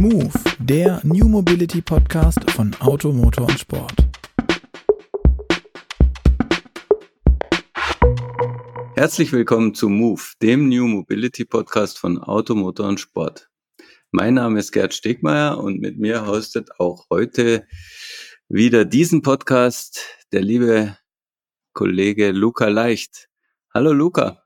[0.00, 4.08] Move, der New Mobility Podcast von Auto, Motor und Sport.
[8.94, 13.50] Herzlich willkommen zu Move, dem New Mobility Podcast von Auto, Motor und Sport.
[14.10, 17.66] Mein Name ist Gerd Stegmeier und mit mir hostet auch heute
[18.48, 20.00] wieder diesen Podcast
[20.32, 20.96] der liebe
[21.74, 23.28] Kollege Luca Leicht.
[23.74, 24.44] Hallo Luca.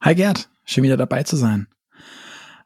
[0.00, 1.66] Hi Gerd, schön wieder dabei zu sein.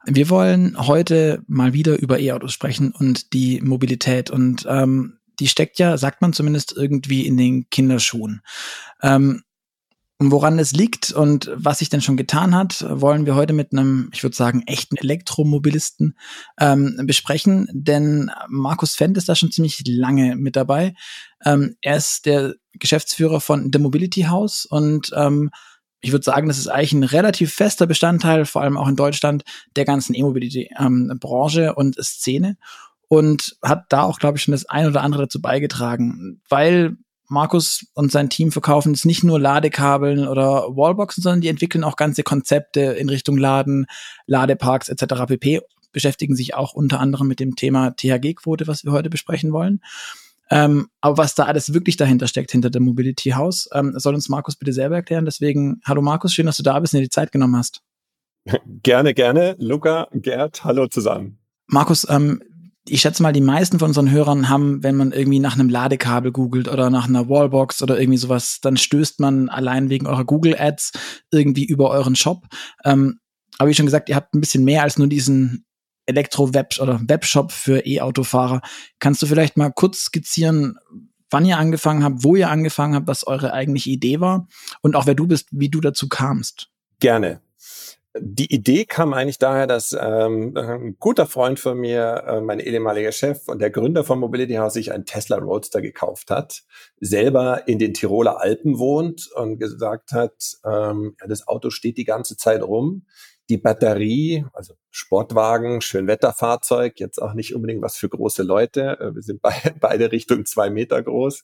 [0.05, 4.29] Wir wollen heute mal wieder über E-Autos sprechen und die Mobilität.
[4.29, 8.41] Und ähm, die steckt ja, sagt man zumindest, irgendwie in den Kinderschuhen.
[9.01, 9.43] Ähm,
[10.19, 14.09] woran es liegt und was sich denn schon getan hat, wollen wir heute mit einem,
[14.13, 16.17] ich würde sagen, echten Elektromobilisten
[16.59, 17.69] ähm, besprechen.
[17.71, 20.93] Denn Markus Fendt ist da schon ziemlich lange mit dabei.
[21.45, 25.51] Ähm, er ist der Geschäftsführer von The Mobility House und ähm,
[26.01, 29.43] ich würde sagen, das ist eigentlich ein relativ fester Bestandteil, vor allem auch in Deutschland,
[29.75, 32.57] der ganzen E-Mobility-Branche ähm, und Szene
[33.09, 36.95] und hat da auch, glaube ich, schon das ein oder andere dazu beigetragen, weil
[37.27, 41.95] Markus und sein Team verkaufen jetzt nicht nur Ladekabeln oder Wallboxen, sondern die entwickeln auch
[41.95, 43.85] ganze Konzepte in Richtung Laden,
[44.25, 45.25] Ladeparks etc.
[45.27, 45.61] pp.
[45.91, 49.81] Beschäftigen sich auch unter anderem mit dem Thema THG-Quote, was wir heute besprechen wollen.
[50.51, 54.29] Ähm, aber was da alles wirklich dahinter steckt, hinter dem Mobility House, ähm, soll uns
[54.29, 55.25] Markus bitte selber erklären.
[55.25, 57.81] Deswegen, hallo Markus, schön, dass du da bist und dir die Zeit genommen hast.
[58.83, 59.55] Gerne, gerne.
[59.59, 61.39] Luca, Gerd, hallo zusammen.
[61.67, 62.41] Markus, ähm,
[62.87, 66.31] ich schätze mal, die meisten von unseren Hörern haben, wenn man irgendwie nach einem Ladekabel
[66.31, 70.55] googelt oder nach einer Wallbox oder irgendwie sowas, dann stößt man allein wegen eurer Google
[70.57, 70.93] Ads
[71.31, 72.47] irgendwie über euren Shop.
[72.83, 73.19] Ähm,
[73.57, 75.65] aber wie schon gesagt, ihr habt ein bisschen mehr als nur diesen
[76.09, 78.61] Elektro-Web oder Webshop für E-Autofahrer.
[78.99, 80.77] Kannst du vielleicht mal kurz skizzieren,
[81.29, 84.47] wann ihr angefangen habt, wo ihr angefangen habt, was eure eigentliche Idee war
[84.81, 86.69] und auch wer du bist, wie du dazu kamst?
[86.99, 87.41] Gerne.
[88.17, 93.11] Die Idee kam eigentlich daher, dass ähm, ein guter Freund von mir, äh, mein ehemaliger
[93.11, 96.63] Chef und der Gründer von Mobility House, sich einen Tesla Roadster gekauft hat,
[96.99, 102.03] selber in den Tiroler Alpen wohnt und gesagt hat, ähm, ja, das Auto steht die
[102.03, 103.05] ganze Zeit rum
[103.49, 108.99] die Batterie, also Sportwagen, Schönwetterfahrzeug, jetzt auch nicht unbedingt was für große Leute.
[108.99, 109.41] Äh, wir sind
[109.79, 111.43] beide Richtung zwei Meter groß.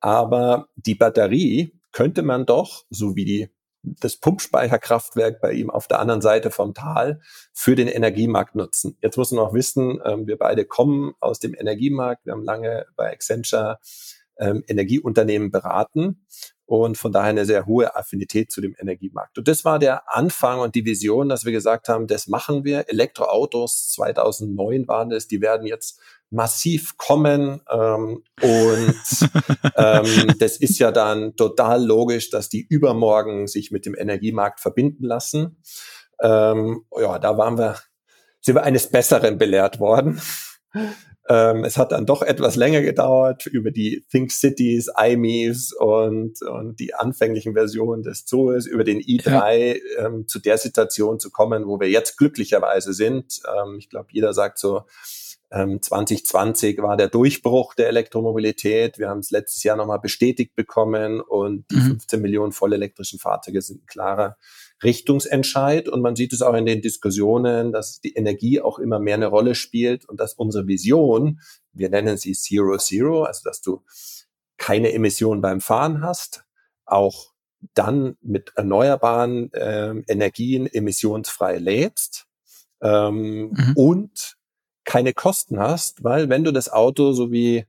[0.00, 3.50] Aber die Batterie könnte man doch, so wie die,
[3.82, 7.20] das Pumpspeicherkraftwerk bei ihm auf der anderen Seite vom Tal,
[7.52, 8.98] für den Energiemarkt nutzen.
[9.00, 12.26] Jetzt muss man auch wissen, ähm, wir beide kommen aus dem Energiemarkt.
[12.26, 13.78] Wir haben lange bei Accenture
[14.36, 16.26] ähm, Energieunternehmen beraten
[16.68, 19.38] und von daher eine sehr hohe Affinität zu dem Energiemarkt.
[19.38, 22.90] Und das war der Anfang und die Vision, dass wir gesagt haben, das machen wir.
[22.90, 29.30] Elektroautos 2009 waren es, die werden jetzt massiv kommen ähm, und
[29.76, 35.04] ähm, das ist ja dann total logisch, dass die übermorgen sich mit dem Energiemarkt verbinden
[35.04, 35.62] lassen.
[36.20, 37.76] Ähm, ja, da waren wir,
[38.42, 40.20] sind wir eines Besseren belehrt worden.
[41.28, 46.80] Ähm, es hat dann doch etwas länger gedauert über die Think Cities, IMEs und, und
[46.80, 50.06] die anfänglichen Versionen des Zoos, über den i3 ja.
[50.06, 53.40] ähm, zu der Situation zu kommen, wo wir jetzt glücklicherweise sind.
[53.46, 54.84] Ähm, ich glaube, jeder sagt so,
[55.50, 58.98] 2020 ähm, war der Durchbruch der Elektromobilität.
[58.98, 61.86] Wir haben es letztes Jahr nochmal bestätigt bekommen und die mhm.
[61.86, 64.36] 15 Millionen vollelektrischen Fahrzeuge sind ein klarer
[64.82, 65.88] Richtungsentscheid.
[65.88, 69.26] Und man sieht es auch in den Diskussionen, dass die Energie auch immer mehr eine
[69.26, 71.40] Rolle spielt und dass unsere Vision,
[71.72, 73.82] wir nennen sie Zero Zero, also dass du
[74.56, 76.44] keine Emissionen beim Fahren hast,
[76.84, 77.32] auch
[77.74, 82.26] dann mit erneuerbaren äh, Energien emissionsfrei lädst
[82.80, 83.72] ähm, mhm.
[83.74, 84.36] und
[84.84, 87.66] keine Kosten hast, weil wenn du das Auto so wie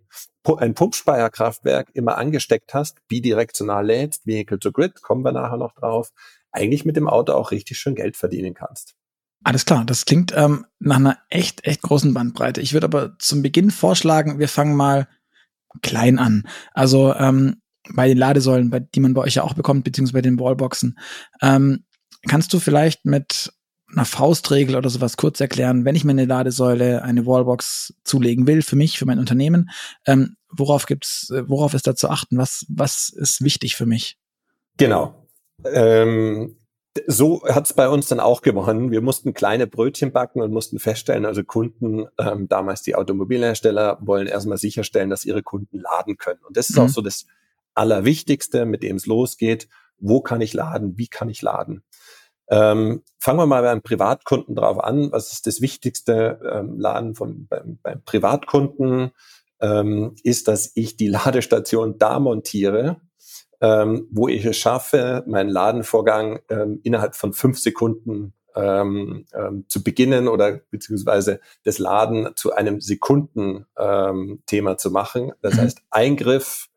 [0.58, 6.12] ein Pumpspeicherkraftwerk immer angesteckt hast, bidirektional lädst, Vehicle to Grid, kommen wir nachher noch drauf,
[6.52, 8.96] eigentlich mit dem Auto auch richtig schön Geld verdienen kannst.
[9.44, 12.60] Alles klar, das klingt ähm, nach einer echt, echt großen Bandbreite.
[12.62, 15.08] Ich würde aber zum Beginn vorschlagen, wir fangen mal
[15.82, 16.48] klein an.
[16.74, 17.62] Also ähm,
[17.94, 21.00] bei den Ladesäulen, bei, die man bei euch ja auch bekommt, beziehungsweise bei den Wallboxen.
[21.42, 21.86] Ähm,
[22.28, 23.54] kannst du vielleicht mit
[23.92, 28.62] einer Faustregel oder sowas kurz erklären, wenn ich mir eine Ladesäule, eine Wallbox zulegen will,
[28.62, 29.70] für mich, für mein Unternehmen,
[30.06, 32.38] ähm, worauf gibt's, worauf ist da zu achten?
[32.38, 34.18] Was, was ist wichtig für mich?
[34.78, 35.19] Genau.
[35.66, 36.56] Ähm,
[37.08, 38.92] so hat's bei uns dann auch gewonnen.
[38.92, 44.28] Wir mussten kleine Brötchen backen und mussten feststellen, also Kunden, ähm, damals die Automobilhersteller, wollen
[44.28, 46.42] erstmal sicherstellen, dass ihre Kunden laden können.
[46.48, 46.84] Und das ist mhm.
[46.84, 47.26] auch so das
[47.76, 49.70] Allerwichtigste, mit dem es losgeht.
[50.00, 50.98] Wo kann ich laden?
[50.98, 51.84] Wie kann ich laden?
[52.50, 55.12] Ähm, fangen wir mal beim Privatkunden drauf an.
[55.12, 59.12] Was ist das wichtigste ähm, Laden von, beim, beim Privatkunden?
[59.62, 63.02] Ähm, ist, dass ich die Ladestation da montiere,
[63.62, 69.84] ähm, wo ich es schaffe, meinen Ladenvorgang ähm, innerhalb von fünf Sekunden ähm, ähm, zu
[69.84, 75.34] beginnen oder beziehungsweise das Laden zu einem Sekunden-Thema ähm, zu machen.
[75.42, 75.60] Das mhm.
[75.60, 76.70] heißt Eingriff,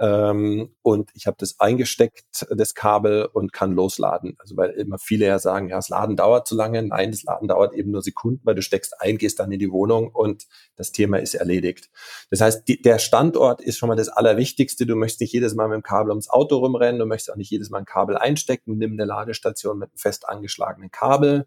[0.00, 4.34] ähm, und ich habe das eingesteckt, das Kabel, und kann losladen.
[4.38, 6.82] Also weil immer viele ja sagen, ja, das Laden dauert zu lange.
[6.82, 9.70] Nein, das Laden dauert eben nur Sekunden, weil du steckst ein, gehst dann in die
[9.70, 11.90] Wohnung und das Thema ist erledigt.
[12.30, 14.86] Das heißt, die, der Standort ist schon mal das Allerwichtigste.
[14.86, 17.50] Du möchtest nicht jedes Mal mit dem Kabel ums Auto rumrennen, du möchtest auch nicht
[17.50, 18.78] jedes Mal ein Kabel einstecken.
[18.78, 21.46] Nimm eine Ladestation mit einem fest angeschlagenen Kabel.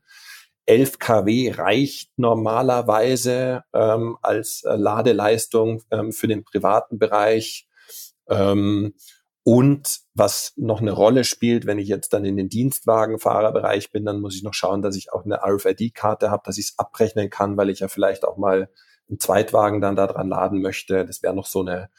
[0.67, 7.67] 11 kW reicht normalerweise ähm, als äh, Ladeleistung ähm, für den privaten Bereich.
[8.29, 8.93] Ähm,
[9.43, 14.21] und was noch eine Rolle spielt, wenn ich jetzt dann in den Dienstwagenfahrerbereich bin, dann
[14.21, 17.57] muss ich noch schauen, dass ich auch eine RFID-Karte habe, dass ich es abrechnen kann,
[17.57, 18.69] weil ich ja vielleicht auch mal
[19.09, 21.05] einen Zweitwagen dann daran laden möchte.
[21.05, 21.89] Das wäre noch so eine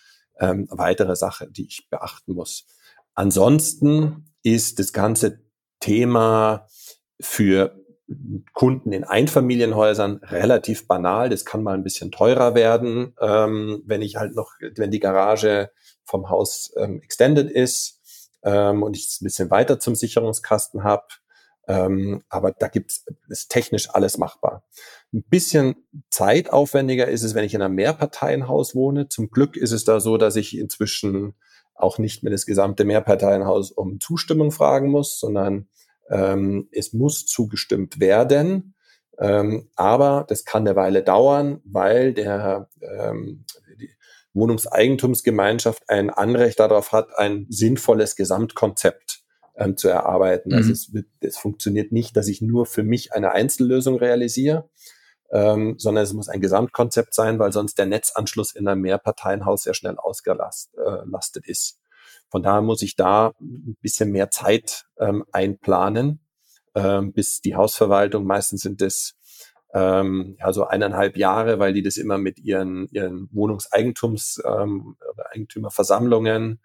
[0.40, 2.66] ähm, weitere Sache, die ich beachten muss.
[3.14, 5.40] Ansonsten ist das ganze
[5.80, 6.66] Thema
[7.20, 7.83] für
[8.52, 11.30] Kunden in Einfamilienhäusern relativ banal.
[11.30, 15.70] Das kann mal ein bisschen teurer werden, ähm, wenn ich halt noch, wenn die Garage
[16.04, 18.00] vom Haus ähm, extended ist
[18.42, 21.06] ähm, und ich es ein bisschen weiter zum Sicherungskasten habe.
[21.66, 24.64] Ähm, aber da gibt's ist technisch alles machbar.
[25.14, 25.76] Ein bisschen
[26.10, 29.08] zeitaufwendiger ist es, wenn ich in einem Mehrparteienhaus wohne.
[29.08, 31.34] Zum Glück ist es da so, dass ich inzwischen
[31.74, 35.68] auch nicht mehr das gesamte Mehrparteienhaus um Zustimmung fragen muss, sondern
[36.10, 38.74] ähm, es muss zugestimmt werden.
[39.18, 43.44] Ähm, aber das kann eine Weile dauern, weil der ähm,
[44.32, 49.22] Wohnungseigentumsgemeinschaft ein Anrecht darauf hat, ein sinnvolles Gesamtkonzept
[49.56, 50.52] ähm, zu erarbeiten.
[50.52, 50.70] Also mhm.
[50.70, 54.68] Also es, wird, es funktioniert nicht, dass ich nur für mich eine Einzellösung realisiere,
[55.30, 59.74] ähm, sondern es muss ein Gesamtkonzept sein, weil sonst der Netzanschluss in einem Mehrparteienhaus sehr
[59.74, 61.80] schnell ausgelastet äh, ist.
[62.34, 66.18] Von daher muss ich da ein bisschen mehr Zeit ähm, einplanen,
[66.74, 69.14] ähm, bis die Hausverwaltung, meistens sind es
[69.72, 75.30] ähm, ja, so eineinhalb Jahre, weil die das immer mit ihren, ihren Wohnungseigentums- ähm, oder
[75.30, 76.60] Eigentümerversammlungen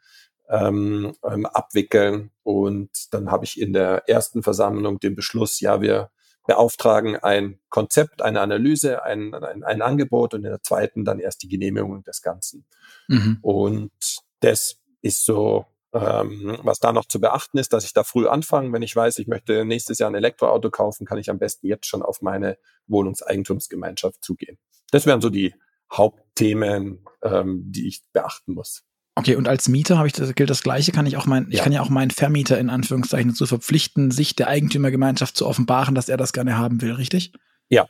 [0.50, 2.32] ähm, ähm, abwickeln.
[2.42, 6.10] Und dann habe ich in der ersten Versammlung den Beschluss, ja, wir
[6.48, 11.44] beauftragen ein Konzept, eine Analyse, ein, ein, ein Angebot und in der zweiten dann erst
[11.44, 12.66] die Genehmigung des Ganzen.
[13.08, 13.38] Mhm.
[13.44, 13.92] Und
[14.40, 18.72] das ist so ähm, was da noch zu beachten ist, dass ich da früh anfange.
[18.72, 21.88] Wenn ich weiß, ich möchte nächstes Jahr ein Elektroauto kaufen, kann ich am besten jetzt
[21.88, 22.58] schon auf meine
[22.88, 24.58] Wohnungseigentumsgemeinschaft zugehen.
[24.92, 25.54] Das wären so die
[25.92, 28.84] Hauptthemen, ähm, die ich beachten muss.
[29.16, 31.50] Okay, und als Mieter habe ich das, gilt das Gleiche, kann ich auch mein, ja.
[31.50, 35.96] ich kann ja auch meinen Vermieter in Anführungszeichen dazu verpflichten, sich der Eigentümergemeinschaft zu offenbaren,
[35.96, 37.34] dass er das gerne haben will, richtig?
[37.68, 37.88] Ja,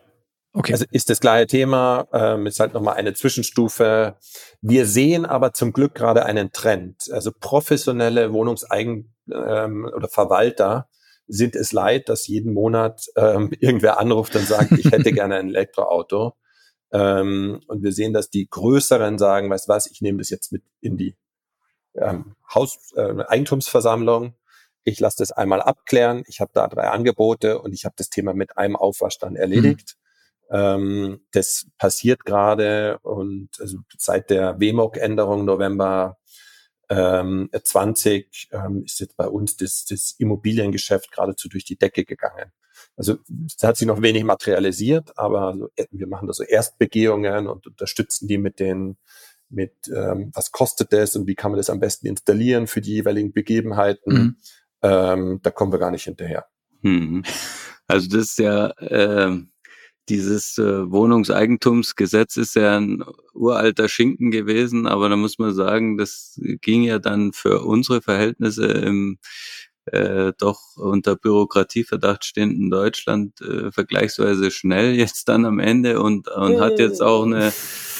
[0.54, 0.74] Okay.
[0.74, 4.18] Also ist das gleiche Thema, ähm, ist halt nochmal eine Zwischenstufe.
[4.62, 7.10] Wir sehen aber zum Glück gerade einen Trend.
[7.12, 10.90] Also professionelle Wohnungseigen ähm, oder Verwalter
[11.28, 15.50] sind es leid, dass jeden Monat ähm, irgendwer anruft und sagt, ich hätte gerne ein
[15.50, 16.34] Elektroauto.
[16.92, 20.64] Ähm, und wir sehen, dass die Größeren sagen, weißt was, ich nehme das jetzt mit
[20.82, 21.16] in die
[21.94, 24.34] ähm, Haus, äh, Eigentumsversammlung.
[24.84, 26.24] Ich lasse das einmal abklären.
[26.26, 29.99] Ich habe da drei Angebote und ich habe das Thema mit einem Aufwasch dann erledigt.
[30.52, 36.18] Ähm, das passiert gerade und also seit der WMOG-Änderung November
[36.90, 42.52] ähm, 20 ähm, ist jetzt bei uns das, das Immobiliengeschäft geradezu durch die Decke gegangen.
[42.98, 47.48] Also es hat sich noch wenig materialisiert, aber so, äh, wir machen da so Erstbegehungen
[47.48, 48.98] und unterstützen die mit den
[49.52, 52.94] mit ähm, was kostet das und wie kann man das am besten installieren für die
[52.94, 54.14] jeweiligen Begebenheiten.
[54.14, 54.36] Mhm.
[54.84, 56.46] Ähm, da kommen wir gar nicht hinterher.
[56.82, 57.24] Mhm.
[57.88, 59.36] Also das ist ja äh,
[60.10, 66.40] dieses äh, Wohnungseigentumsgesetz ist ja ein uralter Schinken gewesen, aber da muss man sagen, das
[66.62, 69.20] ging ja dann für unsere Verhältnisse im
[69.86, 76.60] äh, doch unter Bürokratieverdacht stehenden Deutschland äh, vergleichsweise schnell jetzt dann am Ende und, und
[76.60, 77.52] hat jetzt auch eine,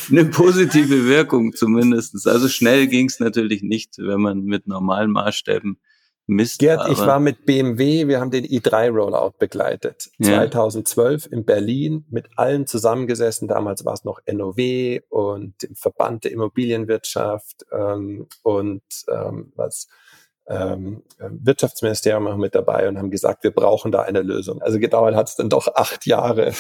[0.10, 2.28] eine positive Wirkung zumindestens.
[2.28, 5.80] Also schnell ging es natürlich nicht, wenn man mit normalen Maßstäben
[6.30, 6.60] Mist.
[6.60, 10.12] Gerd, ich war mit BMW, wir haben den i3 Rollout begleitet.
[10.20, 10.50] Ja.
[10.50, 13.48] 2012 in Berlin mit allen zusammengesessen.
[13.48, 19.88] Damals war es noch NOW und dem Verband der Immobilienwirtschaft ähm, und ähm, was
[20.48, 24.62] ähm, Wirtschaftsministerium auch mit dabei und haben gesagt, wir brauchen da eine Lösung.
[24.62, 26.48] Also gedauert hat es dann doch acht Jahre.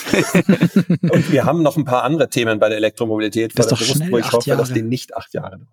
[1.12, 4.12] und wir haben noch ein paar andere Themen bei der Elektromobilität das vor der Brust,
[4.12, 4.62] wo ich hoffe, Jahre.
[4.62, 5.68] dass die nicht acht Jahre dauern.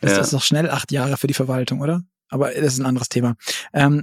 [0.00, 0.20] Das ja.
[0.20, 2.02] ist doch schnell acht Jahre für die Verwaltung, oder?
[2.32, 3.36] Aber das ist ein anderes Thema.
[3.72, 4.02] Ähm.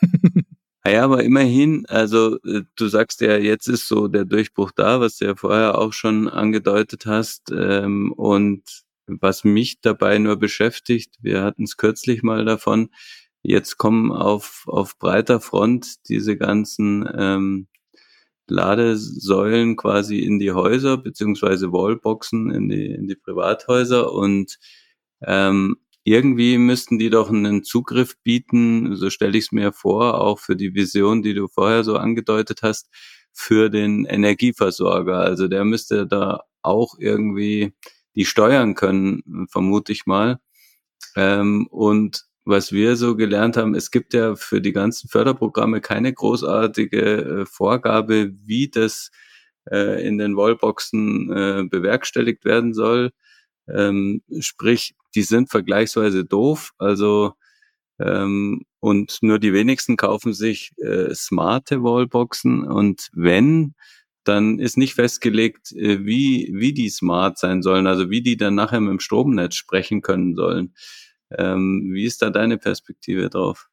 [0.88, 5.16] Ja, aber immerhin, also äh, du sagst ja, jetzt ist so der Durchbruch da, was
[5.16, 7.50] du ja vorher auch schon angedeutet hast.
[7.50, 8.62] Ähm, und
[9.08, 12.90] was mich dabei nur beschäftigt, wir hatten es kürzlich mal davon,
[13.42, 17.66] jetzt kommen auf, auf breiter Front diese ganzen ähm,
[18.48, 24.58] Ladesäulen quasi in die Häuser beziehungsweise Wallboxen in die, in die Privathäuser und
[25.22, 30.38] ähm, irgendwie müssten die doch einen Zugriff bieten, so stelle ich es mir vor, auch
[30.38, 32.88] für die Vision, die du vorher so angedeutet hast,
[33.32, 35.18] für den Energieversorger.
[35.18, 37.74] Also der müsste da auch irgendwie
[38.14, 40.38] die steuern können, vermute ich mal.
[41.16, 46.12] Ähm, und was wir so gelernt haben, es gibt ja für die ganzen Förderprogramme keine
[46.12, 47.00] großartige
[47.42, 49.10] äh, Vorgabe, wie das
[49.68, 53.10] äh, in den Wallboxen äh, bewerkstelligt werden soll.
[53.68, 56.70] Ähm, sprich, die sind vergleichsweise doof.
[56.78, 57.34] Also
[57.98, 62.64] ähm, und nur die wenigsten kaufen sich äh, smarte Wallboxen.
[62.64, 63.74] Und wenn,
[64.24, 68.54] dann ist nicht festgelegt, äh, wie, wie die smart sein sollen, also wie die dann
[68.54, 70.74] nachher mit dem Stromnetz sprechen können sollen.
[71.30, 73.68] Ähm, wie ist da deine Perspektive drauf?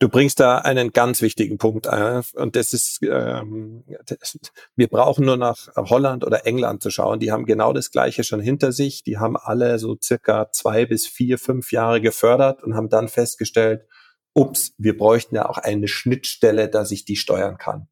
[0.00, 2.22] Du bringst da einen ganz wichtigen Punkt ein.
[2.34, 4.38] Und das ist, ähm, das,
[4.74, 7.20] wir brauchen nur nach Holland oder England zu schauen.
[7.20, 9.04] Die haben genau das Gleiche schon hinter sich.
[9.04, 13.86] Die haben alle so circa zwei bis vier, fünf Jahre gefördert und haben dann festgestellt,
[14.34, 17.88] ups, wir bräuchten ja auch eine Schnittstelle, dass ich die steuern kann.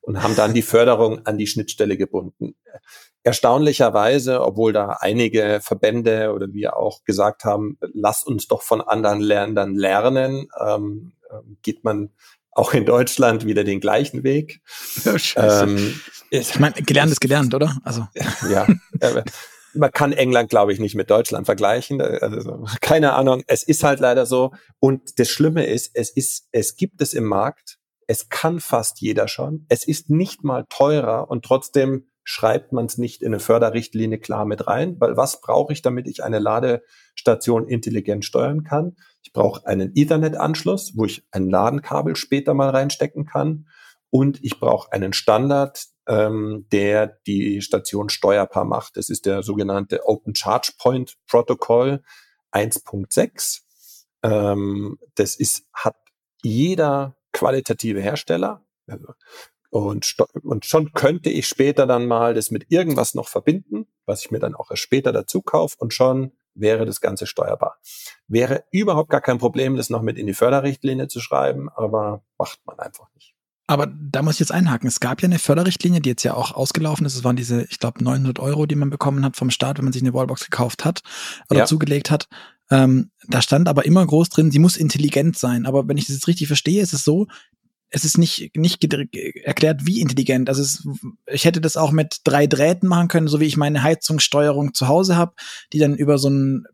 [0.00, 2.54] und haben dann die Förderung an die Schnittstelle gebunden.
[3.22, 9.20] Erstaunlicherweise, obwohl da einige Verbände oder wir auch gesagt haben, lass uns doch von anderen
[9.20, 11.12] Ländern lernen, ähm,
[11.62, 12.10] geht man
[12.50, 14.60] auch in Deutschland wieder den gleichen Weg.
[15.36, 17.76] ähm, ich meine, gelernt ist gelernt, oder?
[17.82, 18.06] Also
[18.50, 18.66] ja,
[19.74, 22.00] man kann England, glaube ich, nicht mit Deutschland vergleichen.
[22.00, 23.42] Also, keine Ahnung.
[23.46, 24.52] Es ist halt leider so.
[24.78, 27.78] Und das Schlimme ist, es ist, es gibt es im Markt.
[28.06, 29.64] Es kann fast jeder schon.
[29.68, 34.44] Es ist nicht mal teurer und trotzdem schreibt man es nicht in eine Förderrichtlinie klar
[34.44, 38.96] mit rein, weil was brauche ich, damit ich eine Ladestation intelligent steuern kann?
[39.22, 43.66] Ich brauche einen Ethernet-Anschluss, wo ich ein Ladenkabel später mal reinstecken kann.
[44.10, 48.96] Und ich brauche einen Standard, ähm, der die Station steuerbar macht.
[48.96, 52.02] Das ist der sogenannte Open Charge Point Protocol
[52.52, 53.62] 1.6.
[54.22, 55.96] Ähm, das ist, hat
[56.42, 58.64] jeder qualitative Hersteller.
[58.86, 59.14] Also
[59.72, 64.30] und, und schon könnte ich später dann mal das mit irgendwas noch verbinden, was ich
[64.30, 67.78] mir dann auch erst später dazu kaufe und schon wäre das Ganze steuerbar.
[68.28, 72.60] Wäre überhaupt gar kein Problem, das noch mit in die Förderrichtlinie zu schreiben, aber macht
[72.66, 73.34] man einfach nicht.
[73.66, 74.88] Aber da muss ich jetzt einhaken.
[74.88, 77.14] Es gab ja eine Förderrichtlinie, die jetzt ja auch ausgelaufen ist.
[77.14, 79.94] Es waren diese, ich glaube, 900 Euro, die man bekommen hat vom Staat, wenn man
[79.94, 81.02] sich eine Wallbox gekauft hat
[81.48, 81.64] oder ja.
[81.64, 82.28] zugelegt hat.
[82.70, 85.64] Ähm, da stand aber immer groß drin, sie muss intelligent sein.
[85.64, 87.28] Aber wenn ich das jetzt richtig verstehe, ist es so,
[87.92, 88.82] es ist nicht, nicht
[89.44, 90.48] erklärt, wie intelligent.
[90.48, 90.86] Also es,
[91.26, 94.88] ich hätte das auch mit drei Drähten machen können, so wie ich meine Heizungssteuerung zu
[94.88, 95.34] Hause habe,
[95.72, 96.64] die dann über so ein,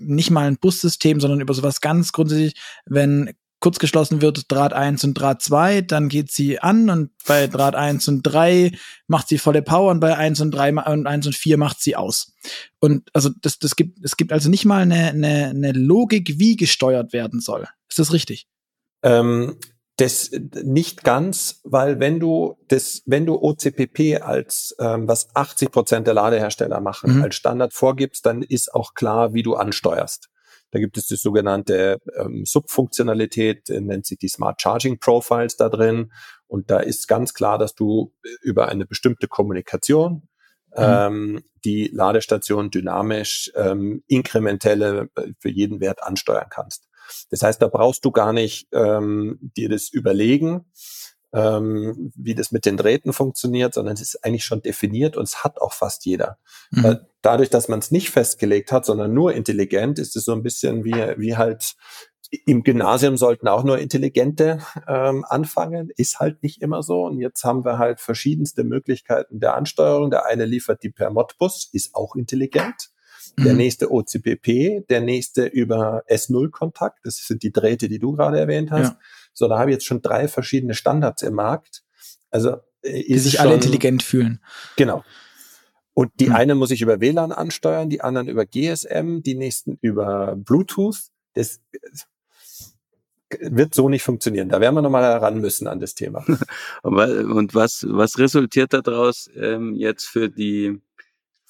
[0.00, 2.54] nicht mal ein Bussystem, sondern über sowas ganz grundsätzlich,
[2.86, 7.46] wenn kurz geschlossen wird, Draht 1 und Draht 2, dann geht sie an und bei
[7.46, 8.72] Draht 1 und 3
[9.06, 11.96] macht sie volle Power und bei 1 und 3 und 1 und 4 macht sie
[11.96, 12.34] aus.
[12.80, 16.56] Und also das, das gibt, es gibt also nicht mal eine, eine, eine Logik, wie
[16.56, 17.66] gesteuert werden soll.
[17.88, 18.48] Ist das richtig?
[19.02, 19.56] Ähm,
[19.96, 20.30] das
[20.64, 26.14] nicht ganz, weil wenn du das, wenn du OCPP als ähm, was 80 Prozent der
[26.14, 27.22] Ladehersteller machen, mhm.
[27.22, 30.30] als Standard vorgibst, dann ist auch klar, wie du ansteuerst.
[30.72, 35.68] Da gibt es die sogenannte ähm, Subfunktionalität, äh, nennt sich die Smart Charging Profiles da
[35.68, 36.10] drin.
[36.48, 40.28] Und da ist ganz klar, dass du über eine bestimmte Kommunikation
[40.76, 40.82] mhm.
[40.82, 46.88] ähm, die Ladestation dynamisch ähm, inkrementelle äh, für jeden Wert ansteuern kannst.
[47.30, 50.66] Das heißt, da brauchst du gar nicht ähm, dir das überlegen,
[51.32, 55.42] ähm, wie das mit den Drähten funktioniert, sondern es ist eigentlich schon definiert und es
[55.42, 56.38] hat auch fast jeder.
[56.70, 56.98] Mhm.
[57.22, 60.84] Dadurch, dass man es nicht festgelegt hat, sondern nur intelligent, ist es so ein bisschen
[60.84, 61.74] wie, wie halt
[62.46, 64.58] im Gymnasium sollten auch nur Intelligente
[64.88, 67.04] ähm, anfangen, ist halt nicht immer so.
[67.04, 70.10] Und jetzt haben wir halt verschiedenste Möglichkeiten der Ansteuerung.
[70.10, 72.90] Der eine liefert die per Modbus, ist auch intelligent
[73.38, 73.58] der mhm.
[73.58, 77.00] nächste OCPP, der nächste über S0-Kontakt.
[77.04, 78.92] Das sind die Drähte, die du gerade erwähnt hast.
[78.92, 78.98] Ja.
[79.32, 81.82] So, da habe ich jetzt schon drei verschiedene Standards im Markt.
[82.30, 84.40] Also äh, die sich schon, alle intelligent fühlen.
[84.76, 85.04] Genau.
[85.94, 86.34] Und die mhm.
[86.34, 90.98] eine muss ich über WLAN ansteuern, die anderen über GSM, die nächsten über Bluetooth.
[91.34, 91.60] Das
[93.40, 94.48] wird so nicht funktionieren.
[94.48, 96.24] Da werden wir nochmal heran müssen an das Thema.
[96.82, 100.80] Und was, was resultiert daraus ähm, jetzt für die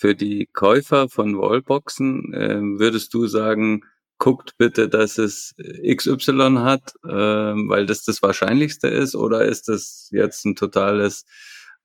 [0.04, 3.84] für die Käufer von Wallboxen äh, würdest du sagen,
[4.18, 10.11] guckt bitte, dass es XY hat, äh, weil das das Wahrscheinlichste ist, oder ist das
[10.12, 11.25] jetzt ein totales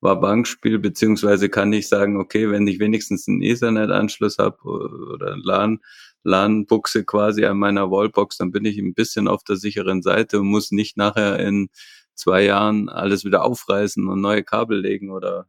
[0.01, 5.79] war Bankspiel, beziehungsweise kann ich sagen, okay, wenn ich wenigstens einen Ethernet-Anschluss habe oder LAN,
[6.23, 10.47] LAN-Buchse quasi an meiner Wallbox, dann bin ich ein bisschen auf der sicheren Seite und
[10.47, 11.69] muss nicht nachher in
[12.15, 15.47] zwei Jahren alles wieder aufreißen und neue Kabel legen oder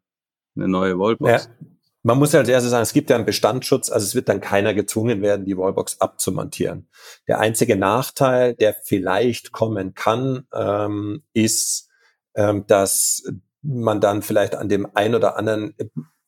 [0.54, 1.46] eine neue Wallbox.
[1.46, 1.66] Ja.
[2.02, 4.40] Man muss ja als erstes sagen, es gibt ja einen Bestandsschutz, also es wird dann
[4.40, 6.88] keiner gezwungen werden, die Wallbox abzumontieren.
[7.28, 11.88] Der einzige Nachteil, der vielleicht kommen kann, ähm, ist,
[12.34, 13.22] ähm, dass
[13.62, 15.74] man dann vielleicht an dem ein oder anderen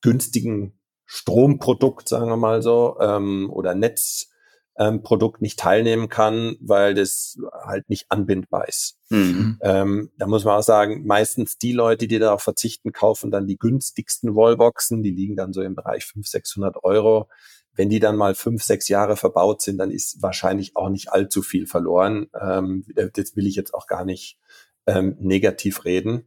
[0.03, 4.32] günstigen Stromprodukt, sagen wir mal so, ähm, oder Netz,
[4.79, 8.99] ähm, Produkt nicht teilnehmen kann, weil das halt nicht anbindbar ist.
[9.11, 9.59] Mhm.
[9.61, 13.59] Ähm, da muss man auch sagen, meistens die Leute, die darauf verzichten, kaufen dann die
[13.59, 17.29] günstigsten Wallboxen, die liegen dann so im Bereich 500, 600 Euro.
[17.75, 21.43] Wenn die dann mal fünf, sechs Jahre verbaut sind, dann ist wahrscheinlich auch nicht allzu
[21.43, 22.29] viel verloren.
[22.39, 24.39] Ähm, das will ich jetzt auch gar nicht
[24.87, 26.27] ähm, negativ reden.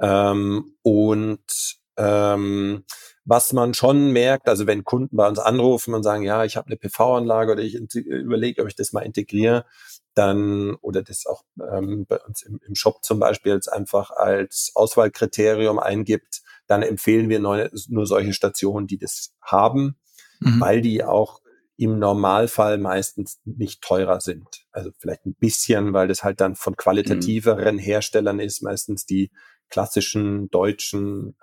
[0.00, 2.84] Ähm, und ähm,
[3.30, 6.66] was man schon merkt, also wenn Kunden bei uns anrufen und sagen, ja, ich habe
[6.66, 9.66] eine PV-Anlage oder ich überlege, ob ich das mal integriere,
[10.14, 14.72] dann oder das auch ähm, bei uns im, im Shop zum Beispiel jetzt einfach als
[14.74, 19.96] Auswahlkriterium eingibt, dann empfehlen wir nur, nur solche Stationen, die das haben,
[20.40, 20.60] mhm.
[20.60, 21.40] weil die auch
[21.76, 24.66] im Normalfall meistens nicht teurer sind.
[24.72, 27.80] Also vielleicht ein bisschen, weil das halt dann von qualitativeren mhm.
[27.80, 29.30] Herstellern ist, meistens die
[29.68, 31.36] klassischen deutschen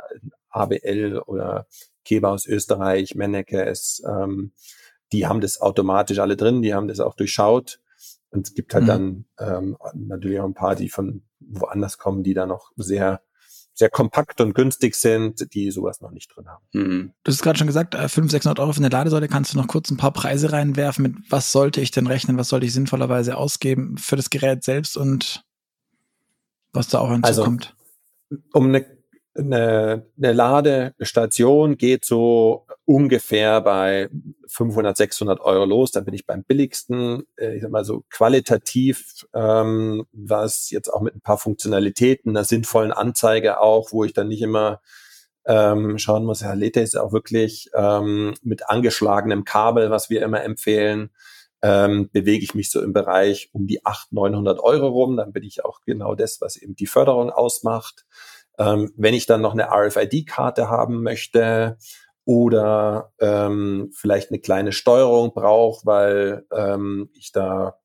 [0.57, 1.67] ABL oder
[2.03, 4.53] Keber aus Österreich, Menneke, es, ähm,
[5.11, 7.79] die haben das automatisch alle drin, die haben das auch durchschaut.
[8.29, 8.87] Und es gibt halt mhm.
[8.87, 13.21] dann ähm, natürlich auch ein paar, die von woanders kommen, die da noch sehr
[13.77, 16.65] sehr kompakt und günstig sind, die sowas noch nicht drin haben.
[16.73, 17.13] Mhm.
[17.23, 19.27] Du hast gerade schon gesagt, 500, äh, 600 Euro für eine Ladesäule.
[19.27, 21.03] Kannst du noch kurz ein paar Preise reinwerfen?
[21.03, 22.39] Mit was sollte ich denn rechnen?
[22.39, 25.43] Was sollte ich sinnvollerweise ausgeben für das Gerät selbst und
[26.73, 27.75] was da auch hinzukommt?
[28.29, 28.97] Also, um eine
[29.38, 34.10] eine, eine Ladestation geht so ungefähr bei
[34.48, 35.91] 500, 600 Euro los.
[35.91, 37.24] Da bin ich beim billigsten.
[37.38, 42.46] Äh, ich sag mal so qualitativ, ähm, was jetzt auch mit ein paar Funktionalitäten, einer
[42.46, 44.82] sinnvollen Anzeige auch, wo ich dann nicht immer
[45.46, 50.44] ähm, schauen muss, ja, lädt ist auch wirklich ähm, mit angeschlagenem Kabel, was wir immer
[50.44, 51.09] empfehlen,
[51.61, 55.18] ähm, bewege ich mich so im Bereich um die 800, 900 Euro rum.
[55.18, 58.05] Dann bin ich auch genau das, was eben die Förderung ausmacht.
[58.57, 61.77] Ähm, wenn ich dann noch eine RFID-Karte haben möchte
[62.25, 67.79] oder ähm, vielleicht eine kleine Steuerung brauche, weil ähm, ich da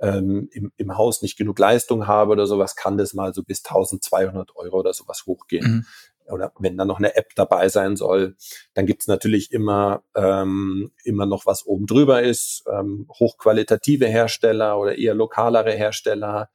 [0.00, 3.64] ähm, im, im Haus nicht genug Leistung habe oder sowas, kann das mal so bis
[3.64, 5.66] 1200 Euro oder sowas hochgehen.
[5.66, 5.86] Mhm
[6.28, 8.36] oder wenn dann noch eine App dabei sein soll,
[8.74, 14.98] dann gibt's natürlich immer, ähm, immer noch was oben drüber ist, ähm, hochqualitative Hersteller oder
[14.98, 16.50] eher lokalere Hersteller,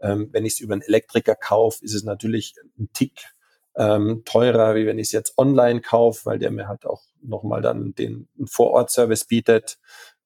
[0.00, 3.26] ähm, wenn ich es über einen Elektriker kaufe, ist es natürlich ein Tick
[3.76, 7.62] ähm, teurer, wie wenn ich es jetzt online kaufe, weil der mir halt auch nochmal
[7.62, 9.78] dann den Vorortservice bietet.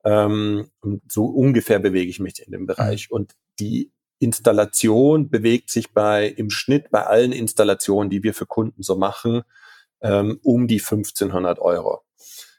[0.05, 0.71] Ähm,
[1.09, 3.11] so ungefähr bewege ich mich in dem Bereich.
[3.11, 3.17] Mhm.
[3.17, 8.83] Und die Installation bewegt sich bei im Schnitt bei allen Installationen, die wir für Kunden
[8.83, 9.43] so machen,
[10.03, 12.03] ähm, um die 1500 Euro.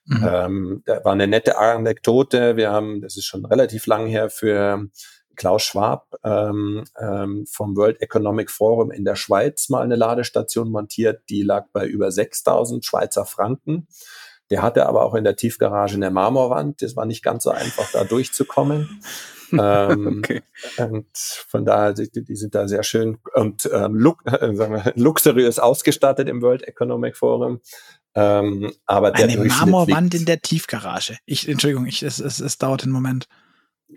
[0.06, 0.28] Mhm.
[0.28, 2.58] Ähm, da war eine nette Anekdote.
[2.58, 4.88] Wir haben, das ist schon relativ lang her, für
[5.36, 11.24] Klaus Schwab ähm, ähm, vom World Economic Forum in der Schweiz mal eine Ladestation montiert.
[11.30, 13.88] Die lag bei über 6000 Schweizer Franken.
[14.50, 16.82] Der hatte aber auch in der Tiefgarage eine Marmorwand.
[16.82, 19.02] Das war nicht ganz so einfach, da durchzukommen.
[19.52, 20.42] ähm, okay.
[20.78, 24.94] Und von daher, die, die sind da sehr schön und ähm, lux, äh, sagen wir,
[24.96, 27.62] luxuriös ausgestattet im World Economic Forum.
[28.14, 31.18] Ähm, aber der Eine Marmorwand in der Tiefgarage.
[31.26, 33.28] Ich, Entschuldigung, ich, es, es, es dauert einen Moment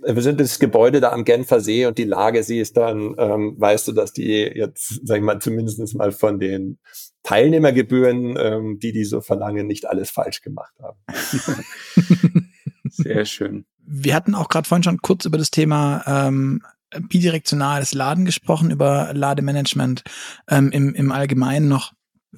[0.03, 3.89] wir sind das Gebäude da am Genfer See und die Lage siehst, dann ähm, weißt
[3.89, 6.79] du, dass die jetzt, sag ich mal, zumindest mal von den
[7.23, 10.99] Teilnehmergebühren, ähm, die die so verlangen, nicht alles falsch gemacht haben.
[12.91, 13.65] Sehr schön.
[13.87, 16.63] Wir hatten auch gerade vorhin schon kurz über das Thema ähm,
[17.01, 20.05] bidirektionales Laden gesprochen, über Lademanagement
[20.49, 21.93] ähm, im, im Allgemeinen noch.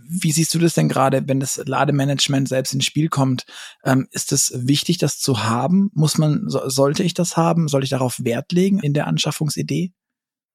[0.09, 3.45] Wie siehst du das denn gerade, wenn das Lademanagement selbst ins Spiel kommt?
[3.85, 5.91] Ähm, ist es wichtig, das zu haben?
[5.95, 7.69] Muss man, so, sollte ich das haben?
[7.69, 9.93] Soll ich darauf Wert legen in der Anschaffungsidee?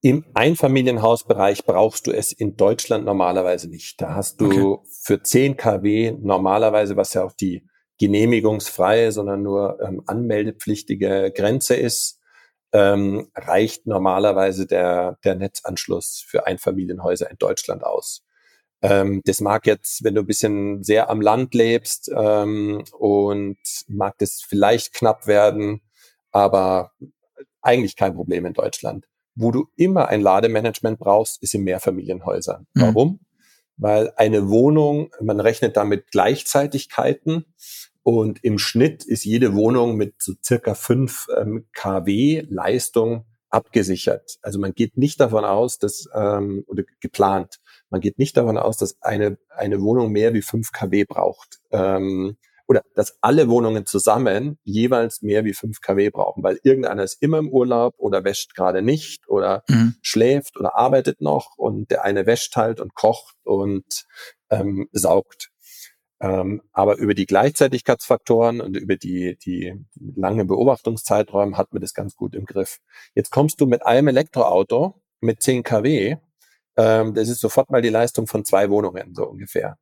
[0.04, 4.02] Im Einfamilienhausbereich brauchst du es in Deutschland normalerweise nicht.
[4.02, 4.90] Da hast du okay.
[5.04, 7.68] für 10 kW normalerweise, was ja auch die
[8.00, 12.20] genehmigungsfreie, sondern nur ähm, anmeldepflichtige Grenze ist,
[12.74, 18.26] ähm, reicht normalerweise der, der Netzanschluss für Einfamilienhäuser in Deutschland aus.
[18.82, 24.18] Ähm, das mag jetzt, wenn du ein bisschen sehr am Land lebst ähm, und mag
[24.18, 25.82] das vielleicht knapp werden,
[26.32, 26.92] aber
[27.62, 29.08] eigentlich kein Problem in Deutschland.
[29.36, 32.68] Wo du immer ein Lademanagement brauchst, ist in Mehrfamilienhäusern.
[32.74, 32.82] Mhm.
[32.82, 33.20] Warum?
[33.82, 37.46] weil eine Wohnung, man rechnet damit Gleichzeitigkeiten
[38.04, 44.38] und im Schnitt ist jede Wohnung mit so circa 5 ähm, kW Leistung abgesichert.
[44.42, 47.60] Also man geht nicht davon aus, dass, ähm, oder geplant,
[47.90, 51.60] man geht nicht davon aus, dass eine, eine Wohnung mehr wie 5 kW braucht.
[51.72, 52.38] Ähm,
[52.68, 57.38] oder dass alle Wohnungen zusammen jeweils mehr wie 5 kW brauchen, weil irgendeiner ist immer
[57.38, 59.96] im Urlaub oder wäscht gerade nicht oder mhm.
[60.02, 64.06] schläft oder arbeitet noch und der eine wäscht halt und kocht und
[64.50, 65.51] ähm, saugt.
[66.22, 69.74] Ähm, aber über die Gleichzeitigkeitsfaktoren und über die, die
[70.16, 72.78] lange Beobachtungszeiträume hat man das ganz gut im Griff.
[73.16, 76.18] Jetzt kommst du mit einem Elektroauto mit 10 kW,
[76.78, 79.78] ähm, das ist sofort mal die Leistung von zwei Wohnungen, so ungefähr.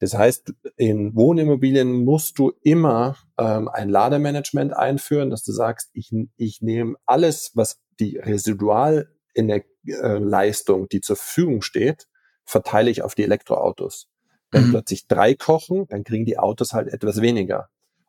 [0.00, 6.12] Das heißt, in Wohnimmobilien musst du immer ähm, ein Lademanagement einführen, dass du sagst, ich,
[6.36, 12.06] ich nehme alles, was die Residualleistung, die zur Verfügung steht,
[12.44, 14.08] verteile ich auf die Elektroautos.
[14.50, 14.70] Wenn mhm.
[14.70, 17.68] plötzlich drei kochen, dann kriegen die Autos halt etwas weniger.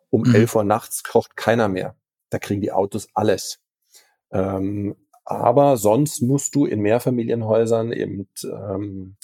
[0.09, 0.35] Um mhm.
[0.35, 1.95] elf Uhr nachts kocht keiner mehr.
[2.29, 3.59] Da kriegen die Autos alles.
[4.31, 9.15] Ähm, aber sonst musst du in Mehrfamilienhäusern eben ähm,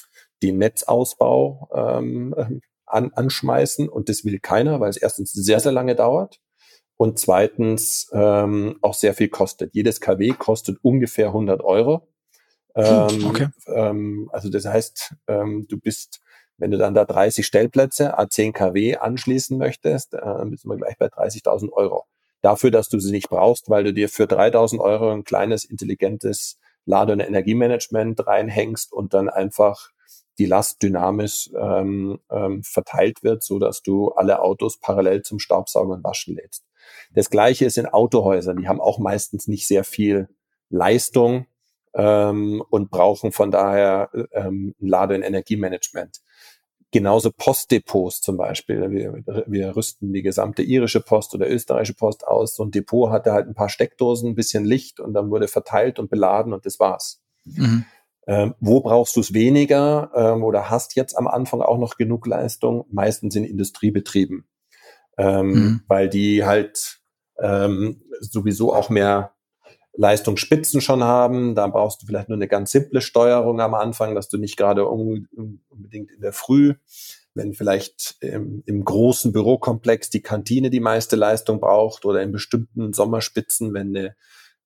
[0.43, 5.95] den Netzausbau ähm, an, anschmeißen und das will keiner, weil es erstens sehr, sehr lange
[5.95, 6.39] dauert
[6.97, 9.73] und zweitens ähm, auch sehr viel kostet.
[9.73, 12.07] Jedes KW kostet ungefähr 100 Euro.
[12.75, 13.47] Ähm, okay.
[13.67, 16.21] ähm, also das heißt, ähm, du bist
[16.57, 20.97] wenn du dann da 30 Stellplätze A10 kW anschließen möchtest, äh, dann bist du gleich
[20.97, 22.05] bei 30.000 Euro.
[22.41, 26.59] Dafür, dass du sie nicht brauchst, weil du dir für 3.000 Euro ein kleines, intelligentes
[26.85, 29.89] Lade- und Energiemanagement reinhängst und dann einfach
[30.37, 35.91] die Last dynamisch ähm, ähm, verteilt wird, so dass du alle Autos parallel zum Staubsaugen
[35.91, 36.65] und Waschen lädst.
[37.13, 38.57] Das gleiche ist in Autohäusern.
[38.57, 40.27] Die haben auch meistens nicht sehr viel
[40.69, 41.47] Leistung
[41.95, 46.21] ähm, und brauchen von daher ähm, ein Lade- und Energiemanagement.
[46.91, 48.89] Genauso Postdepots zum Beispiel.
[48.91, 52.55] Wir, wir rüsten die gesamte irische Post oder österreichische Post aus.
[52.55, 55.99] So ein Depot hatte halt ein paar Steckdosen, ein bisschen Licht und dann wurde verteilt
[55.99, 57.21] und beladen und das war's.
[57.43, 57.85] Mhm.
[58.27, 62.25] Ähm, wo brauchst du es weniger ähm, oder hast jetzt am Anfang auch noch genug
[62.27, 62.85] Leistung?
[62.89, 64.47] Meistens in Industriebetrieben,
[65.17, 65.81] ähm, mhm.
[65.87, 67.01] weil die halt
[67.39, 69.34] ähm, sowieso auch mehr
[69.97, 71.55] Leistungsspitzen schon haben.
[71.55, 74.85] Da brauchst du vielleicht nur eine ganz simple Steuerung am Anfang, dass du nicht gerade
[74.85, 76.75] unbedingt in der Früh,
[77.33, 82.93] wenn vielleicht im, im großen Bürokomplex die Kantine die meiste Leistung braucht oder in bestimmten
[82.93, 84.15] Sommerspitzen, wenn eine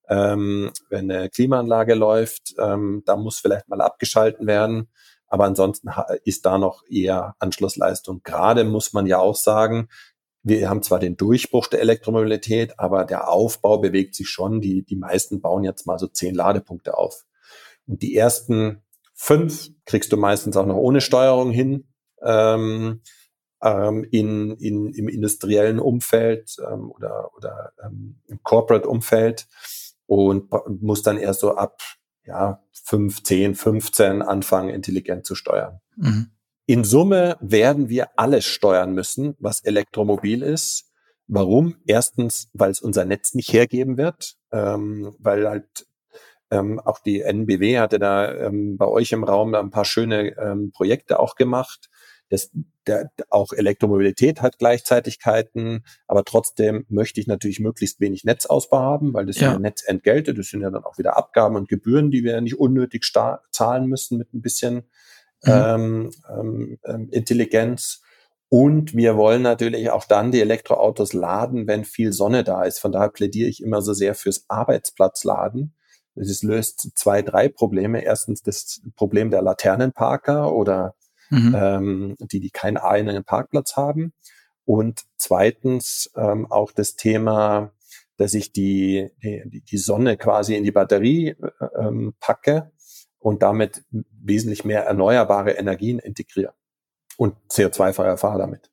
[0.10, 4.90] ähm, wenn eine Klimaanlage läuft, ähm, da muss vielleicht mal abgeschalten werden.
[5.28, 5.90] Aber ansonsten
[6.24, 8.22] ist da noch eher Anschlussleistung.
[8.24, 9.88] Gerade muss man ja auch sagen,
[10.44, 14.62] wir haben zwar den Durchbruch der Elektromobilität, aber der Aufbau bewegt sich schon.
[14.62, 17.26] Die, die meisten bauen jetzt mal so zehn Ladepunkte auf.
[17.88, 21.88] Und die ersten fünf kriegst du meistens auch noch ohne Steuerung hin.
[22.22, 23.02] Ähm,
[23.62, 29.48] ähm, in, in, im industriellen Umfeld ähm, oder, oder ähm, im Corporate-Umfeld
[30.06, 30.50] und
[30.82, 31.82] muss dann erst so ab
[32.26, 35.82] ja, 5, 10, 15 anfangen, intelligent zu steuern.
[35.98, 36.32] Mhm.
[36.70, 40.92] In Summe werden wir alles steuern müssen, was Elektromobil ist.
[41.26, 41.78] Warum?
[41.88, 45.88] Erstens, weil es unser Netz nicht hergeben wird, ähm, weil halt
[46.52, 50.72] ähm, auch die NBW hatte da ähm, bei euch im Raum ein paar schöne ähm,
[50.72, 51.90] Projekte auch gemacht.
[52.30, 52.52] Das,
[52.86, 59.26] der, auch Elektromobilität hat Gleichzeitigkeiten, aber trotzdem möchte ich natürlich möglichst wenig Netzausbau haben, weil
[59.26, 59.48] das ja.
[59.48, 62.60] sind ja Netzentgelte, das sind ja dann auch wieder Abgaben und Gebühren, die wir nicht
[62.60, 63.12] unnötig
[63.52, 64.84] zahlen müssen mit ein bisschen
[65.44, 65.52] mhm.
[65.52, 68.02] ähm, ähm, ähm, Intelligenz.
[68.50, 72.80] Und wir wollen natürlich auch dann die Elektroautos laden, wenn viel Sonne da ist.
[72.80, 75.76] Von daher plädiere ich immer so sehr fürs Arbeitsplatzladen.
[76.16, 78.04] Das löst zwei, drei Probleme.
[78.04, 80.96] Erstens das Problem der Laternenparker oder
[81.30, 81.56] mhm.
[81.56, 84.14] ähm, die, die keinen eigenen Parkplatz haben.
[84.66, 87.72] Und zweitens ähm, auch das Thema,
[88.18, 92.72] dass ich die, die, die Sonne quasi in die Batterie äh, ähm, packe
[93.20, 96.54] und damit wesentlich mehr erneuerbare Energien integrieren
[97.18, 98.72] und CO2-freier fahre damit.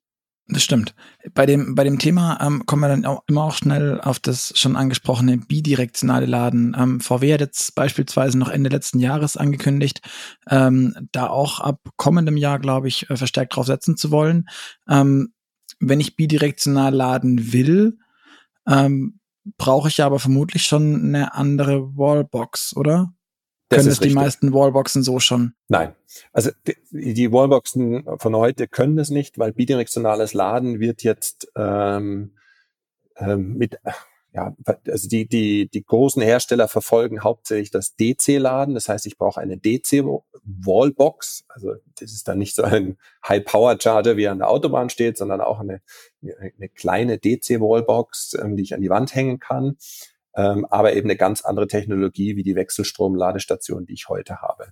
[0.49, 0.95] Das stimmt.
[1.35, 4.53] Bei dem, bei dem Thema ähm, kommen wir dann auch immer auch schnell auf das
[4.57, 6.77] schon angesprochene bidirektionale Laden.
[6.79, 10.03] Ähm, VW hat jetzt beispielsweise noch Ende letzten Jahres angekündigt,
[10.49, 14.49] ähm, da auch ab kommendem Jahr, glaube ich, äh, verstärkt drauf setzen zu wollen.
[14.89, 15.33] Ähm,
[15.81, 17.99] wenn ich bidirektional laden will,
[18.69, 19.19] ähm,
[19.59, 23.13] brauche ich aber vermutlich schon eine andere Wallbox, oder?
[23.69, 25.55] Das können es die meisten Wallboxen so schon?
[25.69, 25.95] Nein.
[26.33, 32.37] Also die, die, Wallboxen von heute können es nicht, weil bidirektionales Laden wird jetzt ähm,
[33.17, 33.79] ähm, mit
[34.37, 34.55] ja,
[34.87, 38.75] also die, die, die großen Hersteller verfolgen hauptsächlich das DC-Laden.
[38.75, 41.47] Das heißt, ich brauche eine DC-Wallbox.
[41.49, 45.59] Also das ist dann nicht so ein High-Power-Charger, wie an der Autobahn steht, sondern auch
[45.59, 45.81] eine,
[46.21, 49.79] eine kleine DC-Wallbox, ähm, die ich an die Wand hängen kann.
[50.37, 54.67] Ähm, aber eben eine ganz andere Technologie wie die Wechselstrom-Ladestation, die ich heute habe.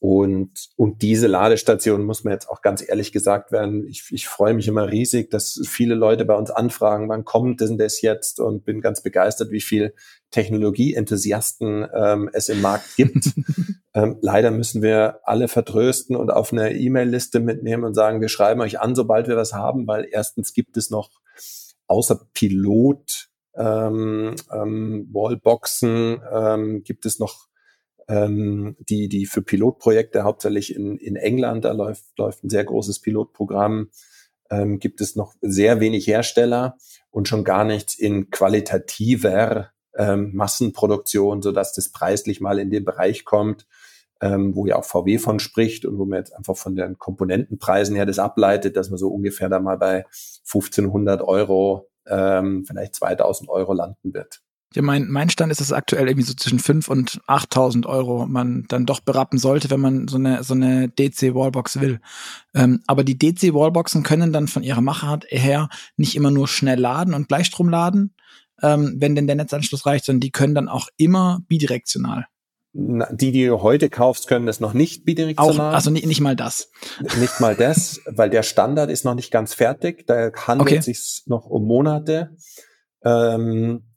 [0.00, 3.86] Und, und diese Ladestation muss man jetzt auch ganz ehrlich gesagt werden.
[3.86, 7.76] Ich, ich freue mich immer riesig, dass viele Leute bei uns anfragen, wann kommt denn
[7.76, 8.40] das jetzt?
[8.40, 9.94] Und bin ganz begeistert, wie viel
[10.30, 13.26] Technologieenthusiasten ähm, es im Markt gibt.
[13.94, 18.62] ähm, leider müssen wir alle vertrösten und auf eine E-Mail-Liste mitnehmen und sagen, wir schreiben
[18.62, 21.10] euch an, sobald wir was haben, weil erstens gibt es noch
[21.88, 27.48] außer Pilot ähm, ähm, Wallboxen ähm, gibt es noch
[28.08, 33.00] ähm, die, die für Pilotprojekte hauptsächlich in, in England, da läuft, läuft ein sehr großes
[33.00, 33.90] Pilotprogramm,
[34.50, 36.76] ähm, gibt es noch sehr wenig Hersteller
[37.10, 42.84] und schon gar nichts in qualitativer ähm, Massenproduktion, so dass das preislich mal in den
[42.84, 43.66] Bereich kommt,
[44.20, 47.96] ähm, wo ja auch VW von spricht und wo man jetzt einfach von den Komponentenpreisen
[47.96, 50.04] her das ableitet, dass man so ungefähr da mal bei
[50.46, 54.40] 1500 Euro, ähm, vielleicht 2000 Euro landen wird.
[54.72, 58.66] Ja, mein, mein Stand ist, dass aktuell irgendwie so zwischen 5 und 8.000 Euro man
[58.68, 62.00] dann doch berappen sollte, wenn man so eine, so eine DC-Wallbox will.
[62.54, 67.14] Ähm, aber die DC-Wallboxen können dann von ihrer Machart her nicht immer nur schnell laden
[67.14, 68.14] und Gleichstrom laden,
[68.62, 72.26] ähm, wenn denn der Netzanschluss reicht, sondern die können dann auch immer bidirektional.
[72.72, 75.70] Die, die du heute kaufst, können das noch nicht bidirektional.
[75.70, 76.70] Auch, also nicht, nicht mal das.
[77.18, 80.06] Nicht mal das, weil der Standard ist noch nicht ganz fertig.
[80.06, 80.80] Da handelt es okay.
[80.80, 82.36] sich noch um Monate.
[83.04, 83.90] Ähm,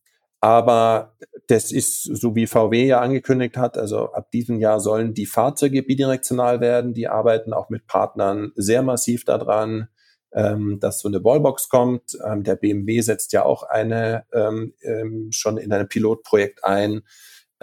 [0.43, 1.15] aber
[1.47, 5.83] das ist, so wie VW ja angekündigt hat, also ab diesem Jahr sollen die Fahrzeuge
[5.83, 6.93] bidirektional werden.
[6.93, 9.87] Die arbeiten auch mit Partnern sehr massiv daran,
[10.33, 12.17] ähm, dass so eine Wallbox kommt.
[12.25, 17.03] Ähm, der BMW setzt ja auch eine ähm, ähm, schon in einem Pilotprojekt ein.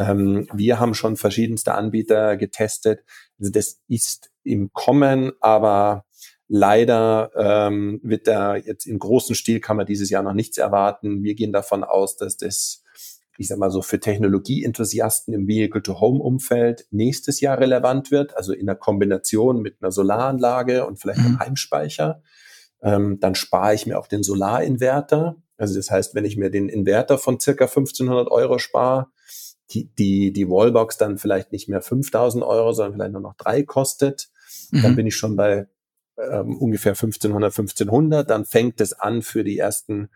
[0.01, 3.05] Ähm, wir haben schon verschiedenste Anbieter getestet.
[3.39, 6.05] Also das ist im Kommen, aber
[6.53, 11.23] Leider ähm, wird da jetzt im großen Stil kann man dieses Jahr noch nichts erwarten.
[11.23, 12.83] Wir gehen davon aus, dass das,
[13.39, 18.75] ich sag mal so, für Technologieenthusiasten im Vehicle-to-Home-Umfeld nächstes Jahr relevant wird, also in der
[18.75, 21.39] Kombination mit einer Solaranlage und vielleicht einem mhm.
[21.39, 22.21] Heimspeicher.
[22.83, 25.37] Ähm, dann spare ich mir auch den Solarinverter.
[25.57, 29.07] Also das heißt, wenn ich mir den Inverter von circa 1500 Euro spare,
[29.71, 33.63] die, die, die Wallbox dann vielleicht nicht mehr 5000 Euro, sondern vielleicht nur noch drei
[33.63, 34.29] kostet,
[34.71, 34.83] mhm.
[34.83, 35.69] dann bin ich schon bei
[36.19, 38.29] ähm, ungefähr 1500, 1500.
[38.29, 40.11] Dann fängt es an für die ersten,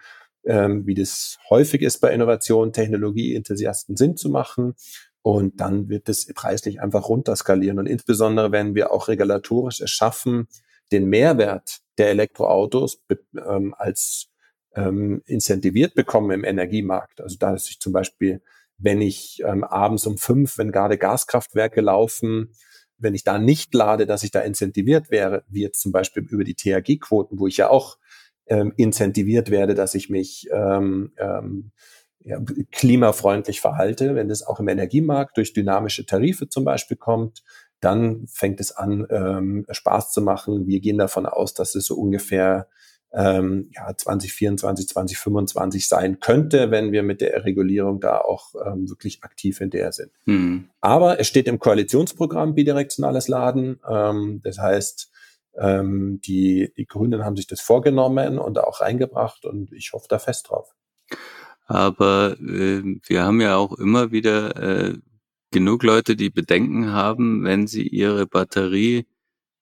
[0.45, 4.75] ähm, wie das häufig ist bei Innovation, Technologie-Enthusiasten Sinn zu machen.
[5.23, 7.79] Und dann wird es preislich einfach runterskalieren.
[7.79, 10.49] Und insbesondere, wenn wir auch regulatorisch es schaffen,
[10.93, 13.03] den Mehrwert der Elektroautos
[13.35, 14.29] ähm, als
[14.75, 17.21] ähm, incentiviert bekommen im Energiemarkt.
[17.21, 18.43] Also da ist ich zum Beispiel,
[18.79, 22.53] wenn ich ähm, abends um fünf, wenn gerade Gaskraftwerke laufen,
[22.99, 26.45] wenn ich da nicht lade, dass ich da incentiviert wäre, wie jetzt zum Beispiel über
[26.45, 27.99] die THG-Quoten, wo ich ja auch
[28.47, 31.73] ähm, incentiviert werde, dass ich mich ähm, ähm,
[32.21, 32.41] ja,
[32.73, 37.43] klimafreundlich verhalte, wenn das auch im Energiemarkt durch dynamische Tarife zum Beispiel kommt,
[37.81, 40.67] dann fängt es an, ähm, Spaß zu machen.
[40.67, 42.69] Wir gehen davon aus, dass es so ungefähr
[43.15, 49.23] ähm, ja, 2024, 2025 sein könnte, wenn wir mit der Regulierung da auch ähm, wirklich
[49.23, 50.11] aktiv hinterher sind.
[50.25, 50.69] Mhm.
[50.81, 53.79] Aber es steht im Koalitionsprogramm bidirektionales Laden.
[53.89, 55.11] Ähm, das heißt,
[55.57, 60.19] ähm, die, die Grünen haben sich das vorgenommen und auch reingebracht und ich hoffe da
[60.19, 60.75] fest drauf.
[61.67, 64.95] Aber äh, wir haben ja auch immer wieder äh,
[65.53, 69.07] genug Leute, die Bedenken haben, wenn sie ihre Batterie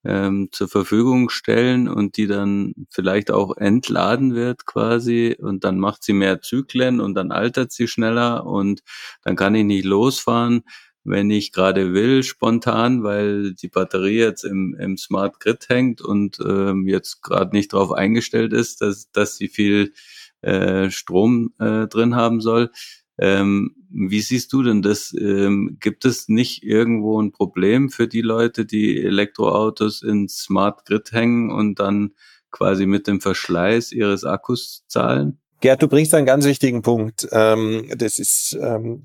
[0.05, 6.03] ähm, zur Verfügung stellen und die dann vielleicht auch entladen wird quasi und dann macht
[6.03, 8.83] sie mehr Zyklen und dann altert sie schneller und
[9.23, 10.62] dann kann ich nicht losfahren,
[11.05, 16.38] wenn ich gerade will, spontan, weil die Batterie jetzt im, im Smart Grid hängt und
[16.45, 19.93] ähm, jetzt gerade nicht darauf eingestellt ist, dass, dass sie viel
[20.43, 22.71] äh, Strom äh, drin haben soll.
[23.18, 25.14] Ähm, wie siehst du denn das?
[25.18, 31.12] Ähm, gibt es nicht irgendwo ein Problem für die Leute, die Elektroautos ins Smart Grid
[31.12, 32.12] hängen und dann
[32.51, 35.38] quasi mit dem Verschleiß ihres Akkus zahlen?
[35.61, 37.29] Gerd, du bringst einen ganz wichtigen Punkt.
[37.31, 39.05] Ähm, das ist, ähm,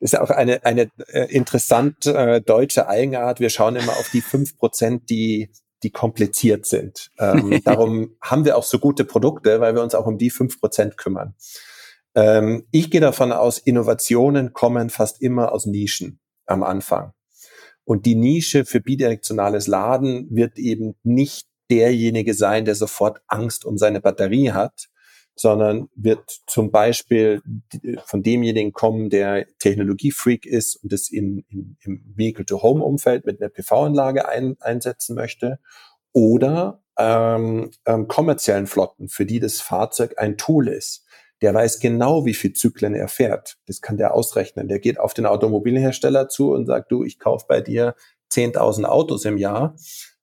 [0.00, 3.40] das ist auch eine, eine äh, interessant äh, deutsche Eigenart.
[3.40, 5.50] Wir schauen immer auf die fünf Prozent, die
[5.82, 7.10] die kompliziert sind.
[7.18, 10.60] Ähm, darum haben wir auch so gute Produkte, weil wir uns auch um die fünf
[10.60, 11.34] Prozent kümmern.
[12.14, 17.12] Ähm, ich gehe davon aus, Innovationen kommen fast immer aus Nischen am Anfang.
[17.84, 23.78] Und die Nische für bidirektionales Laden wird eben nicht derjenige sein, der sofort Angst um
[23.78, 24.88] seine Batterie hat,
[25.36, 27.42] sondern wird zum Beispiel
[28.04, 34.28] von demjenigen kommen, der Technologiefreak ist und es in, in, im Vehicle-to-Home-Umfeld mit einer PV-Anlage
[34.28, 35.58] ein, einsetzen möchte
[36.12, 41.03] oder ähm, ähm, kommerziellen Flotten, für die das Fahrzeug ein Tool ist.
[41.44, 43.58] Der weiß genau, wie viel Zyklen er fährt.
[43.66, 44.66] Das kann der ausrechnen.
[44.66, 47.96] Der geht auf den Automobilhersteller zu und sagt, du, ich kaufe bei dir
[48.32, 49.76] 10.000 Autos im Jahr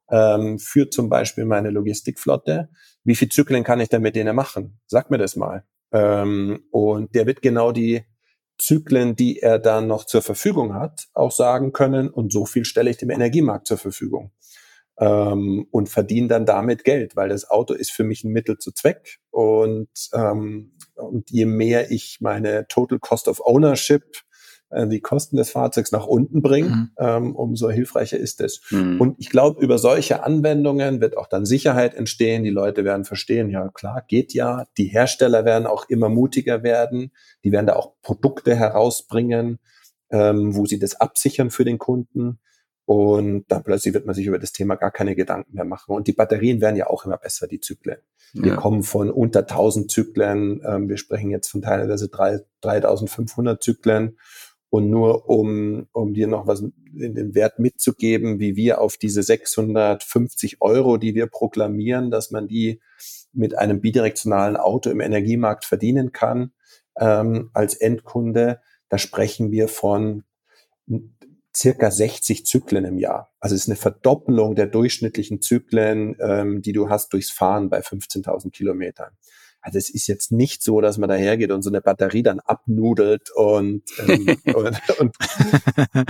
[0.10, 2.70] ähm, für zum Beispiel meine Logistikflotte.
[3.04, 4.80] Wie viel Zyklen kann ich denn mit denen machen?
[4.88, 5.64] Sag mir das mal.
[5.92, 8.04] Ähm, und der wird genau die
[8.58, 12.90] Zyklen, die er dann noch zur Verfügung hat, auch sagen können, und so viel stelle
[12.90, 14.32] ich dem Energiemarkt zur Verfügung
[15.02, 18.72] ähm, und verdiene dann damit Geld, weil das Auto ist für mich ein Mittel zu
[18.72, 24.04] Zweck und, ähm, und je mehr ich meine Total Cost of Ownership
[24.70, 26.92] äh, die Kosten des Fahrzeugs nach unten bringe, mhm.
[27.00, 28.62] ähm, umso hilfreicher ist es.
[28.70, 29.02] Mhm.
[29.02, 32.44] Und ich glaube, über solche Anwendungen wird auch dann Sicherheit entstehen.
[32.44, 34.68] Die Leute werden verstehen, ja klar, geht ja.
[34.78, 37.12] Die Hersteller werden auch immer mutiger werden.
[37.44, 39.58] Die werden da auch Produkte herausbringen,
[40.12, 42.40] ähm, wo sie das absichern für den Kunden.
[42.86, 45.96] Und dann plötzlich wird man sich über das Thema gar keine Gedanken mehr machen.
[45.96, 48.00] Und die Batterien werden ja auch immer besser, die Zyklen.
[48.34, 48.44] Ja.
[48.44, 50.62] Wir kommen von unter 1000 Zyklen.
[50.66, 54.18] Ähm, wir sprechen jetzt von teilweise 3, 3500 Zyklen.
[54.70, 59.22] Und nur um, um dir noch was in den Wert mitzugeben, wie wir auf diese
[59.22, 62.82] 650 Euro, die wir proklamieren, dass man die
[63.34, 66.52] mit einem bidirektionalen Auto im Energiemarkt verdienen kann,
[66.98, 70.24] ähm, als Endkunde, da sprechen wir von
[71.56, 73.32] circa 60 Zyklen im Jahr.
[73.40, 77.80] Also es ist eine Verdoppelung der durchschnittlichen Zyklen, ähm, die du hast durchs Fahren bei
[77.80, 79.12] 15.000 Kilometern.
[79.64, 83.30] Also es ist jetzt nicht so, dass man dahergeht und so eine Batterie dann abnudelt
[83.36, 85.16] und, ähm, und, und,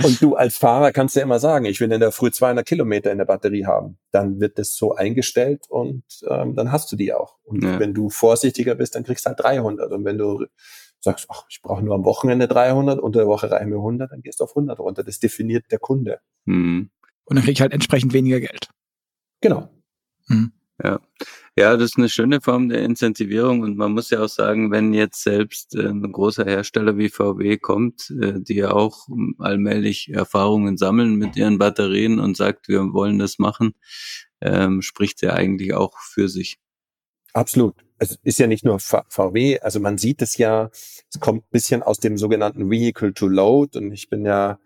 [0.04, 3.12] und, du als Fahrer kannst ja immer sagen, ich will in der Früh 200 Kilometer
[3.12, 3.98] in der Batterie haben.
[4.10, 7.36] Dann wird das so eingestellt und ähm, dann hast du die auch.
[7.44, 7.78] Und ja.
[7.78, 9.92] wenn du vorsichtiger bist, dann kriegst du halt 300.
[9.92, 10.46] Und wenn du
[11.02, 14.22] sagst, ach, ich brauche nur am Wochenende 300, unter der Woche reichen mir 100, dann
[14.22, 15.02] gehst du auf 100 runter.
[15.04, 16.20] Das definiert der Kunde.
[16.44, 16.90] Mhm.
[17.24, 18.68] Und dann krieg ich halt entsprechend weniger Geld.
[19.40, 19.68] Genau.
[20.28, 20.52] Mhm.
[20.82, 21.00] Ja.
[21.56, 24.92] ja, das ist eine schöne Form der Incentivierung und man muss ja auch sagen, wenn
[24.94, 29.06] jetzt selbst äh, ein großer Hersteller wie VW kommt, äh, die ja auch
[29.38, 33.74] allmählich Erfahrungen sammeln mit ihren Batterien und sagt, wir wollen das machen,
[34.40, 36.58] ähm, spricht ja eigentlich auch für sich.
[37.32, 41.82] Absolut es ist ja nicht nur VW, also man sieht es ja, es kommt bisschen
[41.84, 44.58] aus dem sogenannten Vehicle to Load und ich bin ja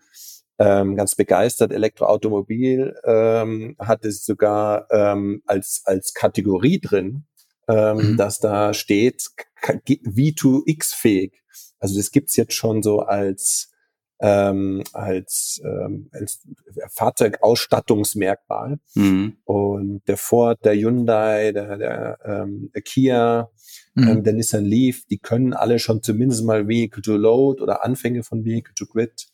[0.57, 1.71] ähm, ganz begeistert.
[1.71, 7.25] Elektroautomobil ähm, hat es sogar ähm, als, als Kategorie drin,
[7.67, 8.17] ähm, mhm.
[8.17, 9.23] dass da steht
[9.61, 11.33] V2X-fähig.
[11.79, 13.71] Also das gibt's jetzt schon so als
[14.19, 16.41] ähm, als, ähm, als
[16.89, 18.79] Fahrzeugausstattungsmerkmal.
[18.95, 19.37] Mhm.
[19.43, 23.49] Und der Ford, der Hyundai, der, der, ähm, der Kia,
[23.93, 24.07] mhm.
[24.07, 28.23] ähm, der Nissan Leaf, die können alle schon zumindest mal Vehicle to Load oder Anfänge
[28.23, 29.27] von Vehicle to Grid.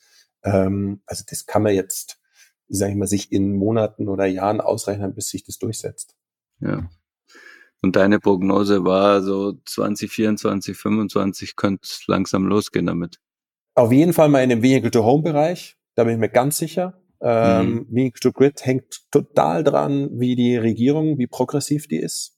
[0.43, 2.19] Ähm, also das kann man jetzt,
[2.67, 6.15] sage ich mal, sich in Monaten oder Jahren ausrechnen, bis sich das durchsetzt.
[6.59, 6.89] Ja.
[7.81, 13.19] Und deine Prognose war so 2024, 2025 könnte es langsam losgehen damit.
[13.75, 17.01] Auf jeden Fall mal in dem Vehicle-to-Home-Bereich, da bin ich mir ganz sicher.
[17.21, 17.87] Ähm, mhm.
[17.89, 22.37] Vehicle-to-Grid hängt total dran, wie die Regierung, wie progressiv die ist.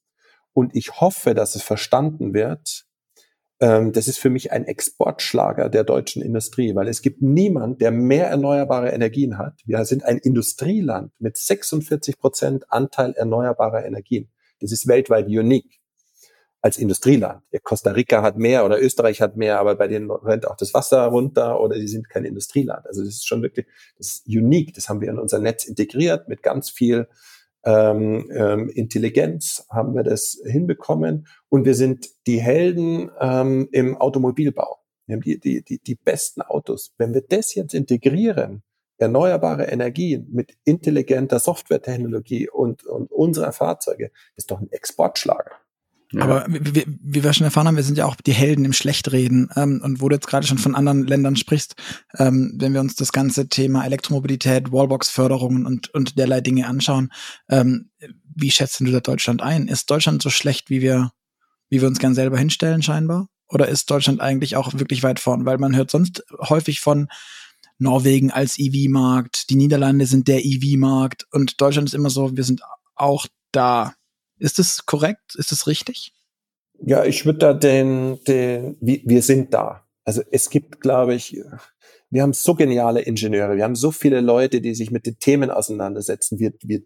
[0.53, 2.85] Und ich hoffe, dass es verstanden wird.
[3.59, 7.91] Ähm, das ist für mich ein Exportschlager der deutschen Industrie, weil es gibt niemand, der
[7.91, 9.59] mehr erneuerbare Energien hat.
[9.65, 14.29] Wir sind ein Industrieland mit 46 Prozent Anteil erneuerbarer Energien.
[14.61, 15.81] Das ist weltweit unique
[16.65, 17.43] als Industrieland.
[17.61, 21.03] Costa Rica hat mehr oder Österreich hat mehr, aber bei denen rennt auch das Wasser
[21.05, 22.87] runter oder die sind kein Industrieland.
[22.87, 23.67] Also das ist schon wirklich
[23.99, 24.73] das ist unique.
[24.73, 27.07] Das haben wir in unser Netz integriert mit ganz viel
[27.65, 34.79] ähm, ähm, Intelligenz haben wir das hinbekommen und wir sind die Helden ähm, im Automobilbau.
[35.05, 36.95] Wir haben die, die, die, die besten Autos.
[36.97, 38.63] Wenn wir das jetzt integrieren,
[38.97, 45.51] erneuerbare Energien mit intelligenter Softwaretechnologie und, und unserer Fahrzeuge, ist doch ein Exportschlager.
[46.21, 49.49] Aber wie, wie wir schon erfahren haben, wir sind ja auch die Helden im Schlechtreden.
[49.55, 51.75] Ähm, und wo du jetzt gerade schon von anderen Ländern sprichst,
[52.17, 57.11] ähm, wenn wir uns das ganze Thema Elektromobilität, Wallbox-Förderungen und, und derlei Dinge anschauen,
[57.49, 57.89] ähm,
[58.35, 59.67] wie schätzt du da Deutschland ein?
[59.67, 61.11] Ist Deutschland so schlecht, wie wir,
[61.69, 63.27] wie wir uns gern selber hinstellen, scheinbar?
[63.47, 65.45] Oder ist Deutschland eigentlich auch wirklich weit vorn?
[65.45, 67.07] Weil man hört sonst häufig von
[67.77, 72.61] Norwegen als EV-Markt, die Niederlande sind der EV-Markt und Deutschland ist immer so, wir sind
[72.95, 73.93] auch da.
[74.39, 75.35] Ist das korrekt?
[75.35, 76.13] Ist das richtig?
[76.79, 79.87] Ja, ich würde da den, den, wir sind da.
[80.03, 81.41] Also es gibt, glaube ich,
[82.09, 85.49] wir haben so geniale Ingenieure, wir haben so viele Leute, die sich mit den Themen
[85.49, 86.37] auseinandersetzen.
[86.37, 86.81] Wir, wir,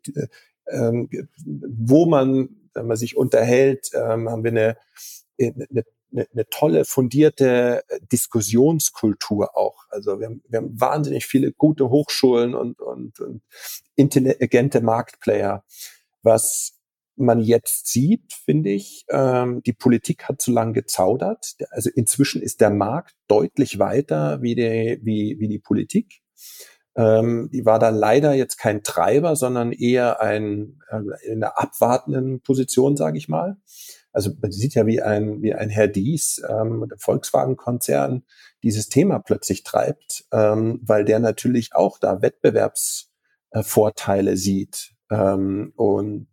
[0.68, 1.10] ähm,
[1.46, 4.78] wo man, wenn man sich unterhält, ähm, haben wir eine
[5.40, 9.86] eine, eine, eine tolle, fundierte Diskussionskultur auch.
[9.90, 13.42] Also wir haben, wir haben wahnsinnig viele gute Hochschulen und, und, und
[13.96, 15.64] intelligente Marktplayer.
[16.22, 16.79] Was
[17.20, 21.56] man jetzt sieht, finde ich, ähm, die Politik hat zu lange gezaudert.
[21.72, 26.22] Also inzwischen ist der Markt deutlich weiter wie die, wie, wie die Politik.
[26.96, 32.42] Ähm, die war da leider jetzt kein Treiber, sondern eher ein, äh, in einer abwartenden
[32.42, 33.58] Position, sage ich mal.
[34.12, 38.24] Also man sieht ja, wie ein, wie ein Herr Dies, ähm, der Volkswagen-Konzern,
[38.64, 44.96] dieses Thema plötzlich treibt, ähm, weil der natürlich auch da Wettbewerbsvorteile sieht.
[45.12, 46.28] Ähm, und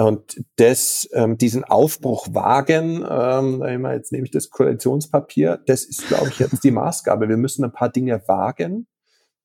[0.00, 6.30] und das, ähm, diesen Aufbruch wagen, ähm, jetzt nehme ich das Koalitionspapier, das ist, glaube
[6.30, 7.28] ich, jetzt die Maßgabe.
[7.28, 8.86] Wir müssen ein paar Dinge wagen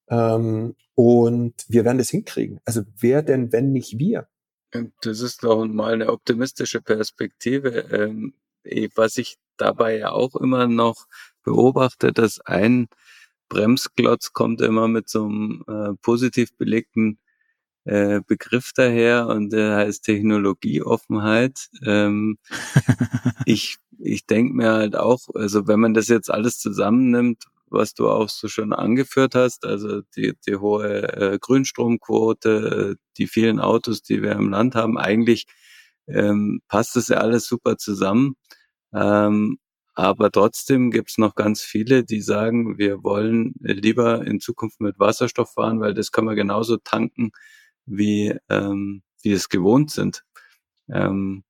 [0.10, 2.62] ähm, und wir werden das hinkriegen.
[2.64, 4.30] Also wer denn, wenn nicht wir?
[5.02, 7.90] Das ist doch mal eine optimistische Perspektive.
[7.92, 8.34] Ähm,
[8.96, 11.06] was ich dabei ja auch immer noch
[11.44, 12.88] beobachte, dass ein
[13.50, 17.20] Bremsklotz kommt immer mit so einem äh, positiv belegten
[17.86, 21.70] äh, Begriff daher und der heißt Technologieoffenheit.
[21.86, 22.38] Ähm,
[23.46, 28.10] ich ich denke mir halt auch, also wenn man das jetzt alles zusammennimmt, was du
[28.10, 34.02] auch so schon angeführt hast, also die, die hohe äh, Grünstromquote, äh, die vielen Autos,
[34.02, 35.48] die wir im Land haben, eigentlich
[36.08, 38.36] ähm, passt das ja alles super zusammen.
[38.94, 39.58] Ähm,
[39.96, 45.00] aber trotzdem gibt es noch ganz viele, die sagen, wir wollen lieber in Zukunft mit
[45.00, 47.32] Wasserstoff fahren, weil das können wir genauso tanken,
[47.86, 50.24] wie, ähm, wie es gewohnt sind.
[50.92, 51.44] Ähm,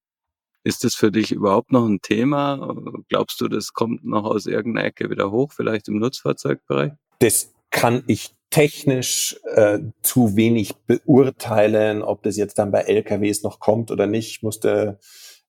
[0.64, 2.76] ist das für dich überhaupt noch ein Thema?
[3.10, 6.94] Glaubst du, das kommt noch aus irgendeiner Ecke wieder hoch, vielleicht im Nutzfahrzeugbereich?
[7.20, 13.60] Das kann ich technisch äh, zu wenig beurteilen, ob das jetzt dann bei LKWs noch
[13.60, 14.32] kommt oder nicht.
[14.32, 14.98] Ich musste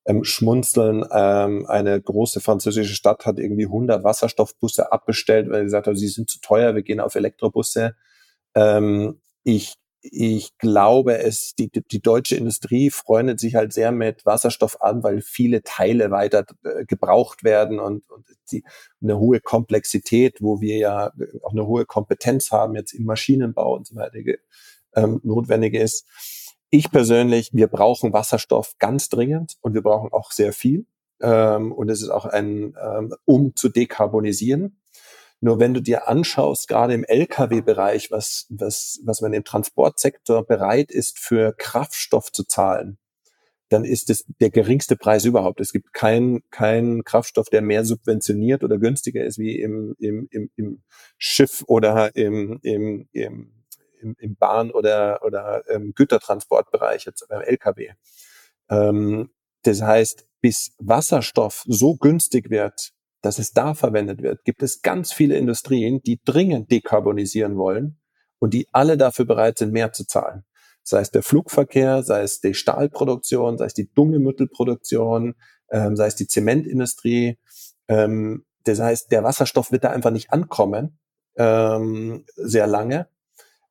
[0.06, 1.04] ähm, schmunzeln.
[1.10, 6.08] Ähm, eine große französische Stadt hat irgendwie 100 Wasserstoffbusse abbestellt, weil sie gesagt hat, sie
[6.08, 7.94] sind zu teuer, wir gehen auf Elektrobusse.
[8.54, 9.74] Ähm, ich
[10.12, 15.20] ich glaube, es, die, die deutsche Industrie freundet sich halt sehr mit Wasserstoff an, weil
[15.20, 18.64] viele Teile weiter äh, gebraucht werden und, und die,
[19.02, 23.86] eine hohe Komplexität, wo wir ja auch eine hohe Kompetenz haben, jetzt im Maschinenbau und
[23.86, 24.18] so weiter,
[24.94, 26.06] ähm, notwendig ist.
[26.70, 30.86] Ich persönlich, wir brauchen Wasserstoff ganz dringend und wir brauchen auch sehr viel.
[31.20, 34.80] Ähm, und es ist auch ein, ähm, um zu dekarbonisieren.
[35.40, 40.90] Nur wenn du dir anschaust, gerade im Lkw-Bereich, was, was, was man im Transportsektor bereit
[40.90, 42.98] ist, für Kraftstoff zu zahlen,
[43.68, 45.60] dann ist es der geringste Preis überhaupt.
[45.60, 50.50] Es gibt keinen kein Kraftstoff, der mehr subventioniert oder günstiger ist wie im, im, im,
[50.56, 50.82] im
[51.18, 53.52] Schiff oder im, im, im,
[54.18, 57.92] im, Bahn- oder, oder im Gütertransportbereich, jetzt beim Lkw.
[58.70, 59.30] Ähm,
[59.62, 62.92] das heißt, bis Wasserstoff so günstig wird,
[63.22, 67.98] dass es da verwendet wird, gibt es ganz viele Industrien, die dringend dekarbonisieren wollen
[68.38, 70.44] und die alle dafür bereit sind, mehr zu zahlen.
[70.82, 75.34] Sei es der Flugverkehr, sei es die Stahlproduktion, sei es die Dungemittelproduktion,
[75.70, 77.38] ähm, sei es die Zementindustrie.
[77.88, 80.98] Ähm, das heißt, der Wasserstoff wird da einfach nicht ankommen,
[81.36, 83.08] ähm, sehr lange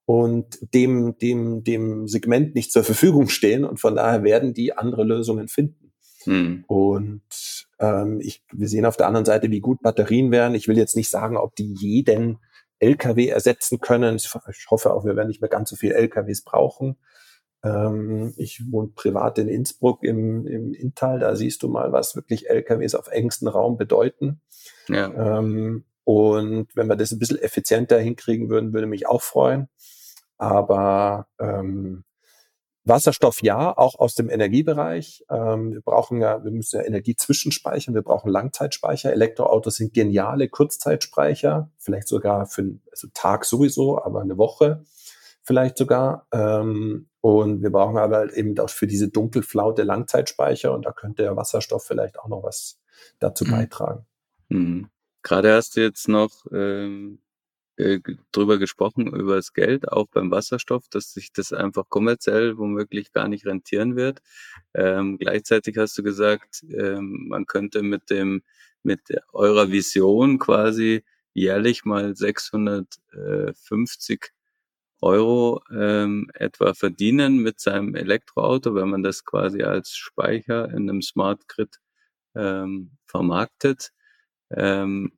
[0.06, 5.04] und dem, dem, dem Segment nicht zur Verfügung stehen und von daher werden die andere
[5.04, 5.94] Lösungen finden.
[6.24, 6.64] Hm.
[6.68, 7.24] Und
[7.80, 10.56] ähm, ich, wir sehen auf der anderen Seite, wie gut Batterien werden.
[10.56, 12.40] Ich will jetzt nicht sagen, ob die jeden
[12.80, 14.16] LKW ersetzen können.
[14.16, 16.98] Ich, ich hoffe auch, wir werden nicht mehr ganz so viel LKWs brauchen.
[17.64, 21.20] Ähm, ich wohne privat in Innsbruck im, im Inntal.
[21.20, 24.42] Da siehst du mal, was wirklich LKWs auf engstem Raum bedeuten.
[24.88, 25.40] Ja.
[25.40, 29.68] Ähm, und wenn wir das ein bisschen effizienter hinkriegen würden, würde mich auch freuen.
[30.38, 32.04] Aber ähm,
[32.86, 35.26] Wasserstoff ja, auch aus dem Energiebereich.
[35.30, 39.12] Ähm, wir brauchen ja, wir müssen ja Energie zwischenspeichern, wir brauchen Langzeitspeicher.
[39.12, 44.86] Elektroautos sind geniale Kurzzeitspeicher, vielleicht sogar für einen also Tag sowieso, aber eine Woche
[45.46, 46.28] vielleicht sogar.
[46.32, 51.24] Ähm, und wir brauchen aber halt eben auch für diese dunkelflaute Langzeitspeicher und da könnte
[51.24, 52.80] der Wasserstoff vielleicht auch noch was
[53.20, 53.52] dazu mhm.
[53.52, 54.06] beitragen.
[54.50, 54.90] Mhm.
[55.24, 57.20] Gerade hast du jetzt noch ähm,
[57.78, 58.00] äh,
[58.32, 63.28] drüber gesprochen, über das Geld, auch beim Wasserstoff, dass sich das einfach kommerziell womöglich gar
[63.28, 64.22] nicht rentieren wird.
[64.74, 68.44] Ähm, gleichzeitig hast du gesagt, ähm, man könnte mit dem,
[68.84, 69.02] mit
[69.34, 71.04] eurer Vision quasi
[71.34, 74.32] jährlich mal 650
[75.02, 81.02] Euro ähm, etwa verdienen mit seinem Elektroauto, wenn man das quasi als Speicher in einem
[81.02, 81.80] Smart Grid
[82.36, 83.92] ähm, vermarktet.
[84.52, 85.14] Ähm,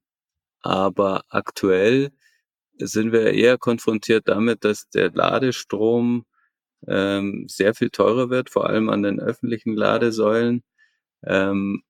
[0.62, 2.12] aber aktuell
[2.80, 6.26] sind wir eher konfrontiert damit, dass der Ladestrom
[6.88, 10.64] ähm, sehr viel teurer wird, vor allem an den öffentlichen Ladesäulen.
[11.26, 11.84] Ähm,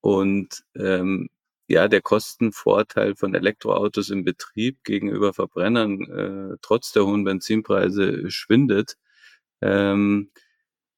[0.00, 1.28] und ähm,
[1.68, 8.96] ja, der Kostenvorteil von Elektroautos im Betrieb gegenüber Verbrennern äh, trotz der hohen Benzinpreise schwindet.
[9.62, 10.30] Ähm,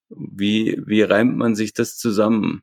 [0.08, 2.62] wie, wie reimt man sich das zusammen?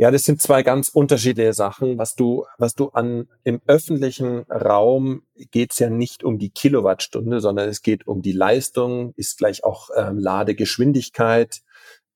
[0.00, 1.98] Ja, das sind zwei ganz unterschiedliche Sachen.
[1.98, 7.68] Was du, was du an im öffentlichen Raum geht's ja nicht um die Kilowattstunde, sondern
[7.68, 11.62] es geht um die Leistung, ist gleich auch ähm, Ladegeschwindigkeit,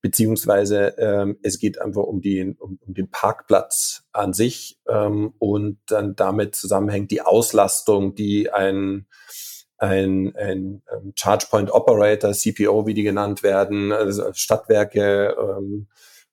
[0.01, 5.80] beziehungsweise ähm, es geht einfach um, die, um, um den Parkplatz an sich ähm, und
[5.89, 9.07] dann damit zusammenhängt die Auslastung, die ein
[9.78, 15.89] ein, ein ähm, Charge Point Operator, CPO, wie die genannt werden, also Stadtwerke ähm,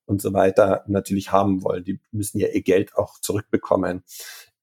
[0.10, 1.84] und so weiter natürlich haben wollen.
[1.84, 4.04] Die müssen ja ihr Geld auch zurückbekommen.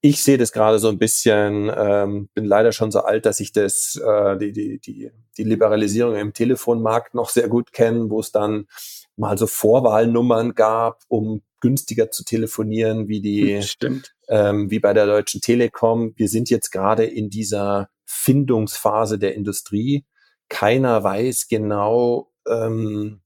[0.01, 3.53] Ich sehe das gerade so ein bisschen, ähm, bin leider schon so alt, dass ich
[3.53, 8.33] das, äh, die, die, die, die Liberalisierung im Telefonmarkt noch sehr gut kenne, wo es
[8.33, 8.67] dann
[9.17, 14.15] mal so Vorwahlnummern gab, um günstiger zu telefonieren, wie die, Stimmt.
[14.29, 16.13] Ähm, wie bei der Deutschen Telekom.
[16.17, 20.05] Wir sind jetzt gerade in dieser Findungsphase der Industrie.
[20.49, 23.21] Keiner weiß genau, ähm,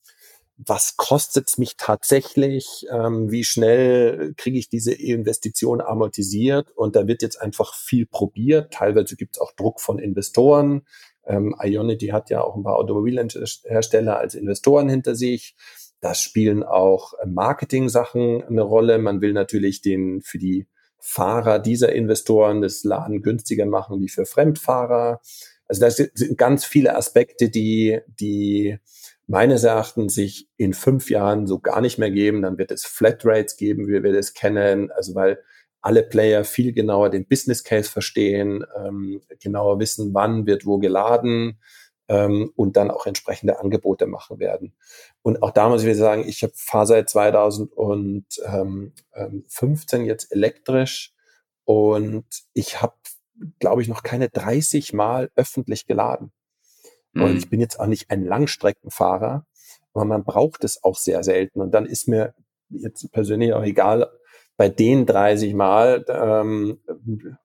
[0.66, 7.06] was kostet es mich tatsächlich, ähm, wie schnell kriege ich diese Investition amortisiert und da
[7.06, 8.72] wird jetzt einfach viel probiert.
[8.72, 10.82] Teilweise gibt es auch Druck von Investoren.
[11.26, 15.54] Ähm, Ionity hat ja auch ein paar Automobilhersteller als Investoren hinter sich.
[16.00, 18.98] Da spielen auch Marketing-Sachen eine Rolle.
[18.98, 20.66] Man will natürlich den für die
[20.98, 25.20] Fahrer dieser Investoren das Laden günstiger machen wie für Fremdfahrer.
[25.66, 28.78] Also das sind ganz viele Aspekte, die, die
[29.30, 32.42] meines Erachtens sich in fünf Jahren so gar nicht mehr geben.
[32.42, 34.90] Dann wird es Flatrates geben, wie wir das kennen.
[34.90, 35.40] Also weil
[35.80, 41.60] alle Player viel genauer den Business Case verstehen, ähm, genauer wissen, wann wird wo geladen
[42.08, 44.74] ähm, und dann auch entsprechende Angebote machen werden.
[45.22, 51.14] Und auch da muss ich sagen, ich fahre seit 2015 jetzt elektrisch
[51.64, 52.96] und ich habe,
[53.60, 56.32] glaube ich, noch keine 30 Mal öffentlich geladen.
[57.12, 57.22] Mhm.
[57.22, 59.46] Und ich bin jetzt auch nicht ein Langstreckenfahrer,
[59.92, 61.60] aber man braucht es auch sehr selten.
[61.60, 62.34] Und dann ist mir
[62.70, 64.10] jetzt persönlich auch egal,
[64.60, 66.80] bei den 30 Mal, ähm,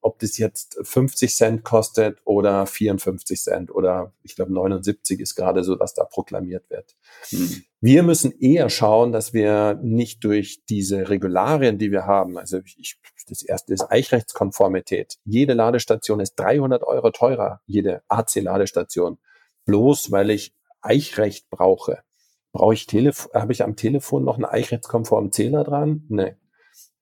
[0.02, 5.64] ob das jetzt 50 Cent kostet oder 54 Cent oder ich glaube 79 ist gerade
[5.64, 6.94] so, was da proklamiert wird.
[7.32, 7.64] Mhm.
[7.80, 13.00] Wir müssen eher schauen, dass wir nicht durch diese Regularien, die wir haben, also ich,
[13.30, 15.16] das erste ist Eichrechtskonformität.
[15.24, 19.20] Jede Ladestation ist 300 Euro teurer, jede AC-Ladestation
[19.66, 22.04] bloß weil ich Eichrecht brauche.
[22.52, 26.06] Brauche ich Telefon, habe ich am Telefon noch einen eichrechtskonformen Zähler dran?
[26.08, 26.36] Nee.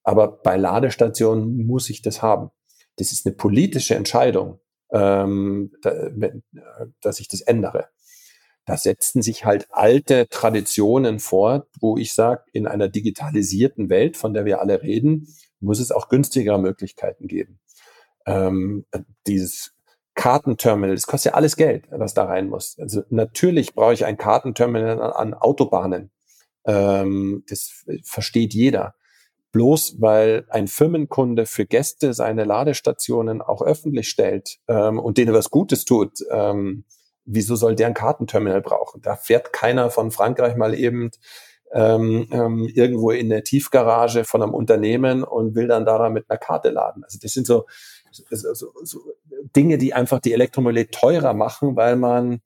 [0.03, 2.49] Aber bei Ladestationen muss ich das haben.
[2.95, 4.59] Das ist eine politische Entscheidung,
[4.91, 6.09] ähm, da,
[7.01, 7.89] dass ich das ändere.
[8.66, 14.34] Da setzen sich halt alte Traditionen fort, wo ich sage, in einer digitalisierten Welt, von
[14.34, 15.28] der wir alle reden,
[15.59, 17.59] muss es auch günstigere Möglichkeiten geben.
[18.26, 18.86] Ähm,
[19.28, 19.74] dieses
[20.16, 22.78] Kartenterminal, das kostet ja alles Geld, was da rein muss.
[22.80, 26.11] Also natürlich brauche ich ein Kartenterminal an, Autobahnen.
[26.66, 28.95] Ähm, das versteht jeder.
[29.51, 35.51] Bloß weil ein Firmenkunde für Gäste seine Ladestationen auch öffentlich stellt ähm, und denen was
[35.51, 36.86] Gutes tut, ähm,
[37.26, 39.01] wieso soll der ein Kartenterminal brauchen?
[39.01, 41.11] Da fährt keiner von Frankreich mal eben
[41.72, 46.38] ähm, ähm, irgendwo in der Tiefgarage von einem Unternehmen und will dann daran mit einer
[46.38, 47.03] Karte laden.
[47.03, 47.66] Also das sind so
[48.14, 48.99] so, so, so
[49.55, 52.41] Dinge, die einfach die Elektromobilität teurer machen, weil man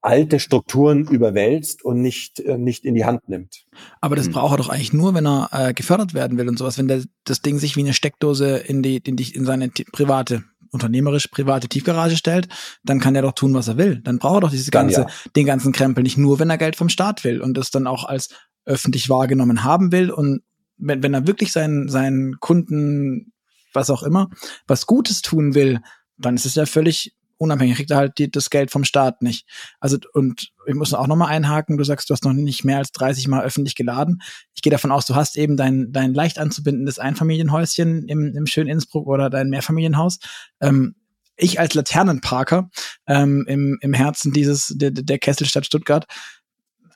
[0.00, 3.66] alte Strukturen überwälzt und nicht, äh, nicht in die Hand nimmt.
[4.00, 4.32] Aber das mhm.
[4.32, 7.02] braucht er doch eigentlich nur, wenn er äh, gefördert werden will und sowas, wenn der,
[7.24, 11.66] das Ding sich wie eine Steckdose in die, in die, in seine private unternehmerisch private
[11.68, 12.48] Tiefgarage stellt,
[12.84, 14.00] dann kann er doch tun, was er will.
[14.02, 15.06] Dann braucht er doch diese ganze, ja.
[15.34, 18.04] den ganzen Krempel nicht nur, wenn er Geld vom Staat will und das dann auch
[18.04, 18.28] als
[18.66, 20.42] öffentlich wahrgenommen haben will und
[20.76, 23.32] wenn, wenn er wirklich seinen, seinen Kunden
[23.72, 24.28] was auch immer,
[24.66, 25.80] was Gutes tun will,
[26.16, 29.46] dann ist es ja völlig unabhängig, kriegt er halt die, das Geld vom Staat nicht.
[29.80, 32.92] Also, und ich muss auch nochmal einhaken, du sagst, du hast noch nicht mehr als
[32.92, 34.20] 30 Mal öffentlich geladen.
[34.54, 38.68] Ich gehe davon aus, du hast eben dein, dein leicht anzubindendes Einfamilienhäuschen im, im schönen
[38.68, 40.18] Innsbruck oder dein Mehrfamilienhaus.
[40.60, 40.96] Ähm,
[41.36, 42.68] ich als Laternenparker
[43.06, 46.06] ähm, im, im Herzen dieses der, der Kesselstadt Stuttgart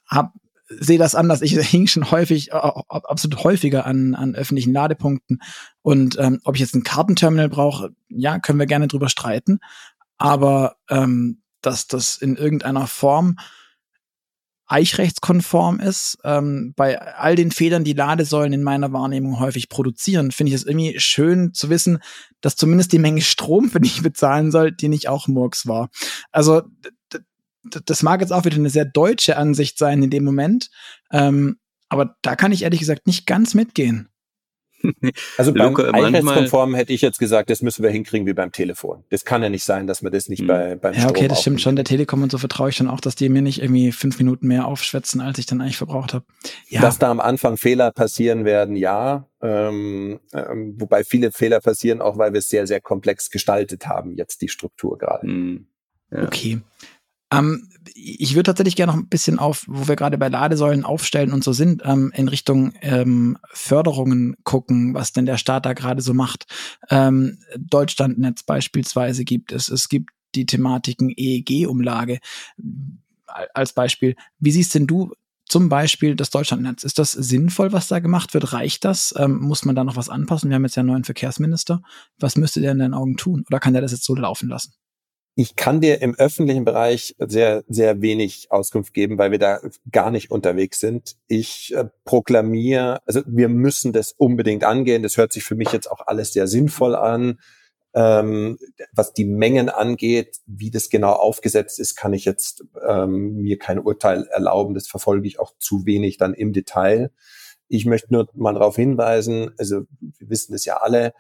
[0.09, 0.33] habe
[0.79, 1.43] sehe das anders.
[1.43, 5.41] Ich hing schon häufig, absolut häufiger an, an öffentlichen Ladepunkten.
[5.83, 9.61] Und ähm, ob ich jetzt ein Kartenterminal brauche, ja, können wir gerne drüber streiten.
[10.18, 13.37] Aber ähm, dass das in irgendeiner Form
[14.73, 20.49] eichrechtskonform ist, ähm, bei all den Fehlern, die Ladesäulen in meiner Wahrnehmung häufig produzieren, finde
[20.49, 21.99] ich es irgendwie schön zu wissen,
[22.41, 25.91] dass zumindest die Menge Strom, für die ich bezahlen soll, die nicht auch Murks war.
[26.31, 26.62] Also
[27.63, 30.71] das mag jetzt auch wieder eine sehr deutsche Ansicht sein in dem Moment,
[31.13, 31.57] ähm,
[31.89, 34.09] aber da kann ich ehrlich gesagt nicht ganz mitgehen.
[35.39, 39.05] Also beim Einheitskonform hätte ich jetzt gesagt, das müssen wir hinkriegen wie beim Telefon.
[39.11, 40.47] Das kann ja nicht sein, dass wir das nicht hm.
[40.47, 41.77] bei, beim Ja, okay, das stimmt schon.
[41.77, 44.47] Der Telekom und so vertraue ich schon auch, dass die mir nicht irgendwie fünf Minuten
[44.47, 46.25] mehr aufschwätzen, als ich dann eigentlich verbraucht habe.
[46.69, 46.81] Ja.
[46.81, 49.29] Dass da am Anfang Fehler passieren werden, ja.
[49.41, 54.17] Ähm, ähm, wobei viele Fehler passieren, auch weil wir es sehr, sehr komplex gestaltet haben,
[54.17, 55.27] jetzt die Struktur gerade.
[55.27, 55.67] Hm.
[56.11, 56.25] Ja.
[56.25, 56.61] Okay.
[57.33, 61.33] Ähm, ich würde tatsächlich gerne noch ein bisschen auf, wo wir gerade bei Ladesäulen aufstellen
[61.33, 66.03] und so sind, ähm, in Richtung ähm, Förderungen gucken, was denn der Staat da gerade
[66.03, 66.47] so macht.
[66.91, 69.68] Ähm, Deutschlandnetz beispielsweise gibt es.
[69.68, 72.18] Es gibt die Thematiken EEG-Umlage
[73.26, 74.16] als Beispiel.
[74.39, 75.12] Wie siehst denn du
[75.47, 76.85] zum Beispiel das Deutschlandnetz?
[76.85, 78.53] Ist das sinnvoll, was da gemacht wird?
[78.53, 79.14] Reicht das?
[79.18, 80.49] Ähm, muss man da noch was anpassen?
[80.49, 81.83] Wir haben jetzt ja einen neuen Verkehrsminister.
[82.18, 83.45] Was müsste der in deinen Augen tun?
[83.49, 84.72] Oder kann der das jetzt so laufen lassen?
[85.35, 89.61] Ich kann dir im öffentlichen Bereich sehr, sehr wenig Auskunft geben, weil wir da
[89.91, 91.16] gar nicht unterwegs sind.
[91.26, 95.03] Ich äh, proklamiere, also wir müssen das unbedingt angehen.
[95.03, 97.39] Das hört sich für mich jetzt auch alles sehr sinnvoll an.
[97.95, 98.59] Ähm,
[98.93, 103.78] was die Mengen angeht, wie das genau aufgesetzt ist, kann ich jetzt ähm, mir kein
[103.78, 104.74] Urteil erlauben.
[104.74, 107.11] Das verfolge ich auch zu wenig dann im Detail.
[107.68, 111.14] Ich möchte nur mal darauf hinweisen, also wir wissen das ja alle,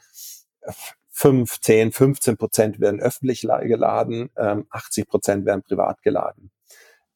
[1.22, 6.50] 5, 10, 15 Prozent werden öffentlich geladen, ähm, 80 Prozent werden privat geladen.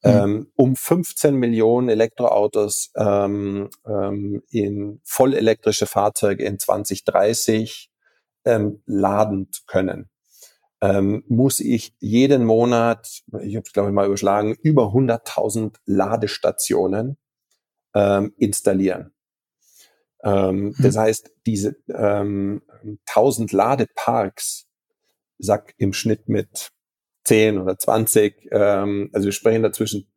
[0.01, 0.09] Mhm.
[0.09, 7.91] Ähm, um 15 Millionen Elektroautos ähm, ähm, in vollelektrische Fahrzeuge in 2030
[8.45, 10.09] ähm, laden zu können,
[10.79, 17.17] ähm, muss ich jeden Monat, ich habe es glaube ich mal überschlagen, über 100.000 Ladestationen
[18.37, 19.16] installieren.
[20.23, 20.75] Ähm, hm.
[20.79, 22.61] Das heißt, diese ähm,
[23.07, 24.67] 1000 Ladeparks,
[25.37, 26.71] sag im Schnitt mit
[27.25, 30.09] 10 oder 20, ähm, also wir sprechen dazwischen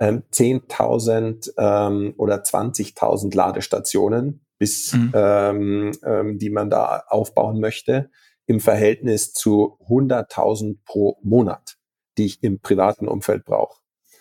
[0.00, 5.12] ähm, 10.000 ähm, oder 20.000 Ladestationen, bis mhm.
[5.14, 8.10] ähm, ähm, die man da aufbauen möchte,
[8.46, 11.76] im Verhältnis zu 100.000 pro Monat,
[12.18, 13.80] die ich im privaten Umfeld brauche.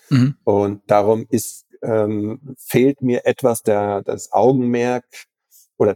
[0.10, 0.36] Mhm.
[0.44, 5.06] Und darum ist ähm, fehlt mir etwas der, das Augenmerk
[5.78, 5.96] oder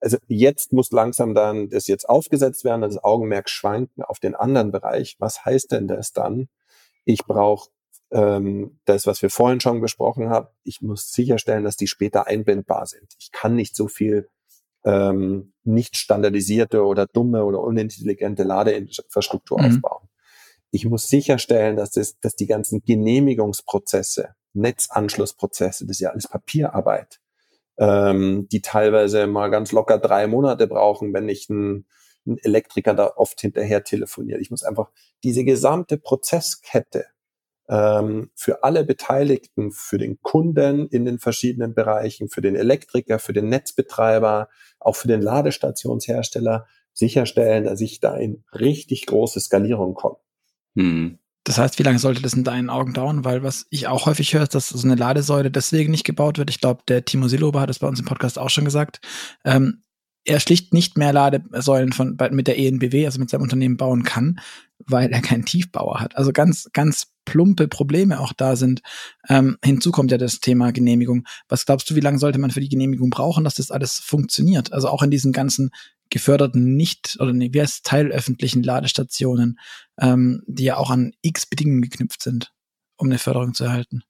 [0.00, 4.70] also jetzt muss langsam dann das jetzt aufgesetzt werden, das Augenmerk schwanken auf den anderen
[4.70, 5.16] Bereich.
[5.18, 6.48] Was heißt denn das dann?
[7.04, 7.70] Ich brauche
[8.10, 10.48] ähm, das, was wir vorhin schon besprochen haben.
[10.62, 13.14] Ich muss sicherstellen, dass die später einbindbar sind.
[13.18, 14.28] Ich kann nicht so viel
[14.84, 19.64] ähm, nicht standardisierte oder dumme oder unintelligente Ladeinfrastruktur mhm.
[19.64, 20.08] aufbauen.
[20.70, 27.20] Ich muss sicherstellen, dass, das, dass die ganzen Genehmigungsprozesse, Netzanschlussprozesse, das ist ja alles Papierarbeit,
[27.78, 31.86] ähm, die teilweise mal ganz locker drei Monate brauchen, wenn ich ein,
[32.26, 34.40] ein Elektriker da oft hinterher telefoniert.
[34.40, 34.90] Ich muss einfach
[35.22, 37.06] diese gesamte Prozesskette
[37.68, 43.32] ähm, für alle Beteiligten, für den Kunden in den verschiedenen Bereichen, für den Elektriker, für
[43.32, 44.48] den Netzbetreiber,
[44.80, 50.16] auch für den Ladestationshersteller sicherstellen, dass ich da in richtig große Skalierung komme.
[50.74, 51.18] Hm.
[51.48, 53.24] Das heißt, wie lange sollte das in deinen Augen dauern?
[53.24, 56.50] Weil was ich auch häufig höre, ist, dass so eine Ladesäule deswegen nicht gebaut wird.
[56.50, 59.00] Ich glaube, der Timo Siloba hat es bei uns im Podcast auch schon gesagt.
[59.46, 59.80] Ähm,
[60.26, 64.40] er schlicht nicht mehr Ladesäulen von, mit der ENBW, also mit seinem Unternehmen bauen kann,
[64.84, 66.18] weil er keinen Tiefbauer hat.
[66.18, 68.82] Also ganz, ganz plumpe Probleme auch da sind.
[69.30, 71.24] Ähm, hinzu kommt ja das Thema Genehmigung.
[71.48, 74.74] Was glaubst du, wie lange sollte man für die Genehmigung brauchen, dass das alles funktioniert?
[74.74, 75.70] Also auch in diesen ganzen
[76.10, 79.58] geförderten nicht oder nee, wie heißt teilöffentlichen Ladestationen,
[80.00, 82.52] ähm, die ja auch an x Bedingungen geknüpft sind,
[82.96, 84.02] um eine Förderung zu erhalten.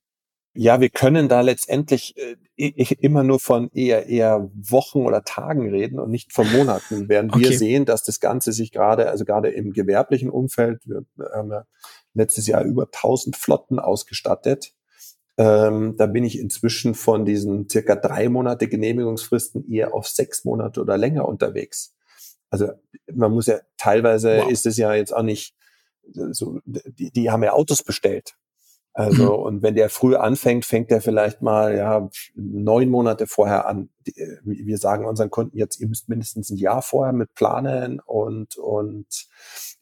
[0.54, 6.00] Ja, wir können da letztendlich äh, immer nur von eher eher Wochen oder Tagen reden
[6.00, 7.50] und nicht von Monaten, während okay.
[7.50, 11.64] wir sehen, dass das Ganze sich gerade, also gerade im gewerblichen Umfeld, wir haben ja
[12.14, 14.72] letztes Jahr über 1000 Flotten ausgestattet.
[15.38, 20.80] Ähm, da bin ich inzwischen von diesen circa drei Monate Genehmigungsfristen eher auf sechs Monate
[20.80, 21.94] oder länger unterwegs.
[22.50, 22.70] Also
[23.12, 24.50] man muss ja teilweise wow.
[24.50, 25.54] ist es ja jetzt auch nicht
[26.30, 28.36] so, die, die haben ja Autos bestellt.
[28.94, 29.42] Also, mhm.
[29.42, 33.90] und wenn der früh anfängt, fängt er vielleicht mal, ja, neun Monate vorher an.
[34.42, 39.06] Wir sagen unseren Kunden jetzt, ihr müsst mindestens ein Jahr vorher mit planen und, und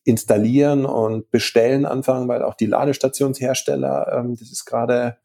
[0.05, 5.17] installieren und bestellen anfangen, weil auch die Ladestationshersteller, ähm, das ist gerade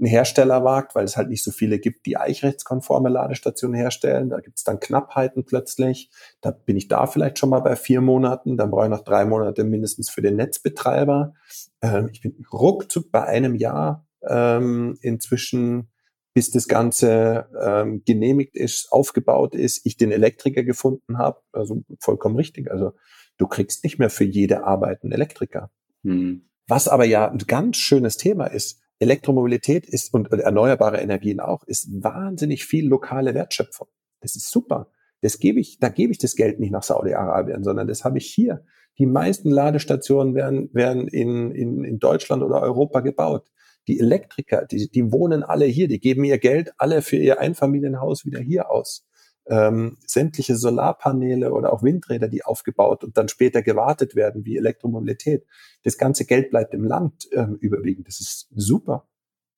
[0.00, 4.30] ein Herstellermarkt, weil es halt nicht so viele gibt, die eichrechtskonforme Ladestationen herstellen.
[4.30, 6.10] Da gibt es dann Knappheiten plötzlich.
[6.40, 8.56] Da bin ich da vielleicht schon mal bei vier Monaten.
[8.56, 11.34] Dann brauche ich noch drei Monate mindestens für den Netzbetreiber.
[11.82, 15.90] Ähm, ich bin ruckzuck bei einem Jahr ähm, inzwischen,
[16.34, 21.40] bis das Ganze ähm, genehmigt ist, aufgebaut ist, ich den Elektriker gefunden habe.
[21.52, 22.70] Also vollkommen richtig.
[22.70, 22.92] Also
[23.36, 25.70] du kriegst nicht mehr für jede Arbeit einen Elektriker.
[26.04, 26.48] Hm.
[26.68, 31.88] Was aber ja ein ganz schönes Thema ist, Elektromobilität ist und erneuerbare Energien auch, ist
[32.02, 33.88] wahnsinnig viel lokale Wertschöpfung.
[34.20, 34.90] Das ist super.
[35.22, 38.26] Das gebe ich, da gebe ich das Geld nicht nach Saudi-Arabien, sondern das habe ich
[38.26, 38.64] hier.
[38.98, 43.50] Die meisten Ladestationen werden, werden in, in, in Deutschland oder Europa gebaut.
[43.88, 48.26] Die Elektriker, die, die wohnen alle hier, die geben ihr Geld alle für ihr Einfamilienhaus
[48.26, 49.06] wieder hier aus.
[49.50, 55.44] Ähm, sämtliche Solarpaneele oder auch Windräder, die aufgebaut und dann später gewartet werden, wie Elektromobilität.
[55.82, 58.06] Das ganze Geld bleibt im Land ähm, überwiegend.
[58.06, 59.08] Das ist super.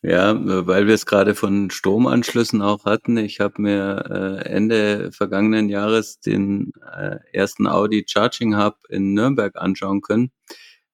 [0.04, 0.34] Ja,
[0.66, 3.16] weil wir es gerade von Stromanschlüssen auch hatten.
[3.18, 9.54] Ich habe mir äh, Ende vergangenen Jahres den äh, ersten Audi Charging Hub in Nürnberg
[9.54, 10.32] anschauen können.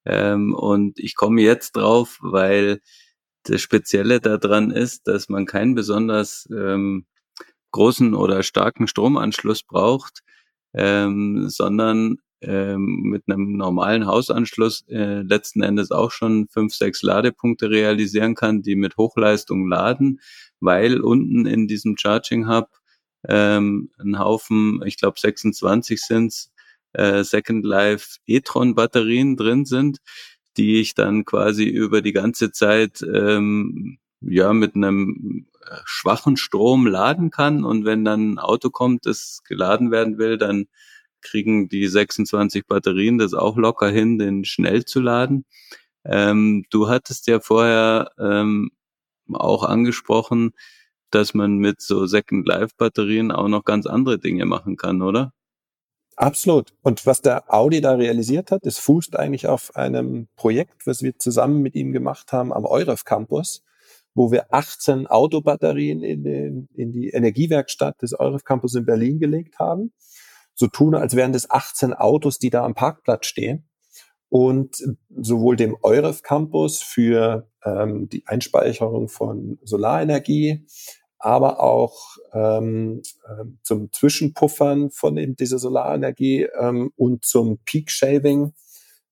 [0.05, 2.80] Ähm, und ich komme jetzt drauf, weil
[3.44, 7.07] das Spezielle daran ist, dass man keinen besonders ähm,
[7.70, 10.20] großen oder starken Stromanschluss braucht,
[10.74, 17.70] ähm, sondern ähm, mit einem normalen Hausanschluss äh, letzten Endes auch schon fünf, sechs Ladepunkte
[17.70, 20.20] realisieren kann, die mit Hochleistung laden,
[20.60, 22.68] weil unten in diesem Charging Hub
[23.26, 26.52] ähm, ein Haufen, ich glaube 26 sind's,
[26.92, 29.98] äh, Second Life e-tron Batterien drin sind,
[30.56, 35.46] die ich dann quasi über die ganze Zeit ähm, ja mit einem
[35.84, 40.66] schwachen Strom laden kann und wenn dann ein Auto kommt, das geladen werden will, dann
[41.20, 45.44] kriegen die 26 Batterien das auch locker hin, den schnell zu laden.
[46.04, 48.70] Ähm, du hattest ja vorher ähm,
[49.32, 50.52] auch angesprochen,
[51.10, 55.32] dass man mit so Second Life Batterien auch noch ganz andere Dinge machen kann, oder?
[56.16, 56.74] Absolut.
[56.82, 61.16] Und was der Audi da realisiert hat, das fußt eigentlich auf einem Projekt, was wir
[61.18, 63.62] zusammen mit ihm gemacht haben am Euref Campus,
[64.14, 69.59] wo wir 18 Autobatterien in, den, in die Energiewerkstatt des Euref Campus in Berlin gelegt
[69.59, 69.92] haben
[70.59, 73.68] so tun, als wären das 18 Autos, die da am Parkplatz stehen.
[74.28, 80.66] Und sowohl dem Euref Campus für ähm, die Einspeicherung von Solarenergie,
[81.18, 88.52] aber auch ähm, äh, zum Zwischenpuffern von eben dieser Solarenergie ähm, und zum Peak Shaving,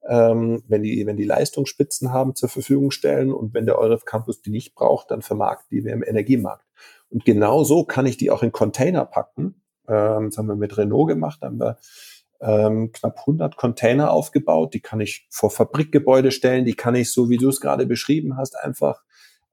[0.08, 4.42] ähm, wenn die wenn die Leistungsspitzen haben zur Verfügung stellen und wenn der Euref Campus
[4.42, 6.64] die nicht braucht, dann vermarkt die wir im Energiemarkt.
[7.08, 10.76] Und genau so kann ich die auch in Container packen ähm, das haben wir mit
[10.76, 11.78] Renault gemacht, da haben wir
[12.40, 14.74] ähm, knapp 100 Container aufgebaut.
[14.74, 18.36] Die kann ich vor Fabrikgebäude stellen, die kann ich, so wie du es gerade beschrieben
[18.36, 19.02] hast, einfach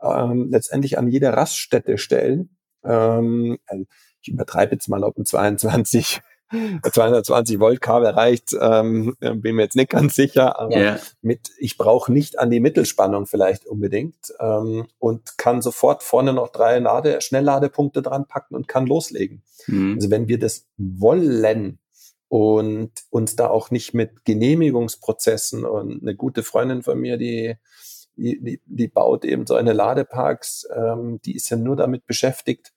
[0.01, 2.57] ähm, letztendlich an jede Raststätte stellen.
[2.83, 3.85] Ähm, also
[4.21, 6.21] ich übertreibe jetzt mal, ob ein 22
[6.83, 10.99] 220 Volt Kabel reicht, ähm, bin mir jetzt nicht ganz sicher, aber yeah.
[11.21, 16.49] mit, ich brauche nicht an die Mittelspannung vielleicht unbedingt ähm, und kann sofort vorne noch
[16.49, 19.43] drei Lade, Schnellladepunkte dran packen und kann loslegen.
[19.67, 19.95] Mhm.
[19.95, 21.79] Also wenn wir das wollen
[22.27, 27.55] und uns da auch nicht mit Genehmigungsprozessen und eine gute Freundin von mir, die
[28.15, 32.73] die, die, die baut eben so eine Ladeparks, ähm, die ist ja nur damit beschäftigt,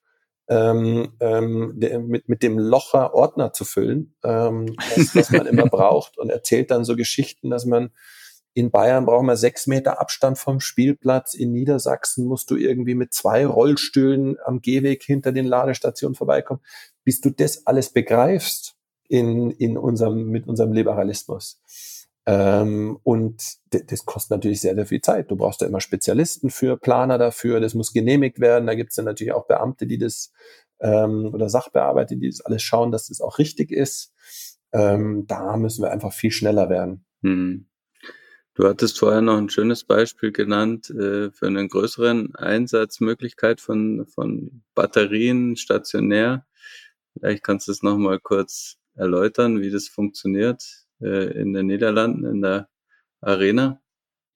[0.49, 5.65] ähm, ähm, de, mit, mit dem Locher Ordner zu füllen, ähm, das, was man immer
[5.69, 7.91] braucht und erzählt dann so Geschichten, dass man
[8.57, 11.35] in Bayern braucht man sechs Meter Abstand vom Spielplatz.
[11.35, 16.61] In Niedersachsen musst du irgendwie mit zwei Rollstühlen am Gehweg hinter den Ladestationen vorbeikommen.
[17.03, 18.75] Bis du das alles begreifst
[19.07, 21.61] in, in unserem, mit unserem Liberalismus,
[22.27, 25.31] ähm, und das kostet natürlich sehr, sehr viel Zeit.
[25.31, 28.67] Du brauchst da immer Spezialisten für, Planer dafür, das muss genehmigt werden.
[28.67, 30.33] Da gibt es dann natürlich auch Beamte, die das
[30.81, 34.13] ähm, oder Sachbearbeiter, die das alles schauen, dass das auch richtig ist.
[34.73, 37.05] Ähm, da müssen wir einfach viel schneller werden.
[37.23, 37.69] Hm.
[38.55, 44.63] Du hattest vorher noch ein schönes Beispiel genannt äh, für einen größeren Einsatzmöglichkeit von, von
[44.75, 46.45] Batterien stationär.
[47.13, 52.41] Vielleicht kannst du es nochmal kurz erläutern, wie das funktioniert äh, in den Niederlanden, in
[52.41, 52.67] der
[53.21, 53.81] Arena?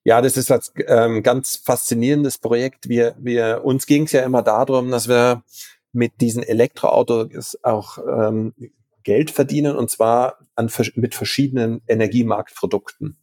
[0.04, 2.90] Ja, das ist ein ähm, ganz faszinierendes Projekt.
[2.90, 5.44] Wir, wir, uns ging es ja immer darum, dass wir
[5.94, 8.54] mit diesen Elektroautos auch ähm,
[9.04, 13.18] Geld verdienen und zwar an, mit verschiedenen Energiemarktprodukten.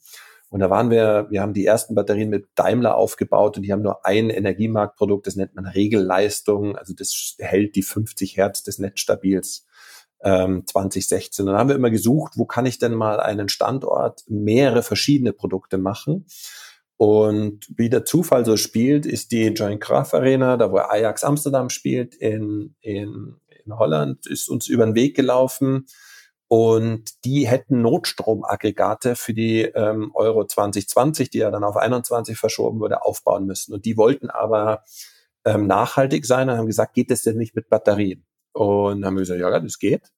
[0.51, 3.83] Und da waren wir, wir haben die ersten Batterien mit Daimler aufgebaut und die haben
[3.83, 9.67] nur ein Energiemarktprodukt, das nennt man Regelleistung, also das hält die 50 Hertz des Netzstabils
[10.23, 11.45] ähm, 2016.
[11.45, 15.33] Und dann haben wir immer gesucht, wo kann ich denn mal einen Standort mehrere verschiedene
[15.33, 16.27] Produkte machen.
[16.97, 21.71] Und wie der Zufall so spielt, ist die Joint Craft Arena, da wo Ajax Amsterdam
[21.71, 25.87] spielt, in, in, in Holland, ist uns über den Weg gelaufen.
[26.49, 32.81] Und die hätten Notstromaggregate für die ähm, Euro 2020, die ja dann auf 21 verschoben
[32.81, 33.75] wurde, aufbauen müssen.
[33.75, 34.83] Und die wollten aber
[35.45, 38.25] ähm, nachhaltig sein und haben gesagt, geht das denn nicht mit Batterien?
[38.59, 40.11] Und dann haben wir gesagt, ja, das geht.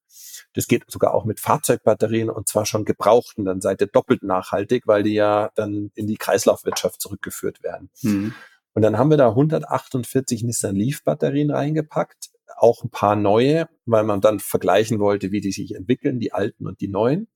[0.53, 3.45] Das geht sogar auch mit Fahrzeugbatterien und zwar schon gebrauchten.
[3.45, 7.89] Dann seid ihr doppelt nachhaltig, weil die ja dann in die Kreislaufwirtschaft zurückgeführt werden.
[8.01, 8.33] Mhm.
[8.73, 14.03] Und dann haben wir da 148 Nissan Leaf Batterien reingepackt auch ein paar neue, weil
[14.03, 17.27] man dann vergleichen wollte, wie die sich entwickeln, die alten und die neuen,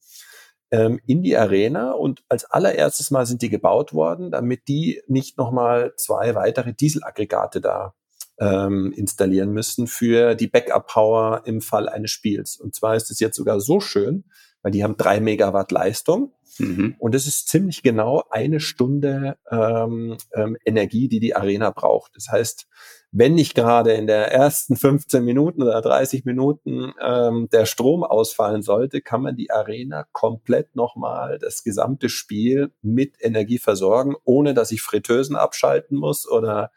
[0.72, 1.92] ähm, in die Arena.
[1.92, 7.62] Und als allererstes Mal sind die gebaut worden, damit die nicht nochmal zwei weitere Dieselaggregate
[7.62, 7.94] da
[8.40, 12.58] ähm, installieren müssen für die Backup-Power im Fall eines Spiels.
[12.58, 14.26] Und zwar ist es jetzt sogar so schön,
[14.62, 16.34] weil die haben drei Megawatt Leistung.
[16.58, 16.96] Mhm.
[16.98, 22.16] Und es ist ziemlich genau eine Stunde ähm, ähm, Energie, die die Arena braucht.
[22.16, 22.68] Das heißt,
[23.12, 28.62] wenn nicht gerade in der ersten 15 Minuten oder 30 Minuten ähm, der Strom ausfallen
[28.62, 34.72] sollte, kann man die Arena komplett nochmal das gesamte Spiel mit Energie versorgen, ohne dass
[34.72, 36.72] ich Fritteusen abschalten muss oder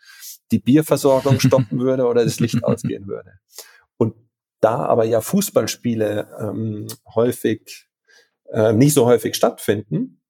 [0.50, 3.32] die Bierversorgung stoppen würde oder das Licht ausgehen würde.
[3.96, 4.14] Und
[4.60, 7.88] da aber ja Fußballspiele ähm, häufig
[8.50, 10.20] äh, nicht so häufig stattfinden,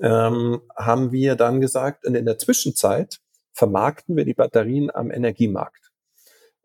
[0.00, 3.20] ähm, haben wir dann gesagt, und in der Zwischenzeit
[3.52, 5.90] vermarkten wir die Batterien am Energiemarkt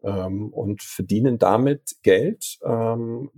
[0.03, 2.59] ähm, und verdienen damit Geld.
[2.63, 3.31] Ähm,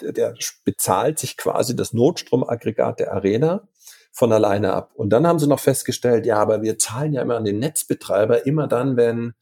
[0.00, 3.68] der bezahlt sich quasi das Notstromaggregat der Arena
[4.12, 4.92] von alleine ab.
[4.94, 8.46] Und dann haben sie noch festgestellt, ja, aber wir zahlen ja immer an den Netzbetreiber
[8.46, 9.34] immer dann, wenn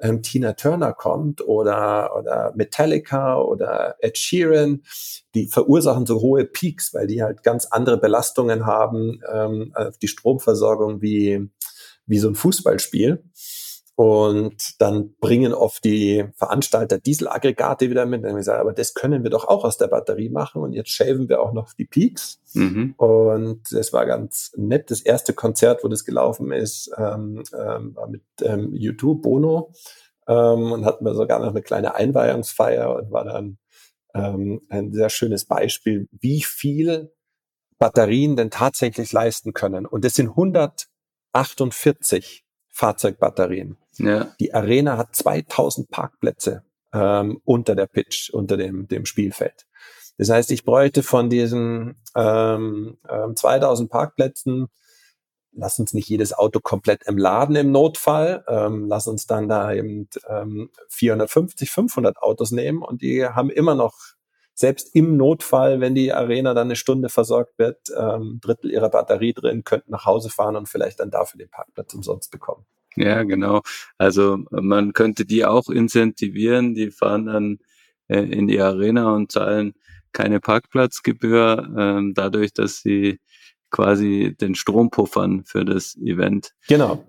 [0.00, 4.82] ähm, Tina Turner kommt oder, oder Metallica oder Ed Sheeran,
[5.34, 10.08] die verursachen so hohe Peaks, weil die halt ganz andere Belastungen haben ähm, auf die
[10.08, 11.50] Stromversorgung wie,
[12.06, 13.22] wie so ein Fußballspiel.
[13.96, 18.22] Und dann bringen oft die Veranstalter Dieselaggregate wieder mit.
[18.22, 20.62] Dann haben wir gesagt, aber das können wir doch auch aus der Batterie machen.
[20.62, 22.40] Und jetzt shaven wir auch noch die Peaks.
[22.54, 22.94] Mhm.
[22.96, 24.90] Und das war ganz nett.
[24.90, 29.72] Das erste Konzert, wo das gelaufen ist, ähm, ähm, war mit ähm, YouTube Bono.
[30.26, 33.58] Ähm, und hatten wir sogar noch eine kleine Einweihungsfeier und war dann
[34.14, 37.12] ähm, ein sehr schönes Beispiel, wie viel
[37.78, 39.86] Batterien denn tatsächlich leisten können.
[39.86, 43.76] Und das sind 148 Fahrzeugbatterien.
[43.98, 44.32] Ja.
[44.40, 49.66] Die Arena hat 2000 Parkplätze ähm, unter der Pitch, unter dem, dem Spielfeld.
[50.18, 54.68] Das heißt, ich bräuchte von diesen ähm, ähm, 2000 Parkplätzen,
[55.52, 59.72] lass uns nicht jedes Auto komplett im Laden im Notfall, ähm, lass uns dann da
[59.72, 63.94] eben ähm, 450, 500 Autos nehmen und die haben immer noch
[64.60, 69.32] selbst im Notfall, wenn die Arena dann eine Stunde versorgt wird, ähm, Drittel ihrer Batterie
[69.32, 72.66] drin, könnten nach Hause fahren und vielleicht dann dafür den Parkplatz umsonst bekommen.
[72.94, 73.62] Ja, genau.
[73.96, 77.58] Also man könnte die auch incentivieren, die fahren dann
[78.08, 79.72] äh, in die Arena und zahlen
[80.12, 83.18] keine Parkplatzgebühr, äh, dadurch, dass sie
[83.70, 86.52] quasi den Strom puffern für das Event.
[86.68, 87.06] Genau.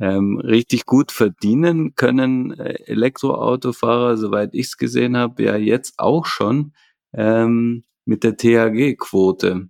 [0.00, 6.24] Ähm, richtig gut verdienen können äh, Elektroautofahrer, soweit ich es gesehen habe, ja jetzt auch
[6.24, 6.72] schon
[7.12, 9.68] ähm, mit der THG-Quote.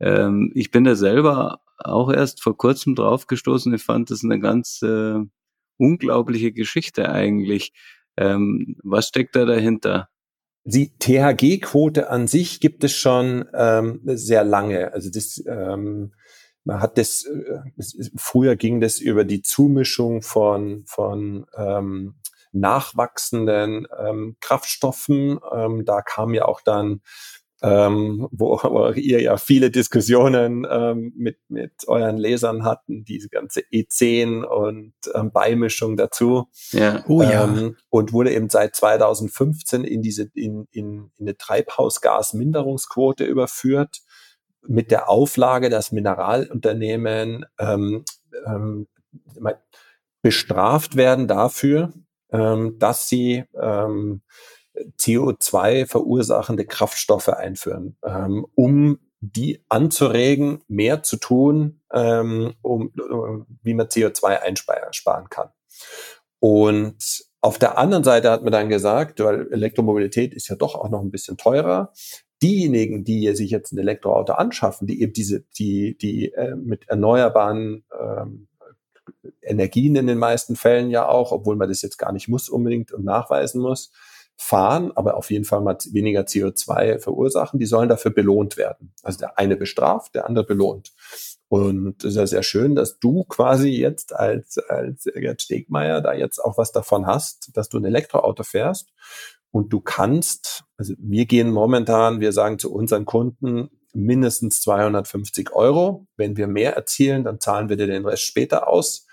[0.00, 3.72] Ähm, ich bin da selber auch erst vor kurzem drauf gestoßen.
[3.74, 5.18] Ich fand das eine ganz äh,
[5.76, 7.72] unglaubliche Geschichte eigentlich.
[8.16, 10.08] Ähm, was steckt da dahinter?
[10.64, 14.92] Die THG-Quote an sich gibt es schon ähm, sehr lange.
[14.92, 16.12] Also das ähm,
[16.64, 22.14] man hat das, äh, früher ging das über die Zumischung von, von ähm,
[22.52, 25.38] nachwachsenden ähm, Kraftstoffen.
[25.52, 27.00] Ähm, da kam ja auch dann,
[27.62, 33.60] ähm, wo, wo ihr ja viele Diskussionen ähm, mit, mit euren Lesern hatten, diese ganze
[33.72, 36.48] E10 und ähm, Beimischung dazu.
[36.72, 37.04] Ja.
[37.06, 37.44] Oh, ja.
[37.44, 44.00] Ähm, und wurde eben seit 2015 in diese, in, in, in eine Treibhausgasminderungsquote überführt
[44.66, 48.04] mit der Auflage, dass Mineralunternehmen ähm,
[48.46, 48.86] ähm,
[50.22, 51.92] bestraft werden dafür,
[52.30, 54.22] ähm, dass sie ähm,
[54.98, 62.92] CO2 verursachende Kraftstoffe einführen, ähm, um die anzuregen, mehr zu tun, ähm, um,
[63.62, 65.50] wie man CO2 einsparen kann.
[66.38, 66.96] Und
[67.42, 71.00] auf der anderen Seite hat man dann gesagt, weil Elektromobilität ist ja doch auch noch
[71.00, 71.92] ein bisschen teurer,
[72.42, 77.84] diejenigen, die sich jetzt ein Elektroauto anschaffen, die eben diese, die, die äh, mit erneuerbaren
[77.98, 78.48] ähm,
[79.42, 82.92] Energien in den meisten Fällen ja auch, obwohl man das jetzt gar nicht muss unbedingt
[82.92, 83.92] und nachweisen muss,
[84.36, 88.94] fahren, aber auf jeden Fall mal weniger CO2 verursachen, die sollen dafür belohnt werden.
[89.02, 90.92] Also der eine bestraft, der andere belohnt.
[91.48, 96.14] Und es ist ja sehr schön, dass du quasi jetzt als, als Gerd Stegmeier da
[96.14, 98.92] jetzt auch was davon hast, dass du ein Elektroauto fährst
[99.50, 106.06] und du kannst, also wir gehen momentan, wir sagen zu unseren Kunden mindestens 250 Euro.
[106.16, 109.06] Wenn wir mehr erzielen, dann zahlen wir dir den Rest später aus,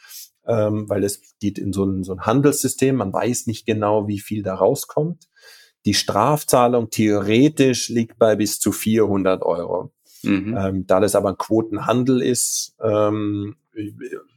[0.45, 2.95] ähm, weil es geht in so ein, so ein Handelssystem.
[2.95, 5.27] Man weiß nicht genau, wie viel da rauskommt.
[5.85, 9.91] Die Strafzahlung theoretisch liegt bei bis zu 400 Euro.
[10.23, 10.57] Mhm.
[10.57, 13.55] Ähm, da das aber ein Quotenhandel ist, ähm,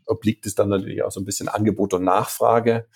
[0.07, 2.87] obliegt es dann natürlich auch so ein bisschen Angebot und Nachfrage.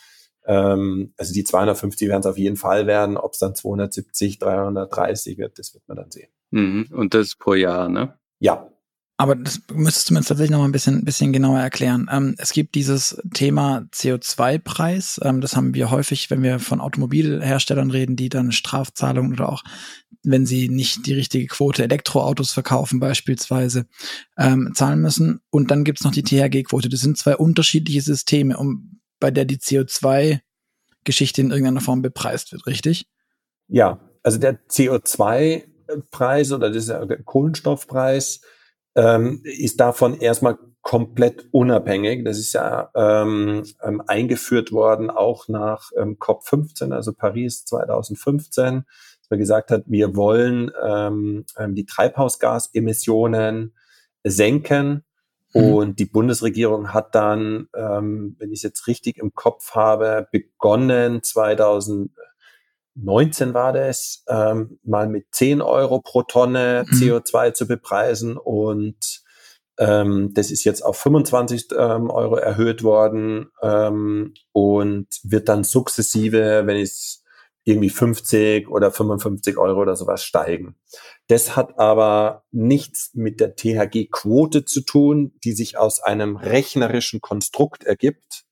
[0.46, 3.16] Ähm, also die 250 werden es auf jeden Fall werden.
[3.16, 6.30] Ob es dann 270, 330 wird, das wird man dann sehen.
[6.50, 6.86] Mhm.
[6.92, 8.18] Und das pro Jahr, ne?
[8.40, 8.68] Ja,
[9.16, 12.08] aber das müsstest du mir jetzt tatsächlich noch mal ein bisschen, bisschen genauer erklären.
[12.10, 15.20] Ähm, es gibt dieses Thema CO2-Preis.
[15.22, 19.62] Ähm, das haben wir häufig, wenn wir von Automobilherstellern reden, die dann Strafzahlungen oder auch,
[20.24, 23.86] wenn sie nicht die richtige Quote Elektroautos verkaufen beispielsweise,
[24.36, 25.40] ähm, zahlen müssen.
[25.50, 26.88] Und dann gibt's noch die THG-Quote.
[26.88, 32.66] Das sind zwei unterschiedliche Systeme, um, bei der die CO2-Geschichte in irgendeiner Form bepreist wird,
[32.66, 33.06] richtig?
[33.68, 38.40] Ja, also der CO2-Preis oder dieser Kohlenstoffpreis
[38.96, 42.24] ähm, ist davon erstmal komplett unabhängig.
[42.24, 48.84] Das ist ja ähm, ähm, eingeführt worden auch nach ähm, COP15, also Paris 2015,
[49.18, 53.74] dass man gesagt hat, wir wollen ähm, ähm, die Treibhausgasemissionen
[54.22, 55.04] senken.
[55.54, 55.72] Mhm.
[55.72, 61.22] Und die Bundesregierung hat dann, ähm, wenn ich es jetzt richtig im Kopf habe, begonnen
[61.22, 62.10] 2000
[62.96, 66.94] 19 war das, ähm, mal mit 10 Euro pro Tonne mhm.
[66.96, 69.24] CO2 zu bepreisen und
[69.78, 76.62] ähm, das ist jetzt auf 25 ähm, Euro erhöht worden ähm, und wird dann sukzessive,
[76.66, 77.18] wenn ich
[77.64, 80.76] irgendwie 50 oder 55 Euro oder sowas steigen.
[81.28, 87.84] Das hat aber nichts mit der THG-Quote zu tun, die sich aus einem rechnerischen Konstrukt
[87.84, 88.44] ergibt,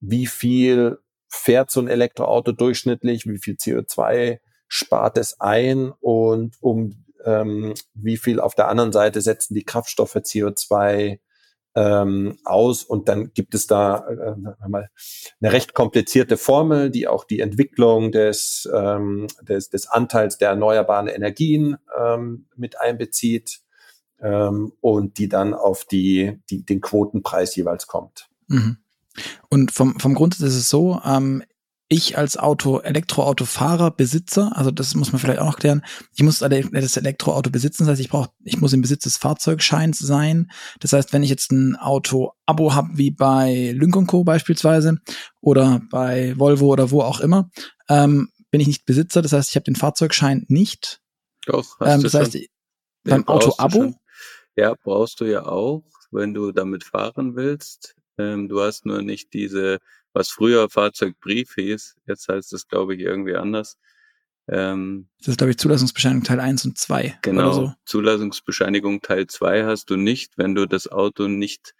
[0.00, 0.98] wie viel
[1.28, 5.92] fährt so ein Elektroauto durchschnittlich, wie viel CO2 spart es ein?
[6.00, 11.18] Und um ähm, wie viel auf der anderen Seite setzen die Kraftstoffe CO2
[11.78, 14.34] ähm, aus und dann gibt es da äh,
[14.68, 14.90] mal
[15.40, 21.06] eine recht komplizierte Formel, die auch die Entwicklung des, ähm, des, des Anteils der erneuerbaren
[21.06, 23.60] Energien ähm, mit einbezieht
[24.20, 28.28] ähm, und die dann auf die, die, den Quotenpreis jeweils kommt.
[28.48, 28.78] Mhm.
[29.48, 31.44] Und vom, vom Grundsatz ist es so, ähm,
[31.88, 35.82] ich als Auto, Elektroautofahrer, Besitzer, also das muss man vielleicht auch noch klären,
[36.14, 39.98] ich muss das Elektroauto besitzen, das heißt, ich brauche, ich muss im Besitz des Fahrzeugscheins
[39.98, 40.50] sein.
[40.80, 44.22] Das heißt, wenn ich jetzt ein Auto-Abo habe, wie bei Lynk Co.
[44.22, 44.98] beispielsweise
[45.40, 47.50] oder bei Volvo oder wo auch immer,
[47.88, 51.00] ähm, bin ich nicht Besitzer, das heißt, ich habe den Fahrzeugschein nicht.
[51.46, 52.38] Doch, hast ähm, das heißt,
[53.04, 53.94] beim Auto-Abo.
[54.56, 57.94] Ja, brauchst du ja auch, wenn du damit fahren willst.
[58.18, 59.78] Ähm, du hast nur nicht diese,
[60.12, 63.78] was früher Fahrzeugbrief hieß, jetzt heißt es, glaube ich, irgendwie anders.
[64.50, 67.18] Ähm, das ist, glaube ich, Zulassungsbescheinigung Teil 1 und 2.
[67.22, 67.72] Genau, so.
[67.84, 71.74] Zulassungsbescheinigung Teil 2 hast du nicht, wenn du das Auto nicht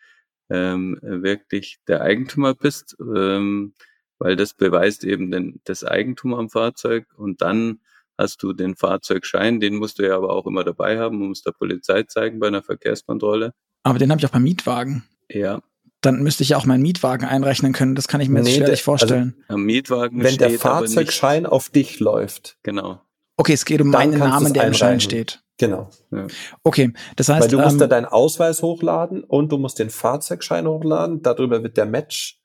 [0.51, 3.75] ähm, wirklich der Eigentümer bist, ähm,
[4.19, 7.81] weil das beweist eben den, das Eigentum am Fahrzeug und dann
[8.19, 11.53] hast du den Fahrzeugschein, den musst du ja aber auch immer dabei haben, musst der
[11.53, 13.55] Polizei zeigen bei einer Verkehrskontrolle.
[13.85, 15.05] Aber den habe ich auch beim Mietwagen.
[15.31, 15.63] Ja,
[16.01, 17.95] dann müsste ich ja auch meinen Mietwagen einrechnen können.
[17.95, 19.37] Das kann ich mir nee, jetzt schwerlich also vorstellen.
[19.49, 22.57] Also, Mietwagen Wenn der Fahrzeugschein auf dich läuft.
[22.63, 23.01] Genau.
[23.37, 25.43] Okay, es geht um meinen Namen, der im Schein steht.
[25.59, 25.91] Genau.
[26.13, 26.27] Ja.
[26.63, 27.43] Okay, das heißt.
[27.43, 31.23] Weil du musst ähm, da deinen Ausweis hochladen und du musst den Fahrzeugschein hochladen.
[31.23, 32.41] Darüber wird der Match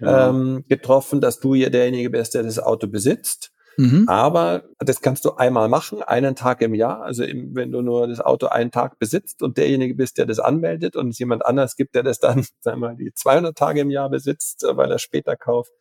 [0.00, 0.30] ja.
[0.30, 3.52] ähm, getroffen, dass du hier derjenige bist, der das Auto besitzt.
[3.76, 4.08] Mhm.
[4.08, 7.02] Aber das kannst du einmal machen, einen Tag im Jahr.
[7.02, 10.38] Also im, wenn du nur das Auto einen Tag besitzt und derjenige bist, der das
[10.38, 13.80] anmeldet und es jemand anders gibt, der das dann, sagen wir mal, die 200 Tage
[13.80, 15.72] im Jahr besitzt, weil er später kauft,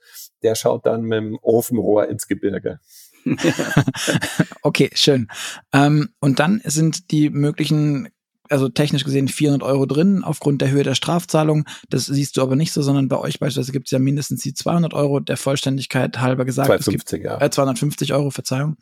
[0.43, 2.79] der schaut dann mit dem Ofenrohr ins Gebirge.
[4.61, 5.27] okay, schön.
[5.73, 8.09] Ähm, und dann sind die möglichen
[8.49, 11.65] also technisch gesehen 400 Euro drin aufgrund der Höhe der Strafzahlung.
[11.89, 14.53] Das siehst du aber nicht so, sondern bei euch beispielsweise gibt es ja mindestens die
[14.53, 16.67] 200 Euro der Vollständigkeit halber gesagt.
[16.67, 17.41] 250, gibt, ja.
[17.41, 18.77] Äh, 250 Euro, Verzeihung.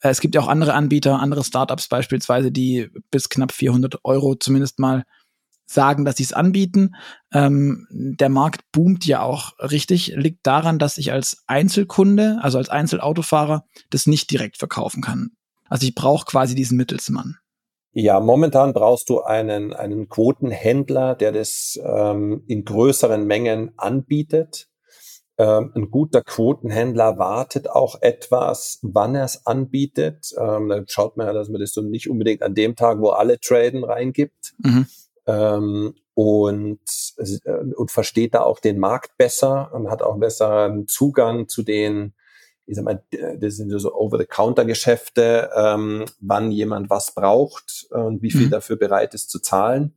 [0.00, 4.34] Äh, es gibt ja auch andere Anbieter, andere Startups beispielsweise, die bis knapp 400 Euro
[4.34, 5.04] zumindest mal
[5.66, 6.94] sagen, dass sie es anbieten.
[7.32, 12.68] Ähm, der Markt boomt ja auch richtig, liegt daran, dass ich als Einzelkunde, also als
[12.68, 15.30] Einzelautofahrer, das nicht direkt verkaufen kann.
[15.68, 17.38] Also ich brauche quasi diesen Mittelsmann.
[17.94, 24.68] Ja, momentan brauchst du einen, einen Quotenhändler, der das ähm, in größeren Mengen anbietet.
[25.36, 30.32] Ähm, ein guter Quotenhändler wartet auch etwas, wann er es anbietet.
[30.38, 33.10] Ähm, da schaut man ja, dass man das so nicht unbedingt an dem Tag, wo
[33.10, 34.54] alle traden, reingibt.
[34.58, 34.86] Mhm.
[35.26, 36.80] Ähm, und,
[37.18, 42.14] äh, und versteht da auch den Markt besser und hat auch besseren Zugang zu den
[42.66, 43.02] ich sag mal,
[43.38, 48.50] das sind so Over-the-Counter-Geschäfte, ähm, wann jemand was braucht und wie viel mhm.
[48.50, 49.94] dafür bereit ist zu zahlen.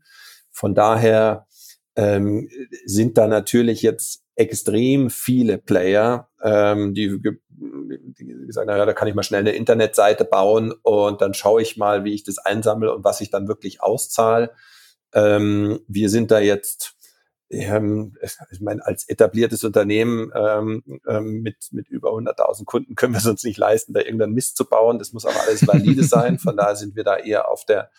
[0.51, 1.47] Von daher
[1.95, 2.49] ähm,
[2.85, 9.15] sind da natürlich jetzt extrem viele Player, ähm, die, die sagen, naja, da kann ich
[9.15, 13.03] mal schnell eine Internetseite bauen und dann schaue ich mal, wie ich das einsammle und
[13.03, 14.51] was ich dann wirklich auszahle.
[15.13, 16.95] Ähm, wir sind da jetzt
[17.49, 18.17] ähm,
[18.51, 23.25] ich meine, als etabliertes Unternehmen ähm, ähm, mit, mit über 100.000 Kunden können wir es
[23.25, 24.99] uns nicht leisten, da irgendeinen Mist zu bauen.
[24.99, 26.39] Das muss auch alles valide sein.
[26.39, 27.91] Von daher sind wir da eher auf der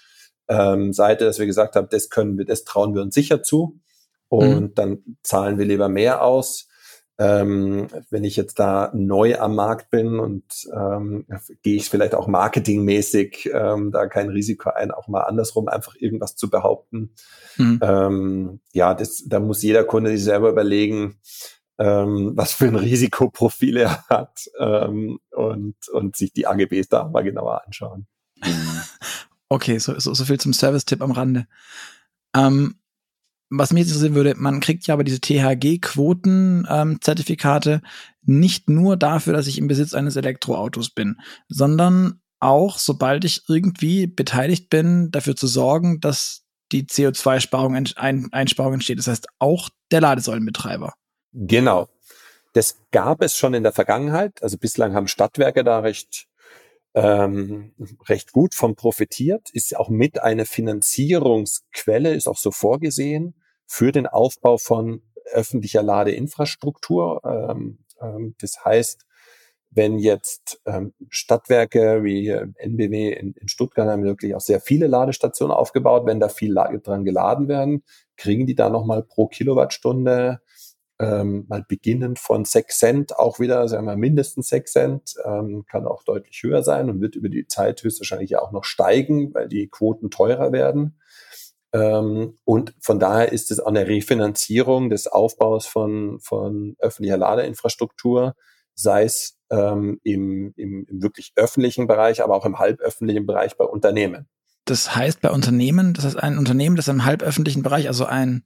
[0.49, 3.81] ähm, Seite, dass wir gesagt haben, das können wir, das trauen wir uns sicher zu.
[4.29, 4.75] Und mhm.
[4.75, 6.69] dann zahlen wir lieber mehr aus.
[7.19, 10.45] Ähm, wenn ich jetzt da neu am Markt bin und
[10.75, 11.25] ähm,
[11.63, 16.37] gehe ich vielleicht auch marketingmäßig ähm, da kein Risiko ein, auch mal andersrum einfach irgendwas
[16.37, 17.15] zu behaupten.
[17.57, 17.81] Mhm.
[17.83, 21.19] Ähm, ja, das, da muss jeder Kunde sich selber überlegen,
[21.79, 27.23] ähm, was für ein Risikoprofil er hat ähm, und, und sich die AGBs da mal
[27.23, 28.07] genauer anschauen.
[29.49, 31.47] Okay, so, so, so viel zum Service-Tipp am Rande.
[32.35, 32.81] Ähm,
[33.51, 37.81] was mich interessieren würde, man kriegt ja aber diese THG-Quoten-Zertifikate ähm,
[38.23, 41.17] nicht nur dafür, dass ich im Besitz eines Elektroautos bin,
[41.49, 46.43] sondern auch, sobald ich irgendwie beteiligt bin, dafür zu sorgen, dass
[46.73, 48.99] die CO2-Einsparung ein, Einsparung entsteht.
[48.99, 50.95] Das heißt, auch der Ladesäulenbetreiber.
[51.33, 51.89] Genau.
[52.53, 54.43] Das gab es schon in der Vergangenheit.
[54.43, 56.27] Also bislang haben Stadtwerke da recht
[56.97, 57.75] ähm,
[58.09, 63.35] recht gut vom profitiert, ist auch mit eine Finanzierungsquelle, ist auch so vorgesehen
[63.67, 67.21] für den Aufbau von öffentlicher Ladeinfrastruktur.
[67.25, 69.03] Ähm, ähm, das heißt,
[69.71, 75.55] wenn jetzt ähm, Stadtwerke wie NBW in, in, Stuttgart haben wirklich auch sehr viele Ladestationen
[75.55, 77.85] aufgebaut, wenn da viel dran geladen werden,
[78.17, 80.41] kriegen die da nochmal pro Kilowattstunde
[80.99, 85.87] ähm, mal beginnend von 6 Cent auch wieder, sagen wir mindestens 6 Cent, ähm, kann
[85.87, 89.69] auch deutlich höher sein und wird über die Zeit höchstwahrscheinlich auch noch steigen, weil die
[89.69, 90.99] Quoten teurer werden.
[91.73, 98.35] Ähm, und von daher ist es auch eine Refinanzierung des Aufbaus von, von öffentlicher Ladeinfrastruktur,
[98.75, 103.65] sei es ähm, im, im, im wirklich öffentlichen Bereich, aber auch im halböffentlichen Bereich bei
[103.65, 104.29] Unternehmen.
[104.65, 108.45] Das heißt bei Unternehmen, das heißt ein Unternehmen, das im halböffentlichen Bereich, also ein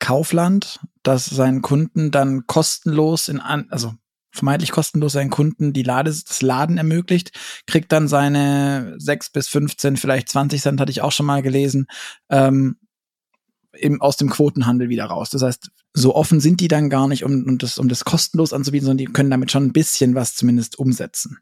[0.00, 3.94] Kaufland, das seinen Kunden dann kostenlos in an, also
[4.32, 7.32] vermeintlich kostenlos seinen Kunden die Lade, das Laden ermöglicht,
[7.66, 11.86] kriegt dann seine 6 bis 15, vielleicht 20 Cent, hatte ich auch schon mal gelesen,
[12.28, 12.76] ähm,
[13.72, 15.30] im, aus dem Quotenhandel wieder raus.
[15.30, 18.52] Das heißt, so offen sind die dann gar nicht, um, um, das, um das kostenlos
[18.52, 21.38] anzubieten, sondern die können damit schon ein bisschen was zumindest umsetzen.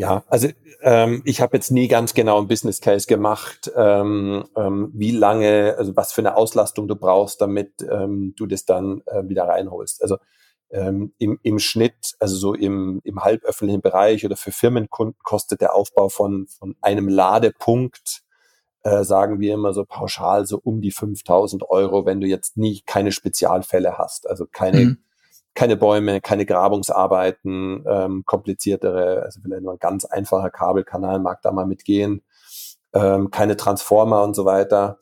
[0.00, 0.48] Ja, also
[0.80, 5.74] ähm, ich habe jetzt nie ganz genau einen Business Case gemacht, ähm, ähm, wie lange,
[5.76, 10.00] also was für eine Auslastung du brauchst, damit ähm, du das dann äh, wieder reinholst.
[10.00, 10.16] Also
[10.70, 15.74] ähm, im, im Schnitt, also so im, im halböffentlichen Bereich oder für Firmenkunden kostet der
[15.74, 18.22] Aufbau von, von einem Ladepunkt,
[18.84, 22.80] äh, sagen wir immer so pauschal, so um die 5000 Euro, wenn du jetzt nie
[22.86, 24.98] keine Spezialfälle hast, also keine mhm
[25.60, 31.52] keine Bäume, keine Grabungsarbeiten, ähm, kompliziertere, also vielleicht nur ein ganz einfacher Kabelkanal mag da
[31.52, 32.22] mal mitgehen,
[32.94, 34.98] ähm, keine Transformer und so weiter.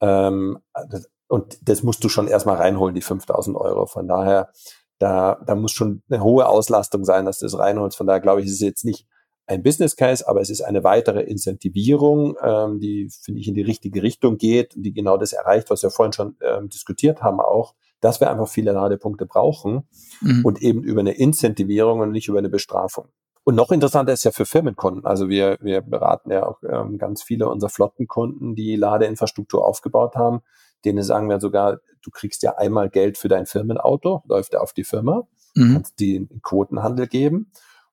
[0.00, 0.58] Ähm,
[0.88, 3.86] das, und das musst du schon erstmal reinholen, die 5000 Euro.
[3.86, 4.50] Von daher,
[4.98, 7.96] da, da muss schon eine hohe Auslastung sein, dass du das reinholst.
[7.96, 9.06] Von daher glaube ich, ist es jetzt nicht
[9.46, 13.62] ein Business Case, aber es ist eine weitere Incentivierung, ähm, die, finde ich, in die
[13.62, 17.38] richtige Richtung geht und die genau das erreicht, was wir vorhin schon ähm, diskutiert haben
[17.38, 19.88] auch, dass wir einfach viele Ladepunkte brauchen
[20.20, 20.44] mhm.
[20.44, 23.08] und eben über eine Incentivierung und nicht über eine Bestrafung.
[23.44, 25.04] Und noch interessanter ist ja für Firmenkunden.
[25.06, 30.40] Also wir, wir beraten ja auch ähm, ganz viele unserer Flottenkunden, die Ladeinfrastruktur aufgebaut haben.
[30.84, 34.72] Denen sagen wir sogar, du kriegst ja einmal Geld für dein Firmenauto, läuft ja auf
[34.72, 35.74] die Firma, mhm.
[35.74, 37.50] kannst die Quotenhandel geben.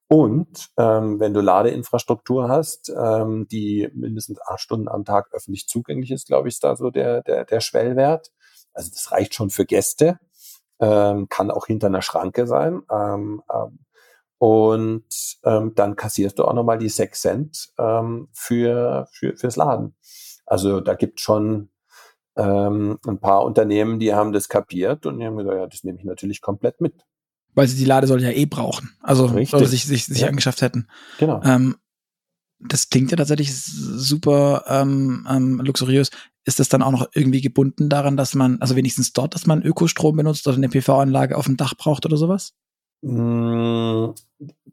[0.10, 6.12] Und ähm, wenn du Ladeinfrastruktur hast, ähm, die mindestens acht Stunden am Tag öffentlich zugänglich
[6.12, 8.32] ist, glaube ich, ist da so der, der, der Schwellwert,
[8.78, 10.20] also das reicht schon für Gäste,
[10.80, 12.84] ähm, kann auch hinter einer Schranke sein.
[12.92, 13.80] Ähm, ähm,
[14.40, 15.04] und
[15.44, 19.96] ähm, dann kassierst du auch nochmal die sechs Cent ähm, für, für, fürs Laden.
[20.46, 21.70] Also da gibt schon
[22.36, 25.98] ähm, ein paar Unternehmen, die haben das kapiert und die haben gesagt, ja, das nehme
[25.98, 26.94] ich natürlich komplett mit.
[27.56, 28.96] Weil sie die Ladesäule ja eh brauchen.
[29.02, 29.56] Also Richtig.
[29.56, 30.28] oder sich, sich, sich ja.
[30.28, 30.88] angeschafft hätten.
[31.18, 31.42] Genau.
[31.44, 31.78] Ähm,
[32.60, 36.12] das klingt ja tatsächlich super ähm, ähm, luxuriös
[36.48, 39.62] ist das dann auch noch irgendwie gebunden daran, dass man, also wenigstens dort, dass man
[39.62, 42.54] Ökostrom benutzt oder eine PV-Anlage auf dem Dach braucht oder sowas?
[43.02, 44.12] Mm,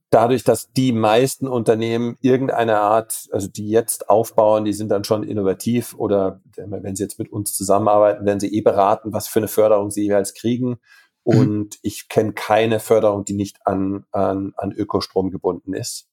[0.08, 5.24] dadurch, dass die meisten Unternehmen irgendeine Art, also die jetzt aufbauen, die sind dann schon
[5.24, 9.48] innovativ oder wenn sie jetzt mit uns zusammenarbeiten, werden sie eh beraten, was für eine
[9.48, 10.78] Förderung sie jeweils kriegen.
[11.24, 11.38] Mhm.
[11.38, 16.06] Und ich kenne keine Förderung, die nicht an, an, an Ökostrom gebunden ist.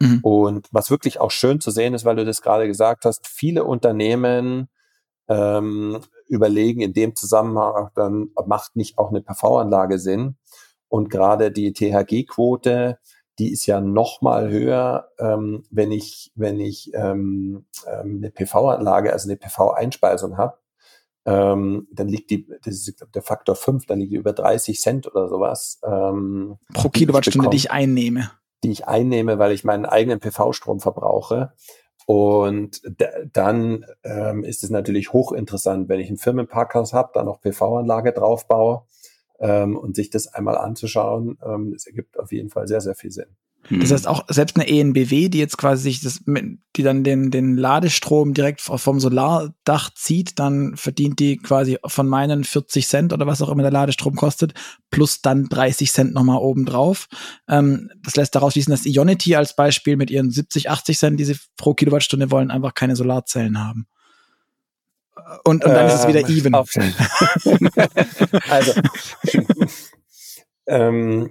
[0.00, 0.20] Mhm.
[0.22, 3.64] Und was wirklich auch schön zu sehen ist, weil du das gerade gesagt hast, viele
[3.64, 4.68] Unternehmen
[5.28, 10.36] ähm, überlegen, in dem Zusammenhang dann macht nicht auch eine PV-Anlage Sinn.
[10.88, 12.98] Und gerade die THG-Quote,
[13.38, 19.12] die ist ja noch mal höher, ähm, wenn ich wenn ich ähm, ähm eine PV-Anlage,
[19.12, 20.58] also eine PV-Einspeisung habe.
[21.26, 25.06] ähm, dann liegt die, das ist der Faktor 5, dann liegt die über 30 Cent
[25.08, 25.80] oder sowas.
[25.84, 28.30] Ähm, Pro Kilowattstunde, die ich einnehme.
[28.62, 31.52] Die ich einnehme, weil ich meinen eigenen PV-Strom verbrauche.
[32.06, 32.82] Und
[33.32, 38.84] dann ähm, ist es natürlich hochinteressant, wenn ich ein Firmenparkhaus habe, da noch PV-Anlage draufbaue
[39.40, 41.36] ähm, und sich das einmal anzuschauen.
[41.44, 43.36] Ähm, das ergibt auf jeden Fall sehr, sehr viel Sinn.
[43.70, 47.56] Das heißt auch selbst eine ENBW, die jetzt quasi sich das, die dann den, den
[47.56, 53.42] Ladestrom direkt vom Solardach zieht, dann verdient die quasi von meinen 40 Cent oder was
[53.42, 54.54] auch immer der Ladestrom kostet,
[54.90, 57.08] plus dann 30 Cent nochmal oben drauf.
[57.48, 61.24] Ähm, das lässt daraus schließen, dass Ionity als Beispiel mit ihren 70, 80 Cent, die
[61.24, 63.86] sie pro Kilowattstunde wollen, einfach keine Solarzellen haben.
[65.44, 66.54] Und, und dann ähm, ist es wieder ähm, even.
[68.50, 68.72] also
[70.66, 71.30] ähm,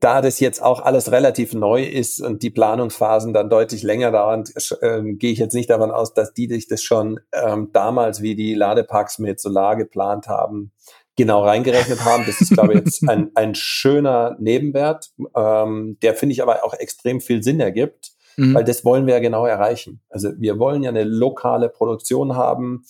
[0.00, 4.44] da das jetzt auch alles relativ neu ist und die Planungsphasen dann deutlich länger dauern,
[4.80, 8.36] äh, gehe ich jetzt nicht davon aus, dass die sich das schon ähm, damals, wie
[8.36, 10.72] die Ladeparks mit Solar geplant haben,
[11.16, 12.24] genau reingerechnet haben.
[12.26, 16.74] Das ist, glaube ich, jetzt ein, ein schöner Nebenwert, ähm, der, finde ich, aber auch
[16.74, 18.54] extrem viel Sinn ergibt, mhm.
[18.54, 20.00] weil das wollen wir ja genau erreichen.
[20.08, 22.84] Also wir wollen ja eine lokale Produktion haben,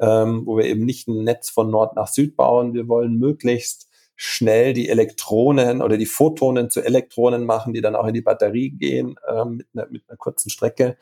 [0.00, 2.72] ähm, wo wir eben nicht ein Netz von Nord nach Süd bauen.
[2.72, 8.06] Wir wollen möglichst schnell die Elektronen oder die Photonen zu Elektronen machen, die dann auch
[8.06, 10.96] in die Batterie gehen ähm, mit, einer, mit einer kurzen Strecke.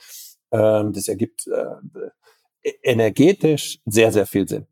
[0.50, 4.66] Ähm, das ergibt äh, energetisch sehr, sehr viel Sinn.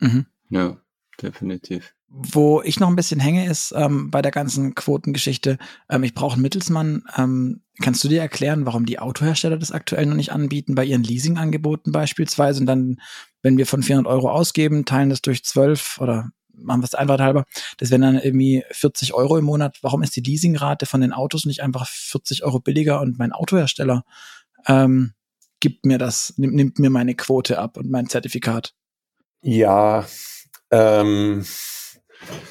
[0.00, 0.26] Mhm.
[0.50, 0.76] Ja,
[1.20, 1.94] definitiv.
[2.08, 5.58] Wo ich noch ein bisschen hänge, ist ähm, bei der ganzen Quotengeschichte,
[5.90, 7.02] ähm, ich brauche einen Mittelsmann.
[7.16, 11.02] Ähm, kannst du dir erklären, warum die Autohersteller das aktuell noch nicht anbieten, bei ihren
[11.02, 12.60] Leasingangeboten beispielsweise?
[12.60, 13.00] Und dann,
[13.42, 17.18] wenn wir von 400 Euro ausgeben, teilen das durch 12 oder machen wir es einfach
[17.18, 17.44] halber,
[17.78, 19.78] das wären dann irgendwie 40 Euro im Monat.
[19.82, 24.04] Warum ist die Leasingrate von den Autos nicht einfach 40 Euro billiger und mein Autohersteller
[24.66, 25.14] ähm,
[25.60, 28.74] gibt mir das, nimmt, nimmt mir meine Quote ab und mein Zertifikat?
[29.42, 30.06] Ja,
[30.70, 31.44] ähm,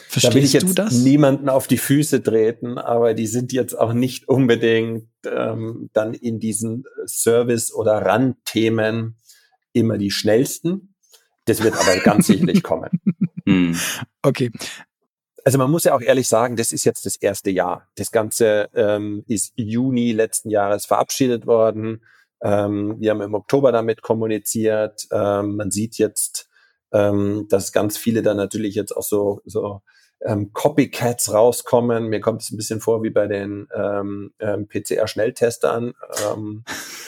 [0.07, 3.93] Verstehst da will ich jetzt niemanden auf die Füße treten, aber die sind jetzt auch
[3.93, 9.17] nicht unbedingt ähm, dann in diesen Service- oder Randthemen
[9.71, 10.93] immer die schnellsten.
[11.45, 13.01] Das wird aber ganz sicherlich kommen.
[13.45, 13.77] Hm.
[14.21, 14.51] Okay.
[15.45, 17.89] Also man muss ja auch ehrlich sagen, das ist jetzt das erste Jahr.
[17.95, 22.03] Das Ganze ähm, ist Juni letzten Jahres verabschiedet worden.
[22.41, 25.07] Ähm, wir haben im Oktober damit kommuniziert.
[25.11, 26.49] Ähm, man sieht jetzt,
[26.93, 29.81] ähm, dass ganz viele dann natürlich jetzt auch so, so
[30.25, 32.07] ähm, Copycats rauskommen.
[32.07, 35.93] Mir kommt es ein bisschen vor wie bei den ähm, ähm, PCR-Schnelltestern.
[36.25, 36.63] Ähm,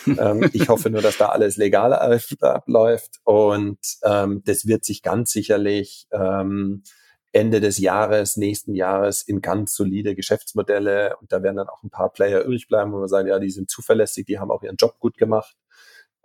[0.20, 5.32] ähm, ich hoffe nur, dass da alles legal abläuft und ähm, das wird sich ganz
[5.32, 6.84] sicherlich ähm,
[7.32, 11.90] Ende des Jahres, nächsten Jahres in ganz solide Geschäftsmodelle und da werden dann auch ein
[11.90, 14.78] paar Player übrig bleiben, wo wir sagen, ja, die sind zuverlässig, die haben auch ihren
[14.78, 15.56] Job gut gemacht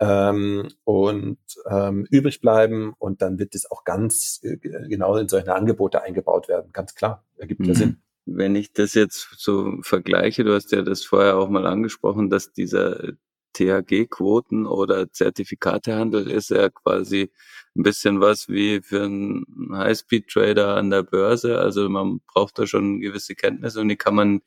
[0.01, 1.37] ähm, und
[1.69, 6.47] ähm, übrig bleiben und dann wird es auch ganz äh, genau in solche Angebote eingebaut
[6.47, 6.71] werden.
[6.73, 7.77] Ganz klar, ergibt ja mhm.
[7.77, 8.01] Sinn.
[8.25, 12.51] Wenn ich das jetzt so vergleiche, du hast ja das vorher auch mal angesprochen, dass
[12.51, 13.13] dieser
[13.53, 17.31] THG-Quoten oder Zertifikatehandel ist ja quasi
[17.75, 21.59] ein bisschen was wie für einen High-Speed-Trader an der Börse.
[21.59, 24.41] Also man braucht da schon gewisse Kenntnisse und die kann man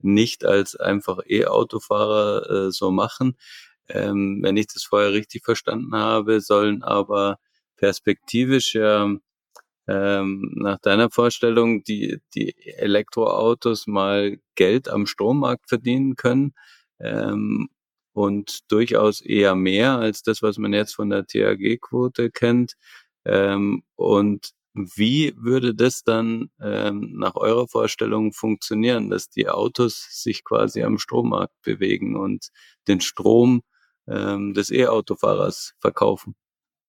[0.00, 3.36] nicht als einfach E-Autofahrer äh, so machen
[3.88, 7.38] ähm, wenn ich das vorher richtig verstanden habe, sollen aber
[7.76, 9.10] perspektivisch ja
[9.88, 16.54] ähm, nach deiner Vorstellung die, die Elektroautos mal Geld am Strommarkt verdienen können
[17.00, 17.68] ähm,
[18.12, 22.74] und durchaus eher mehr als das, was man jetzt von der THG-Quote kennt.
[23.24, 30.44] Ähm, und wie würde das dann ähm, nach eurer Vorstellung funktionieren, dass die Autos sich
[30.44, 32.48] quasi am Strommarkt bewegen und
[32.88, 33.62] den Strom
[34.08, 36.34] ähm, des E-Autofahrers verkaufen.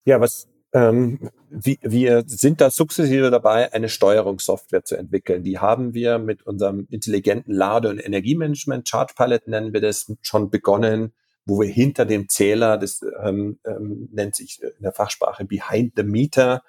[0.05, 5.43] Ja, was ähm, wie, wir sind da sukzessive dabei, eine Steuerungssoftware zu entwickeln.
[5.43, 10.49] Die haben wir mit unserem intelligenten Lade- und Energiemanagement, Charge Pilot nennen wir das, schon
[10.49, 11.13] begonnen,
[11.45, 16.03] wo wir hinter dem Zähler, das ähm, ähm, nennt sich in der Fachsprache Behind the
[16.03, 16.63] Meter,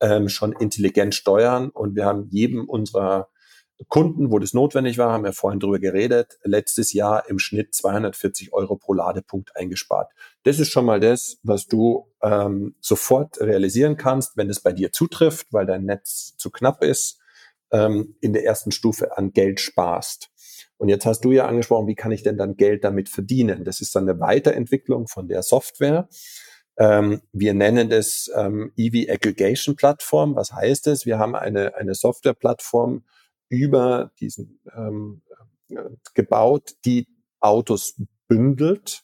[0.00, 1.68] ähm, schon intelligent steuern.
[1.68, 3.28] Und wir haben jedem unserer
[3.88, 8.52] Kunden, wo das notwendig war, haben wir vorhin drüber geredet, letztes Jahr im Schnitt 240
[8.52, 10.12] Euro pro Ladepunkt eingespart.
[10.44, 14.92] Das ist schon mal das, was du ähm, sofort realisieren kannst, wenn es bei dir
[14.92, 17.18] zutrifft, weil dein Netz zu knapp ist,
[17.72, 20.30] ähm, in der ersten Stufe an Geld sparst.
[20.76, 23.64] Und jetzt hast du ja angesprochen, wie kann ich denn dann Geld damit verdienen?
[23.64, 26.08] Das ist dann eine Weiterentwicklung von der Software.
[26.76, 30.34] Ähm, wir nennen das ähm, EV Aggregation Plattform.
[30.36, 31.06] Was heißt es?
[31.06, 33.04] Wir haben eine, eine Softwareplattform,
[33.54, 35.22] über diesen ähm,
[35.68, 35.76] äh,
[36.14, 37.06] gebaut, die
[37.40, 39.02] Autos bündelt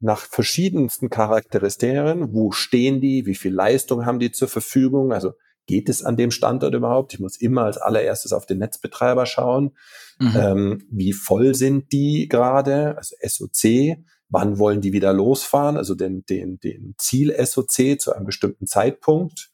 [0.00, 2.32] nach verschiedensten Charakteristikern.
[2.32, 3.26] Wo stehen die?
[3.26, 5.12] Wie viel Leistung haben die zur Verfügung?
[5.12, 5.32] Also
[5.66, 7.14] geht es an dem Standort überhaupt?
[7.14, 9.76] Ich muss immer als allererstes auf den Netzbetreiber schauen.
[10.18, 10.36] Mhm.
[10.36, 12.96] Ähm, wie voll sind die gerade?
[12.96, 13.98] Also SOC.
[14.28, 15.76] Wann wollen die wieder losfahren?
[15.76, 19.49] Also den, den, den Ziel-SOC zu einem bestimmten Zeitpunkt.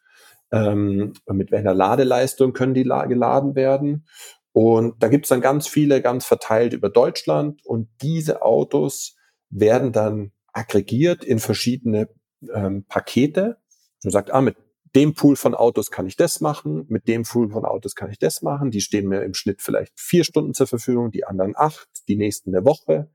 [0.53, 4.07] Ähm, mit welcher Ladeleistung können die geladen werden?
[4.53, 7.61] Und da gibt es dann ganz viele, ganz verteilt über Deutschland.
[7.65, 9.17] Und diese Autos
[9.51, 12.09] werden dann aggregiert in verschiedene
[12.55, 13.59] ähm, Pakete.
[14.03, 14.57] Man sagt, ah, mit
[14.95, 18.19] dem Pool von Autos kann ich das machen, mit dem Pool von Autos kann ich
[18.19, 18.71] das machen.
[18.71, 22.55] Die stehen mir im Schnitt vielleicht vier Stunden zur Verfügung, die anderen acht, die nächsten
[22.55, 23.11] eine Woche.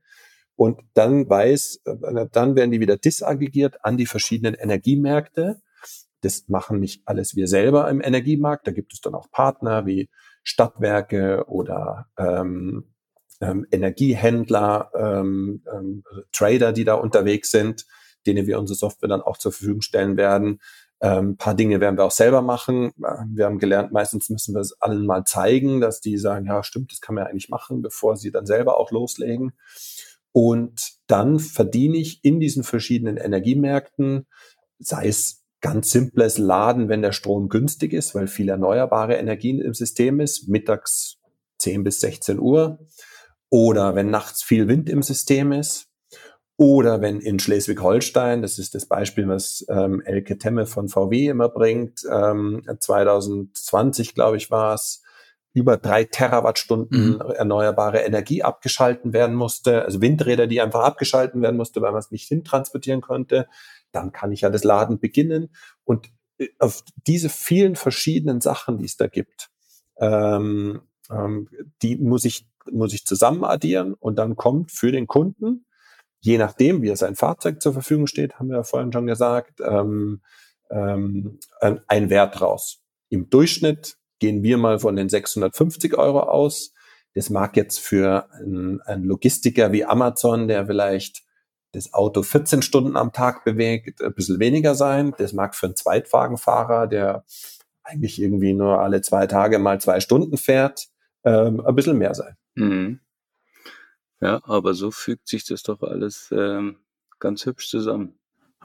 [0.54, 5.60] Und dann weiß, äh, dann werden die wieder disaggregiert an die verschiedenen Energiemärkte.
[6.22, 8.66] Das machen nicht alles wir selber im Energiemarkt.
[8.66, 10.08] Da gibt es dann auch Partner wie
[10.42, 12.92] Stadtwerke oder ähm,
[13.40, 17.86] ähm, Energiehändler, ähm, ähm, Trader, die da unterwegs sind,
[18.26, 20.60] denen wir unsere Software dann auch zur Verfügung stellen werden.
[21.00, 22.92] Ähm, paar Dinge werden wir auch selber machen.
[23.34, 26.92] Wir haben gelernt, meistens müssen wir es allen mal zeigen, dass die sagen, ja, stimmt,
[26.92, 29.52] das kann man ja eigentlich machen, bevor sie dann selber auch loslegen.
[30.30, 34.26] Und dann verdiene ich in diesen verschiedenen Energiemärkten,
[34.78, 39.72] sei es ganz simples Laden, wenn der Strom günstig ist, weil viel erneuerbare Energien im
[39.72, 41.18] System ist, mittags
[41.58, 42.80] 10 bis 16 Uhr,
[43.48, 45.86] oder wenn nachts viel Wind im System ist,
[46.58, 51.48] oder wenn in Schleswig-Holstein, das ist das Beispiel, was ähm, Elke Temme von VW immer
[51.48, 55.02] bringt, ähm, 2020, glaube ich, war es,
[55.54, 57.20] über drei Terawattstunden mhm.
[57.20, 62.10] erneuerbare Energie abgeschalten werden musste, also Windräder, die einfach abgeschalten werden musste, weil man es
[62.10, 63.48] nicht hintransportieren konnte,
[63.92, 65.54] dann kann ich ja das Laden beginnen.
[65.84, 66.08] Und
[66.38, 69.50] äh, auf diese vielen verschiedenen Sachen, die es da gibt,
[69.98, 71.48] ähm, ähm,
[71.82, 75.66] die muss ich, muss ich zusammen addieren und dann kommt für den Kunden
[76.22, 79.60] je nachdem, wie er sein Fahrzeug zur Verfügung steht, haben wir ja vorhin schon gesagt,
[79.60, 80.22] ähm,
[80.70, 82.82] ähm, ein Wert raus.
[83.10, 86.72] Im Durchschnitt gehen wir mal von den 650 Euro aus.
[87.14, 91.24] Das mag jetzt für einen, einen Logistiker wie Amazon, der vielleicht
[91.72, 95.14] das Auto 14 Stunden am Tag bewegt, ein bisschen weniger sein.
[95.18, 97.24] Das mag für einen Zweitwagenfahrer, der
[97.82, 100.88] eigentlich irgendwie nur alle zwei Tage mal zwei Stunden fährt,
[101.24, 102.36] ähm, ein bisschen mehr sein.
[102.54, 103.00] Mhm.
[104.20, 106.76] Ja, aber so fügt sich das doch alles ähm,
[107.18, 108.18] ganz hübsch zusammen.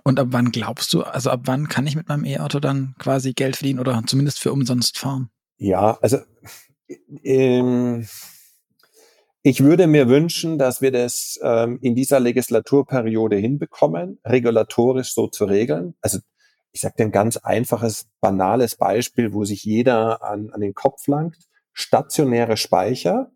[0.04, 3.34] Und ab wann glaubst du, also ab wann kann ich mit meinem E-Auto dann quasi
[3.34, 5.30] Geld verdienen oder zumindest für umsonst fahren?
[5.58, 6.20] Ja, also
[7.24, 8.08] ähm,
[9.48, 15.46] ich würde mir wünschen, dass wir das ähm, in dieser Legislaturperiode hinbekommen, regulatorisch so zu
[15.46, 15.96] regeln.
[16.02, 16.20] Also
[16.74, 21.08] ich sage dir ein ganz einfaches, banales Beispiel, wo sich jeder an, an den Kopf
[21.08, 21.38] langt.
[21.72, 23.32] Stationäre Speicher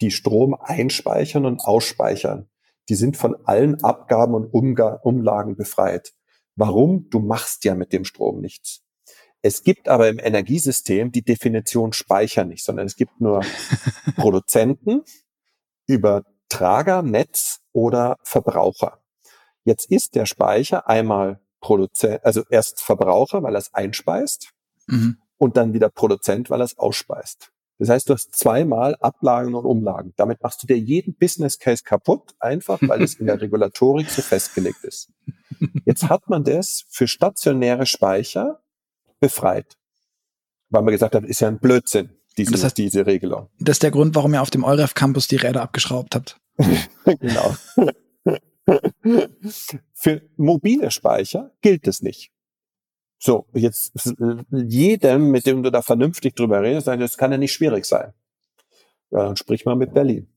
[0.00, 2.48] die Strom einspeichern und ausspeichern.
[2.88, 6.14] Die sind von allen Abgaben und Umga Umlagen befreit.
[6.56, 7.10] Warum?
[7.10, 8.80] Du machst ja mit dem Strom nichts.
[9.42, 13.42] Es gibt aber im Energiesystem die Definition Speicher nicht, sondern es gibt nur
[14.16, 15.02] Produzenten,
[15.90, 19.00] Übertrager, Netz oder Verbraucher.
[19.64, 24.52] Jetzt ist der Speicher einmal Produzent, also erst Verbraucher, weil er es einspeist
[24.86, 25.18] mhm.
[25.36, 27.50] und dann wieder Produzent, weil er es ausspeist.
[27.78, 30.12] Das heißt, du hast zweimal Ablagen und Umlagen.
[30.16, 34.22] Damit machst du dir jeden Business Case kaputt, einfach weil es in der Regulatorik so
[34.22, 35.10] festgelegt ist.
[35.86, 38.62] Jetzt hat man das für stationäre Speicher
[39.18, 39.76] befreit.
[40.68, 43.48] Weil man gesagt hat, ist ja ein Blödsinn, diese, das heißt, diese Regelung.
[43.58, 46.40] Das ist der Grund, warum ihr auf dem EUREF Campus die Räder abgeschraubt habt.
[47.20, 47.56] genau.
[49.92, 52.30] für mobile Speicher gilt es nicht.
[53.18, 53.92] So, jetzt
[54.50, 58.14] jedem, mit dem du da vernünftig drüber redest, sagt, das kann ja nicht schwierig sein.
[59.10, 60.32] Ja, dann sprich mal mit Berlin.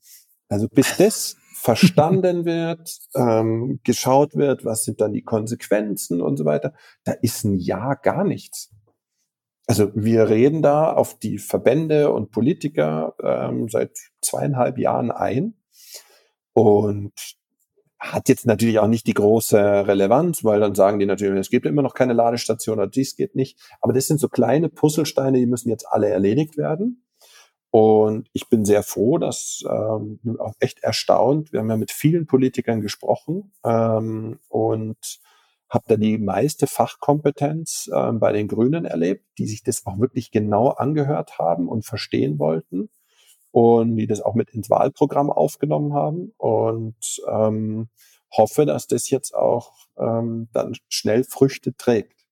[0.50, 6.44] Also bis das verstanden wird, ähm, geschaut wird, was sind dann die Konsequenzen und so
[6.44, 6.74] weiter,
[7.06, 8.70] da ist ein Ja gar nichts.
[9.66, 15.56] Also wir reden da auf die Verbände und Politiker ähm, seit zweieinhalb Jahren ein.
[16.54, 17.14] Und
[18.04, 21.66] hat jetzt natürlich auch nicht die große Relevanz, weil dann sagen die natürlich, es gibt
[21.66, 23.58] immer noch keine Ladestation oder dies geht nicht.
[23.80, 27.06] Aber das sind so kleine Puzzlesteine, die müssen jetzt alle erledigt werden.
[27.72, 31.54] Und ich bin sehr froh, dass ähm, auch echt erstaunt.
[31.54, 34.98] Wir haben ja mit vielen Politikern gesprochen ähm, und
[35.74, 40.32] habe da die meiste Fachkompetenz ähm, bei den Grünen erlebt, die sich das auch wirklich
[40.32, 42.90] genau angehört haben und verstehen wollten
[43.52, 46.96] und die das auch mit ins Wahlprogramm aufgenommen haben und
[47.28, 47.90] ähm,
[48.32, 52.24] hoffe, dass das jetzt auch ähm, dann schnell Früchte trägt.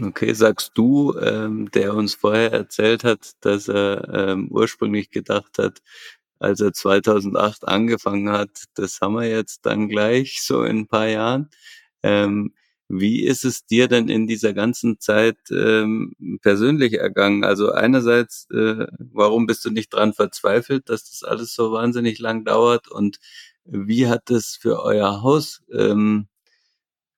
[0.00, 5.82] Okay, sagst du, ähm, der uns vorher erzählt hat, dass er ähm, ursprünglich gedacht hat,
[6.40, 8.64] als er 2008 angefangen hat.
[8.74, 11.50] Das haben wir jetzt dann gleich so in ein paar Jahren.
[12.02, 12.52] Ähm,
[13.00, 17.44] wie ist es dir denn in dieser ganzen Zeit ähm, persönlich ergangen?
[17.44, 22.44] Also einerseits, äh, warum bist du nicht dran verzweifelt, dass das alles so wahnsinnig lang
[22.44, 22.88] dauert?
[22.88, 23.18] Und
[23.64, 26.28] wie hat es für euer Haus ähm,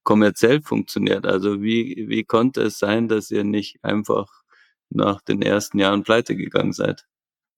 [0.05, 1.27] kommerziell funktioniert?
[1.27, 4.28] Also wie, wie konnte es sein, dass ihr nicht einfach
[4.90, 7.07] nach den ersten Jahren pleite gegangen seid?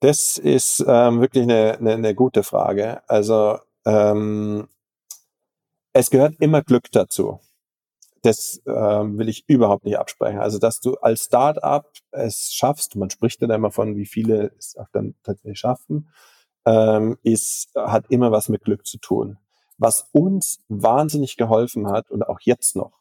[0.00, 3.08] Das ist ähm, wirklich eine, eine, eine gute Frage.
[3.08, 4.68] Also ähm,
[5.92, 7.40] es gehört immer Glück dazu
[8.22, 10.40] das ähm, will ich überhaupt nicht absprechen.
[10.40, 14.76] Also, dass du als Start-up es schaffst, man spricht dann immer von, wie viele es
[14.76, 16.10] auch dann tatsächlich schaffen,
[16.66, 19.38] ähm, ist, hat immer was mit Glück zu tun.
[19.78, 22.98] Was uns wahnsinnig geholfen hat und auch jetzt noch,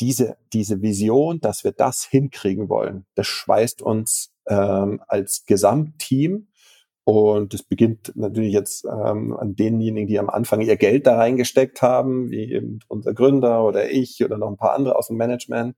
[0.00, 6.47] diese, diese Vision, dass wir das hinkriegen wollen, das schweißt uns ähm, als Gesamtteam
[7.08, 11.80] und es beginnt natürlich jetzt ähm, an denjenigen, die am Anfang ihr Geld da reingesteckt
[11.80, 15.74] haben, wie eben unser Gründer oder ich oder noch ein paar andere aus dem Management.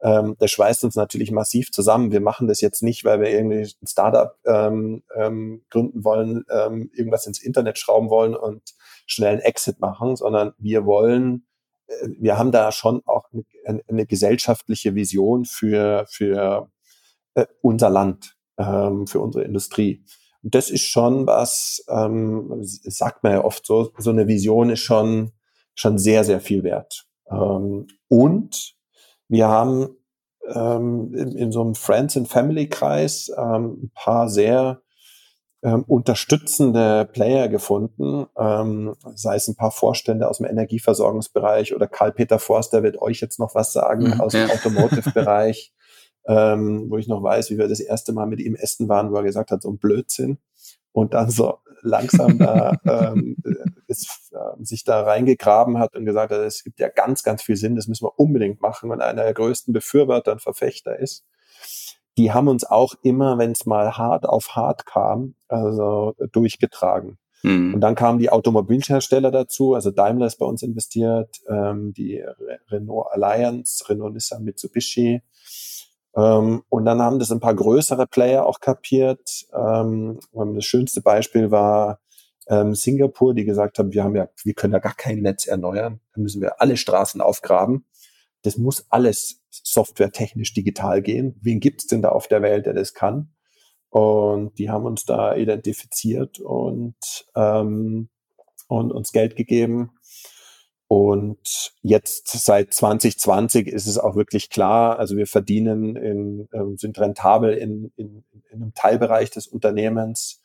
[0.00, 2.12] Ähm, das schweißt uns natürlich massiv zusammen.
[2.12, 6.92] Wir machen das jetzt nicht, weil wir irgendwie ein Startup ähm, ähm, gründen wollen, ähm,
[6.94, 8.62] irgendwas ins Internet schrauben wollen und
[9.04, 11.44] schnell einen Exit machen, sondern wir wollen,
[11.88, 13.24] äh, wir haben da schon auch
[13.64, 16.70] eine, eine gesellschaftliche Vision für, für
[17.34, 20.04] äh, unser Land, ähm, für unsere Industrie
[20.54, 25.32] das ist schon was, ähm, sagt man ja oft so, so eine Vision ist schon,
[25.74, 27.06] schon sehr, sehr viel wert.
[27.30, 28.74] Ähm, und
[29.28, 29.88] wir haben
[30.52, 34.80] ähm, in, in, so einem Friends and Family Kreis ähm, ein paar sehr
[35.62, 42.38] ähm, unterstützende Player gefunden, ähm, sei es ein paar Vorstände aus dem Energieversorgungsbereich oder Karl-Peter
[42.38, 45.72] Forster wird euch jetzt noch was sagen mhm, aus dem Automotive-Bereich
[46.28, 49.16] ähm, wo ich noch weiß, wie wir das erste Mal mit ihm essen waren, wo
[49.16, 50.38] er gesagt hat, so ein Blödsinn.
[50.92, 53.36] Und dann so langsam da ähm,
[53.86, 57.56] ist, äh, sich da reingegraben hat und gesagt hat, es gibt ja ganz, ganz viel
[57.56, 61.24] Sinn, das müssen wir unbedingt machen und einer der größten Befürworter und Verfechter ist.
[62.18, 67.16] Die haben uns auch immer, wenn es mal hart auf hart kam, also durchgetragen.
[67.42, 67.74] Mhm.
[67.74, 72.22] Und dann kamen die Automobilhersteller dazu, also Daimler ist bei uns investiert, ähm, die
[72.68, 75.22] Renault Alliance, Renault Nissan Mitsubishi,
[76.18, 79.46] ähm, und dann haben das ein paar größere Player auch kapiert.
[79.54, 82.00] Ähm, das schönste Beispiel war
[82.48, 86.00] ähm, Singapur, die gesagt haben, wir haben ja, wir können ja gar kein Netz erneuern.
[86.14, 87.86] Da müssen wir alle Straßen aufgraben.
[88.42, 91.38] Das muss alles softwaretechnisch digital gehen.
[91.40, 93.32] Wen gibt's denn da auf der Welt, der das kann?
[93.90, 96.96] Und die haben uns da identifiziert und,
[97.36, 98.08] ähm,
[98.66, 99.92] und uns Geld gegeben.
[100.88, 106.98] Und jetzt seit 2020 ist es auch wirklich klar, also wir verdienen, in, äh, sind
[106.98, 110.40] rentabel in, in, in einem Teilbereich des Unternehmens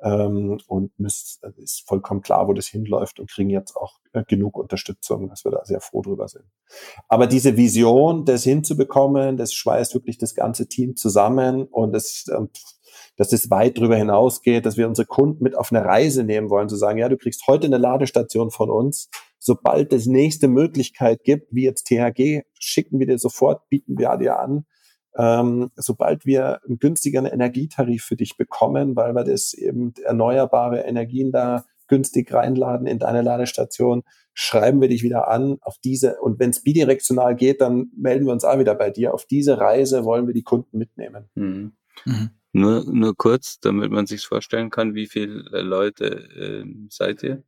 [0.00, 4.56] ähm, und müsst, ist vollkommen klar, wo das hinläuft und kriegen jetzt auch äh, genug
[4.56, 6.44] Unterstützung, dass wir da sehr froh drüber sind.
[7.08, 12.56] Aber diese Vision, das hinzubekommen, das schweißt wirklich das ganze Team zusammen und das, und
[13.18, 16.68] dass es weit darüber hinausgeht, dass wir unsere Kunden mit auf eine Reise nehmen wollen,
[16.68, 21.52] zu sagen, ja, du kriegst heute eine Ladestation von uns, sobald es nächste Möglichkeit gibt,
[21.52, 24.66] wie jetzt THG, schicken wir dir sofort, bieten wir dir an,
[25.16, 31.32] ähm, sobald wir einen günstigeren Energietarif für dich bekommen, weil wir das eben erneuerbare Energien
[31.32, 36.50] da günstig reinladen in deine Ladestation, schreiben wir dich wieder an auf diese und wenn
[36.50, 39.12] es bidirektional geht, dann melden wir uns auch wieder bei dir.
[39.12, 41.28] Auf diese Reise wollen wir die Kunden mitnehmen.
[41.34, 41.72] Mhm.
[42.04, 42.30] Mhm.
[42.52, 47.42] Nur, nur kurz, damit man sich vorstellen kann, wie viele Leute äh, seid ihr?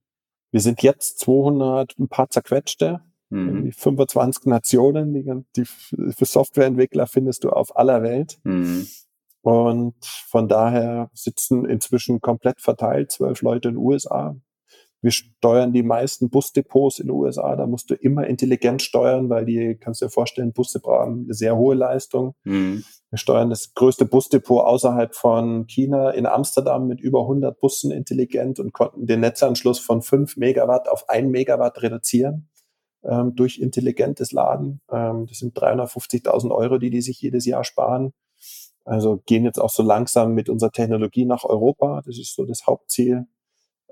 [0.50, 3.00] Wir sind jetzt 200, ein paar zerquetschte,
[3.30, 3.72] mhm.
[3.72, 5.24] 25 Nationen, die,
[5.56, 8.40] die für Softwareentwickler findest du auf aller Welt.
[8.44, 8.86] Mhm.
[9.42, 14.36] Und von daher sitzen inzwischen komplett verteilt zwölf Leute in den USA,
[15.02, 17.56] wir steuern die meisten Busdepots in den USA.
[17.56, 21.34] Da musst du immer intelligent steuern, weil die, kannst du dir vorstellen, Busse brauchen eine
[21.34, 22.34] sehr hohe Leistung.
[22.44, 22.84] Mhm.
[23.10, 28.60] Wir steuern das größte Busdepot außerhalb von China in Amsterdam mit über 100 Bussen intelligent
[28.60, 32.48] und konnten den Netzanschluss von 5 Megawatt auf 1 Megawatt reduzieren
[33.02, 34.80] ähm, durch intelligentes Laden.
[34.92, 38.12] Ähm, das sind 350.000 Euro, die die sich jedes Jahr sparen.
[38.84, 42.02] Also gehen jetzt auch so langsam mit unserer Technologie nach Europa.
[42.06, 43.26] Das ist so das Hauptziel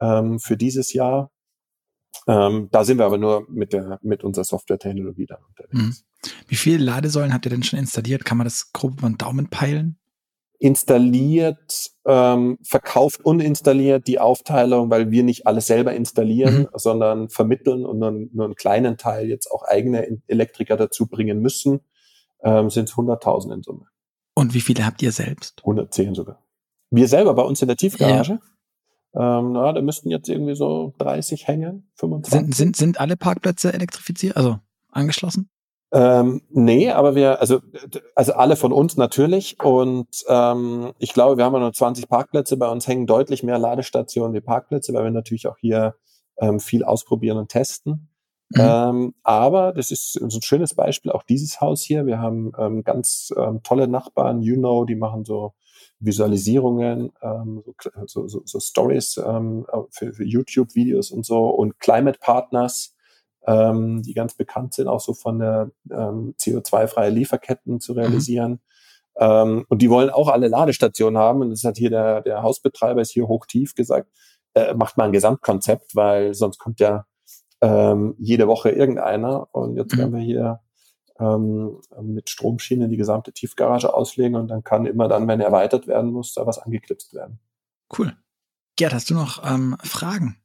[0.01, 1.31] ähm, für dieses Jahr.
[2.27, 5.73] Ähm, da sind wir aber nur mit der mit unserer Software-Technologie dann unterwegs.
[5.73, 5.95] Mhm.
[6.47, 8.25] Wie viele Ladesäulen habt ihr denn schon installiert?
[8.25, 9.99] Kann man das grob über den Daumen peilen?
[10.61, 16.69] Installiert, ähm, verkauft und installiert die Aufteilung, weil wir nicht alles selber installieren, mhm.
[16.75, 21.81] sondern vermitteln und nur, nur einen kleinen Teil jetzt auch eigene Elektriker dazu bringen müssen,
[22.43, 23.87] ähm, sind es 100.000 in Summe.
[24.35, 25.61] Und wie viele habt ihr selbst?
[25.61, 26.43] 110 sogar.
[26.91, 28.33] Wir selber bei uns in der Tiefgarage?
[28.33, 28.41] Ja.
[29.15, 32.41] Ähm, na, da müssten jetzt irgendwie so 30 hängen, 25.
[32.41, 34.59] Sind, sind, sind alle Parkplätze elektrifiziert, also
[34.91, 35.49] angeschlossen?
[35.91, 37.61] Ähm, nee, aber wir, also,
[38.15, 39.63] also alle von uns natürlich.
[39.63, 42.59] Und ähm, ich glaube, wir haben ja nur 20 Parkplätze.
[42.59, 45.95] Bei uns hängen deutlich mehr Ladestationen wie Parkplätze, weil wir natürlich auch hier
[46.39, 48.11] ähm, viel ausprobieren und testen.
[48.51, 48.61] Mhm.
[48.61, 52.07] Ähm, aber das ist so ein schönes Beispiel, auch dieses Haus hier.
[52.07, 55.55] Wir haben ähm, ganz ähm, tolle Nachbarn, you know, die machen so
[56.01, 57.65] Visualisierungen, ähm,
[58.07, 62.95] so, so, so Stories ähm, für, für YouTube-Videos und so und Climate Partners,
[63.47, 67.99] ähm, die ganz bekannt sind, auch so von der ähm, CO2-freie Lieferketten zu mhm.
[67.99, 68.51] realisieren.
[68.53, 68.59] Mhm.
[69.19, 71.41] Ähm, und die wollen auch alle Ladestationen haben.
[71.41, 74.09] Und das hat hier der, der Hausbetreiber ist hier hochtief gesagt,
[74.55, 77.07] äh, macht mal ein Gesamtkonzept, weil sonst kommt ja
[77.61, 79.49] ähm, jede Woche irgendeiner.
[79.53, 79.99] Und jetzt mhm.
[79.99, 80.61] werden wir hier
[81.19, 86.13] ähm, mit Stromschienen die gesamte Tiefgarage auslegen und dann kann immer dann, wenn erweitert werden
[86.13, 87.39] muss, da was angeklipst werden.
[87.97, 88.17] Cool.
[88.77, 90.41] Gerd, hast du noch ähm, Fragen?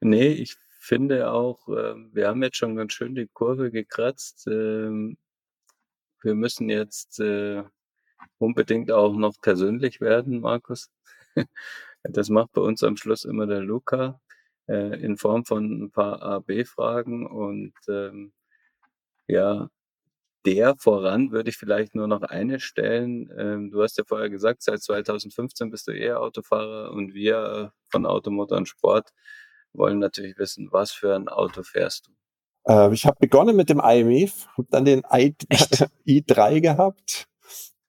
[0.00, 4.46] Nee, ich finde auch, äh, wir haben jetzt schon ganz schön die Kurve gekratzt.
[4.48, 5.16] Ähm,
[6.22, 7.62] wir müssen jetzt äh,
[8.38, 10.90] unbedingt auch noch persönlich werden, Markus.
[12.02, 14.20] das macht bei uns am Schluss immer der Luca
[14.66, 18.32] äh, in Form von ein paar A-B-Fragen und ähm,
[19.28, 19.70] ja,
[20.46, 23.30] der voran würde ich vielleicht nur noch eine stellen.
[23.36, 28.06] Ähm, du hast ja vorher gesagt, seit 2015 bist du eher Autofahrer und wir von
[28.06, 29.10] Automotor und Sport
[29.72, 32.12] wollen natürlich wissen, was für ein Auto fährst du?
[32.72, 35.34] Äh, ich habe begonnen mit dem IMF, habe dann den I
[36.06, 37.26] i3 gehabt,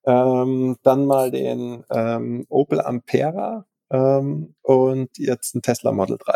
[0.05, 6.35] ähm, dann mal den ähm, Opel Ampera ähm, und jetzt ein Tesla Model 3.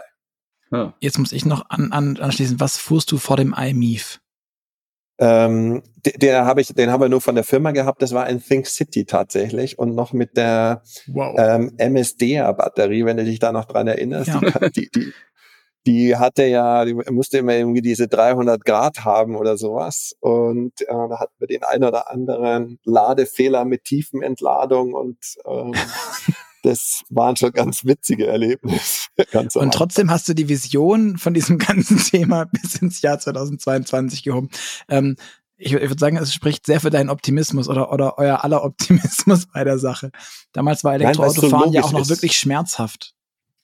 [0.72, 0.94] Ja.
[1.00, 4.20] Jetzt muss ich noch an, an, anschließen, was fuhrst du vor dem iMeef?
[5.18, 8.02] Ähm, der, der habe ich, den haben wir nur von der Firma gehabt.
[8.02, 11.36] Das war ein Think City tatsächlich und noch mit der wow.
[11.38, 14.28] ähm, MSD-Batterie, wenn du dich da noch dran erinnerst.
[14.28, 14.42] Ja.
[14.70, 15.14] Die, die,
[15.86, 20.16] die hatte ja, die musste immer irgendwie diese 300 Grad haben oder sowas.
[20.20, 25.74] Und äh, da hatten wir den ein oder anderen Ladefehler mit Tiefenentladung und ähm,
[26.66, 29.08] das waren schon ganz witzige Erlebnisse.
[29.32, 34.24] Ganz und trotzdem hast du die Vision von diesem ganzen Thema bis ins Jahr 2022
[34.24, 34.50] gehoben.
[34.90, 35.16] Ähm,
[35.58, 39.48] ich, ich würde sagen, es spricht sehr für deinen Optimismus oder, oder euer aller Optimismus
[39.48, 40.12] bei der Sache.
[40.52, 42.10] Damals war Elektroautofahren so ja auch noch ist.
[42.10, 43.14] wirklich schmerzhaft.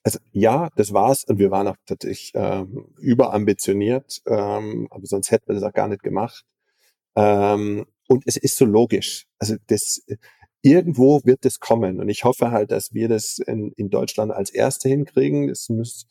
[0.03, 5.48] Also ja, das war's und wir waren auch tatsächlich ähm, überambitioniert, ähm, aber sonst hätten
[5.48, 6.44] wir das auch gar nicht gemacht.
[7.15, 9.26] Ähm, und es ist so logisch.
[9.38, 10.02] Also das
[10.62, 12.00] irgendwo wird es kommen.
[12.00, 15.48] Und ich hoffe halt, dass wir das in, in Deutschland als Erste hinkriegen.
[15.48, 16.08] Das muss,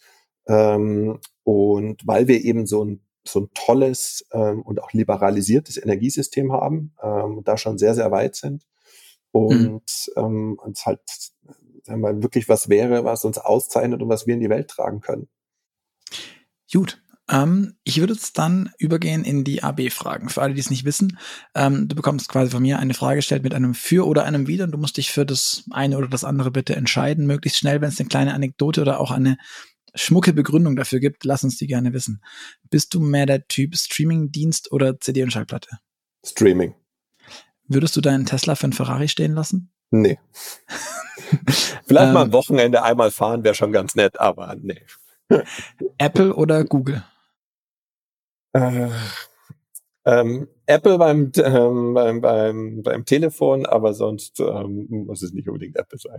[0.47, 6.53] ähm, und weil wir eben so ein, so ein tolles ähm, und auch liberalisiertes Energiesystem
[6.53, 8.67] haben, ähm, da schon sehr, sehr weit sind.
[9.31, 9.85] Und
[10.17, 10.23] mhm.
[10.23, 11.01] ähm, uns halt
[11.85, 15.01] sagen wir, wirklich was wäre, was uns auszeichnet und was wir in die Welt tragen
[15.01, 15.29] können.
[16.73, 20.28] Gut, ähm, ich würde jetzt dann übergehen in die AB-Fragen.
[20.28, 21.19] Für alle, die es nicht wissen,
[21.55, 24.65] ähm, du bekommst quasi von mir eine Frage gestellt mit einem Für oder einem Wider
[24.65, 27.27] und du musst dich für das eine oder das andere bitte entscheiden.
[27.27, 29.39] Möglichst schnell, wenn es eine kleine Anekdote oder auch eine
[29.94, 32.23] schmucke Begründung dafür gibt, lass uns die gerne wissen.
[32.69, 35.78] Bist du mehr der Typ Streaming-Dienst oder CD und Schallplatte?
[36.24, 36.74] Streaming.
[37.66, 39.73] Würdest du deinen Tesla für einen Ferrari stehen lassen?
[39.90, 40.19] Nee.
[41.86, 44.81] Vielleicht ähm, mal am Wochenende einmal fahren wäre schon ganz nett, aber nee.
[45.98, 47.05] Apple oder Google?
[48.53, 48.89] Äh,
[50.05, 55.77] ähm, Apple beim, ähm, beim, beim, beim Telefon, aber sonst ähm, muss es nicht unbedingt
[55.77, 56.19] Apple sein.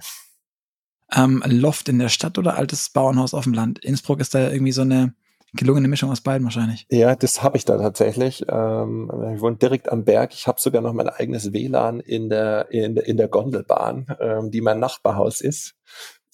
[1.13, 3.83] Ähm, Loft in der Stadt oder altes Bauernhaus auf dem Land?
[3.83, 5.13] Innsbruck ist da irgendwie so eine
[5.53, 6.85] gelungene Mischung aus beiden wahrscheinlich.
[6.89, 8.45] Ja, das habe ich da tatsächlich.
[8.47, 10.33] Ähm, ich wohne direkt am Berg.
[10.33, 14.51] Ich habe sogar noch mein eigenes WLAN in der, in der, in der Gondelbahn, ähm,
[14.51, 15.75] die mein Nachbarhaus ist.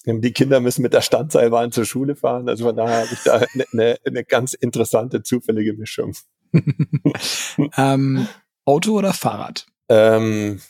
[0.08, 2.48] Die Kinder müssen mit der Standseilbahn zur Schule fahren.
[2.48, 6.14] Also von daher habe ich da eine, eine, eine ganz interessante, zufällige Mischung.
[7.76, 8.26] ähm,
[8.64, 9.66] Auto oder Fahrrad?
[9.88, 10.60] Ähm,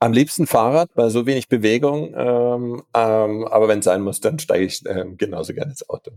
[0.00, 2.12] am liebsten Fahrrad, bei so wenig Bewegung.
[2.14, 6.12] Ähm, ähm, aber wenn es sein muss, dann steige ich ähm, genauso gerne ins Auto.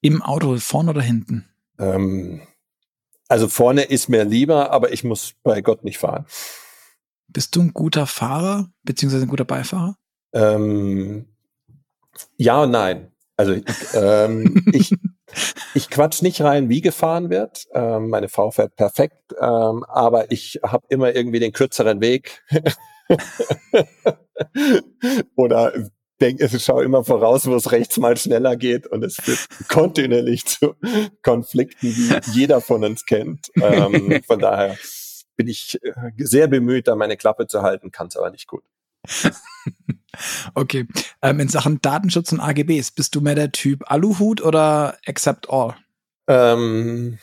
[0.00, 1.48] Im Auto, vorne oder hinten?
[1.78, 2.42] Ähm,
[3.28, 6.26] also vorne ist mir lieber, aber ich muss bei Gott nicht fahren.
[7.28, 9.96] Bist du ein guter Fahrer, beziehungsweise ein guter Beifahrer?
[10.32, 11.26] Ähm,
[12.36, 13.12] ja und nein.
[13.36, 13.54] Also
[13.94, 14.94] ähm, ich,
[15.74, 17.66] ich quatsch nicht rein, wie gefahren wird.
[17.72, 22.42] Ähm, meine Frau fährt perfekt, ähm, aber ich habe immer irgendwie den kürzeren Weg.
[25.36, 25.72] Oder
[26.20, 30.46] denke, ich schaue immer voraus, wo es rechts mal schneller geht und es führt kontinuierlich
[30.46, 30.74] zu
[31.22, 33.50] Konflikten, die jeder von uns kennt.
[33.60, 34.76] Ähm, von daher
[35.36, 38.64] bin ich äh, sehr bemüht, da meine Klappe zu halten, kann es aber nicht gut.
[40.54, 40.86] okay.
[41.22, 45.76] Ähm, in Sachen Datenschutz und AGBs, bist du mehr der Typ Aluhut oder Accept All?
[46.28, 47.18] Ähm,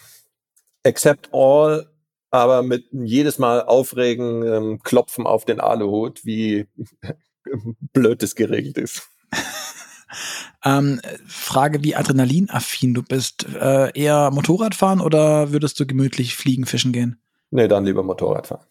[0.86, 1.90] accept All,
[2.32, 6.68] aber mit jedes Mal aufregen, ähm, Klopfen auf den Aluhut, wie
[7.94, 9.08] blöd das geregelt ist.
[10.66, 13.46] ähm, Frage, wie adrenalinaffin du bist.
[13.54, 17.20] Äh, eher Motorradfahren oder würdest du gemütlich fliegen, fischen gehen?
[17.52, 18.66] Nee, dann lieber Motorradfahren.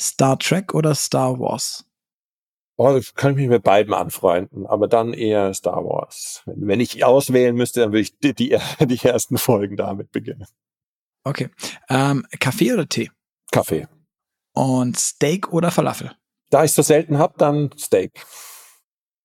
[0.00, 1.85] Star Trek oder Star Wars?
[2.78, 6.42] Oh, das kann ich mich mit beiden anfreunden, aber dann eher Star Wars.
[6.44, 10.46] Wenn ich auswählen müsste, dann würde ich die, die, die ersten Folgen damit beginnen.
[11.24, 11.48] Okay.
[11.88, 13.10] Ähm, Kaffee oder Tee?
[13.50, 13.88] Kaffee.
[14.52, 16.12] Und Steak oder Falafel?
[16.50, 18.24] Da ich so selten hab, dann Steak.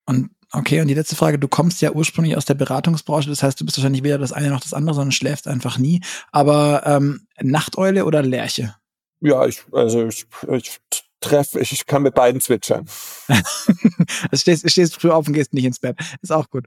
[0.06, 3.60] Und okay, und die letzte Frage, du kommst ja ursprünglich aus der Beratungsbranche, das heißt,
[3.60, 6.02] du bist wahrscheinlich weder das eine noch das andere, sondern schläfst einfach nie.
[6.32, 8.76] Aber ähm, Nachteule oder Lerche?
[9.20, 10.80] Ja, ich, also ich, ich
[11.22, 12.86] treffe, ich, ich kann mit beiden zwitschern.
[13.28, 15.98] also stehst, stehst früh auf und gehst nicht ins Bett.
[16.22, 16.66] Ist auch gut.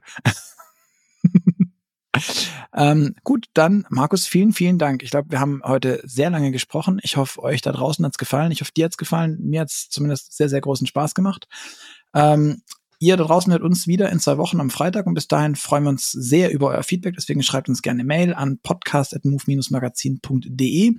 [2.75, 5.03] ähm, gut, dann Markus, vielen, vielen Dank.
[5.03, 6.99] Ich glaube, wir haben heute sehr lange gesprochen.
[7.03, 8.51] Ich hoffe, euch da draußen hat's gefallen.
[8.51, 9.37] Ich hoffe, dir hat's gefallen.
[9.41, 11.47] Mir hat's zumindest sehr, sehr großen Spaß gemacht.
[12.13, 12.61] Ähm,
[12.99, 15.83] Ihr da draußen hört uns wieder in zwei Wochen am Freitag und bis dahin freuen
[15.83, 17.15] wir uns sehr über euer Feedback.
[17.15, 20.95] Deswegen schreibt uns gerne Mail an podcast.move-magazin.de.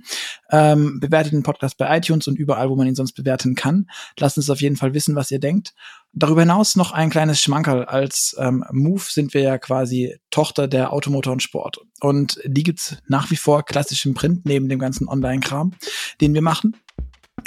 [0.51, 3.87] Ähm, bewertet den Podcast bei iTunes und überall, wo man ihn sonst bewerten kann.
[4.19, 5.73] Lasst uns auf jeden Fall wissen, was ihr denkt.
[6.13, 7.85] Darüber hinaus noch ein kleines Schmankerl.
[7.85, 11.79] Als ähm, Move sind wir ja quasi Tochter der Automotor und Sport.
[11.99, 15.73] Und die gibt's nach wie vor klassisch im Print neben dem ganzen Online-Kram,
[16.21, 16.75] den wir machen.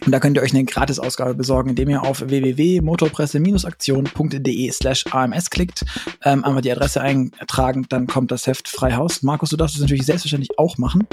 [0.04, 5.84] Und da könnt ihr euch eine Gratisausgabe besorgen, indem ihr auf www.motorpresse-aktion.de slash AMS klickt,
[6.24, 9.22] ähm, einmal die Adresse eintragen, dann kommt das Heft frei Haus.
[9.22, 11.06] Markus, du darfst es natürlich selbstverständlich auch machen.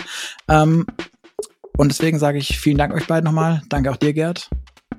[0.47, 0.85] Ähm,
[1.77, 3.61] und deswegen sage ich vielen Dank euch beiden nochmal.
[3.69, 4.49] Danke auch dir, Gerd.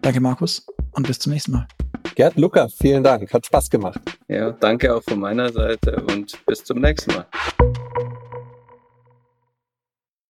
[0.03, 0.67] Danke, Markus.
[0.93, 1.67] Und bis zum nächsten Mal.
[2.15, 3.33] Gerd Luca, vielen Dank.
[3.33, 4.01] Hat Spaß gemacht.
[4.29, 7.27] Ja, danke auch von meiner Seite und bis zum nächsten Mal.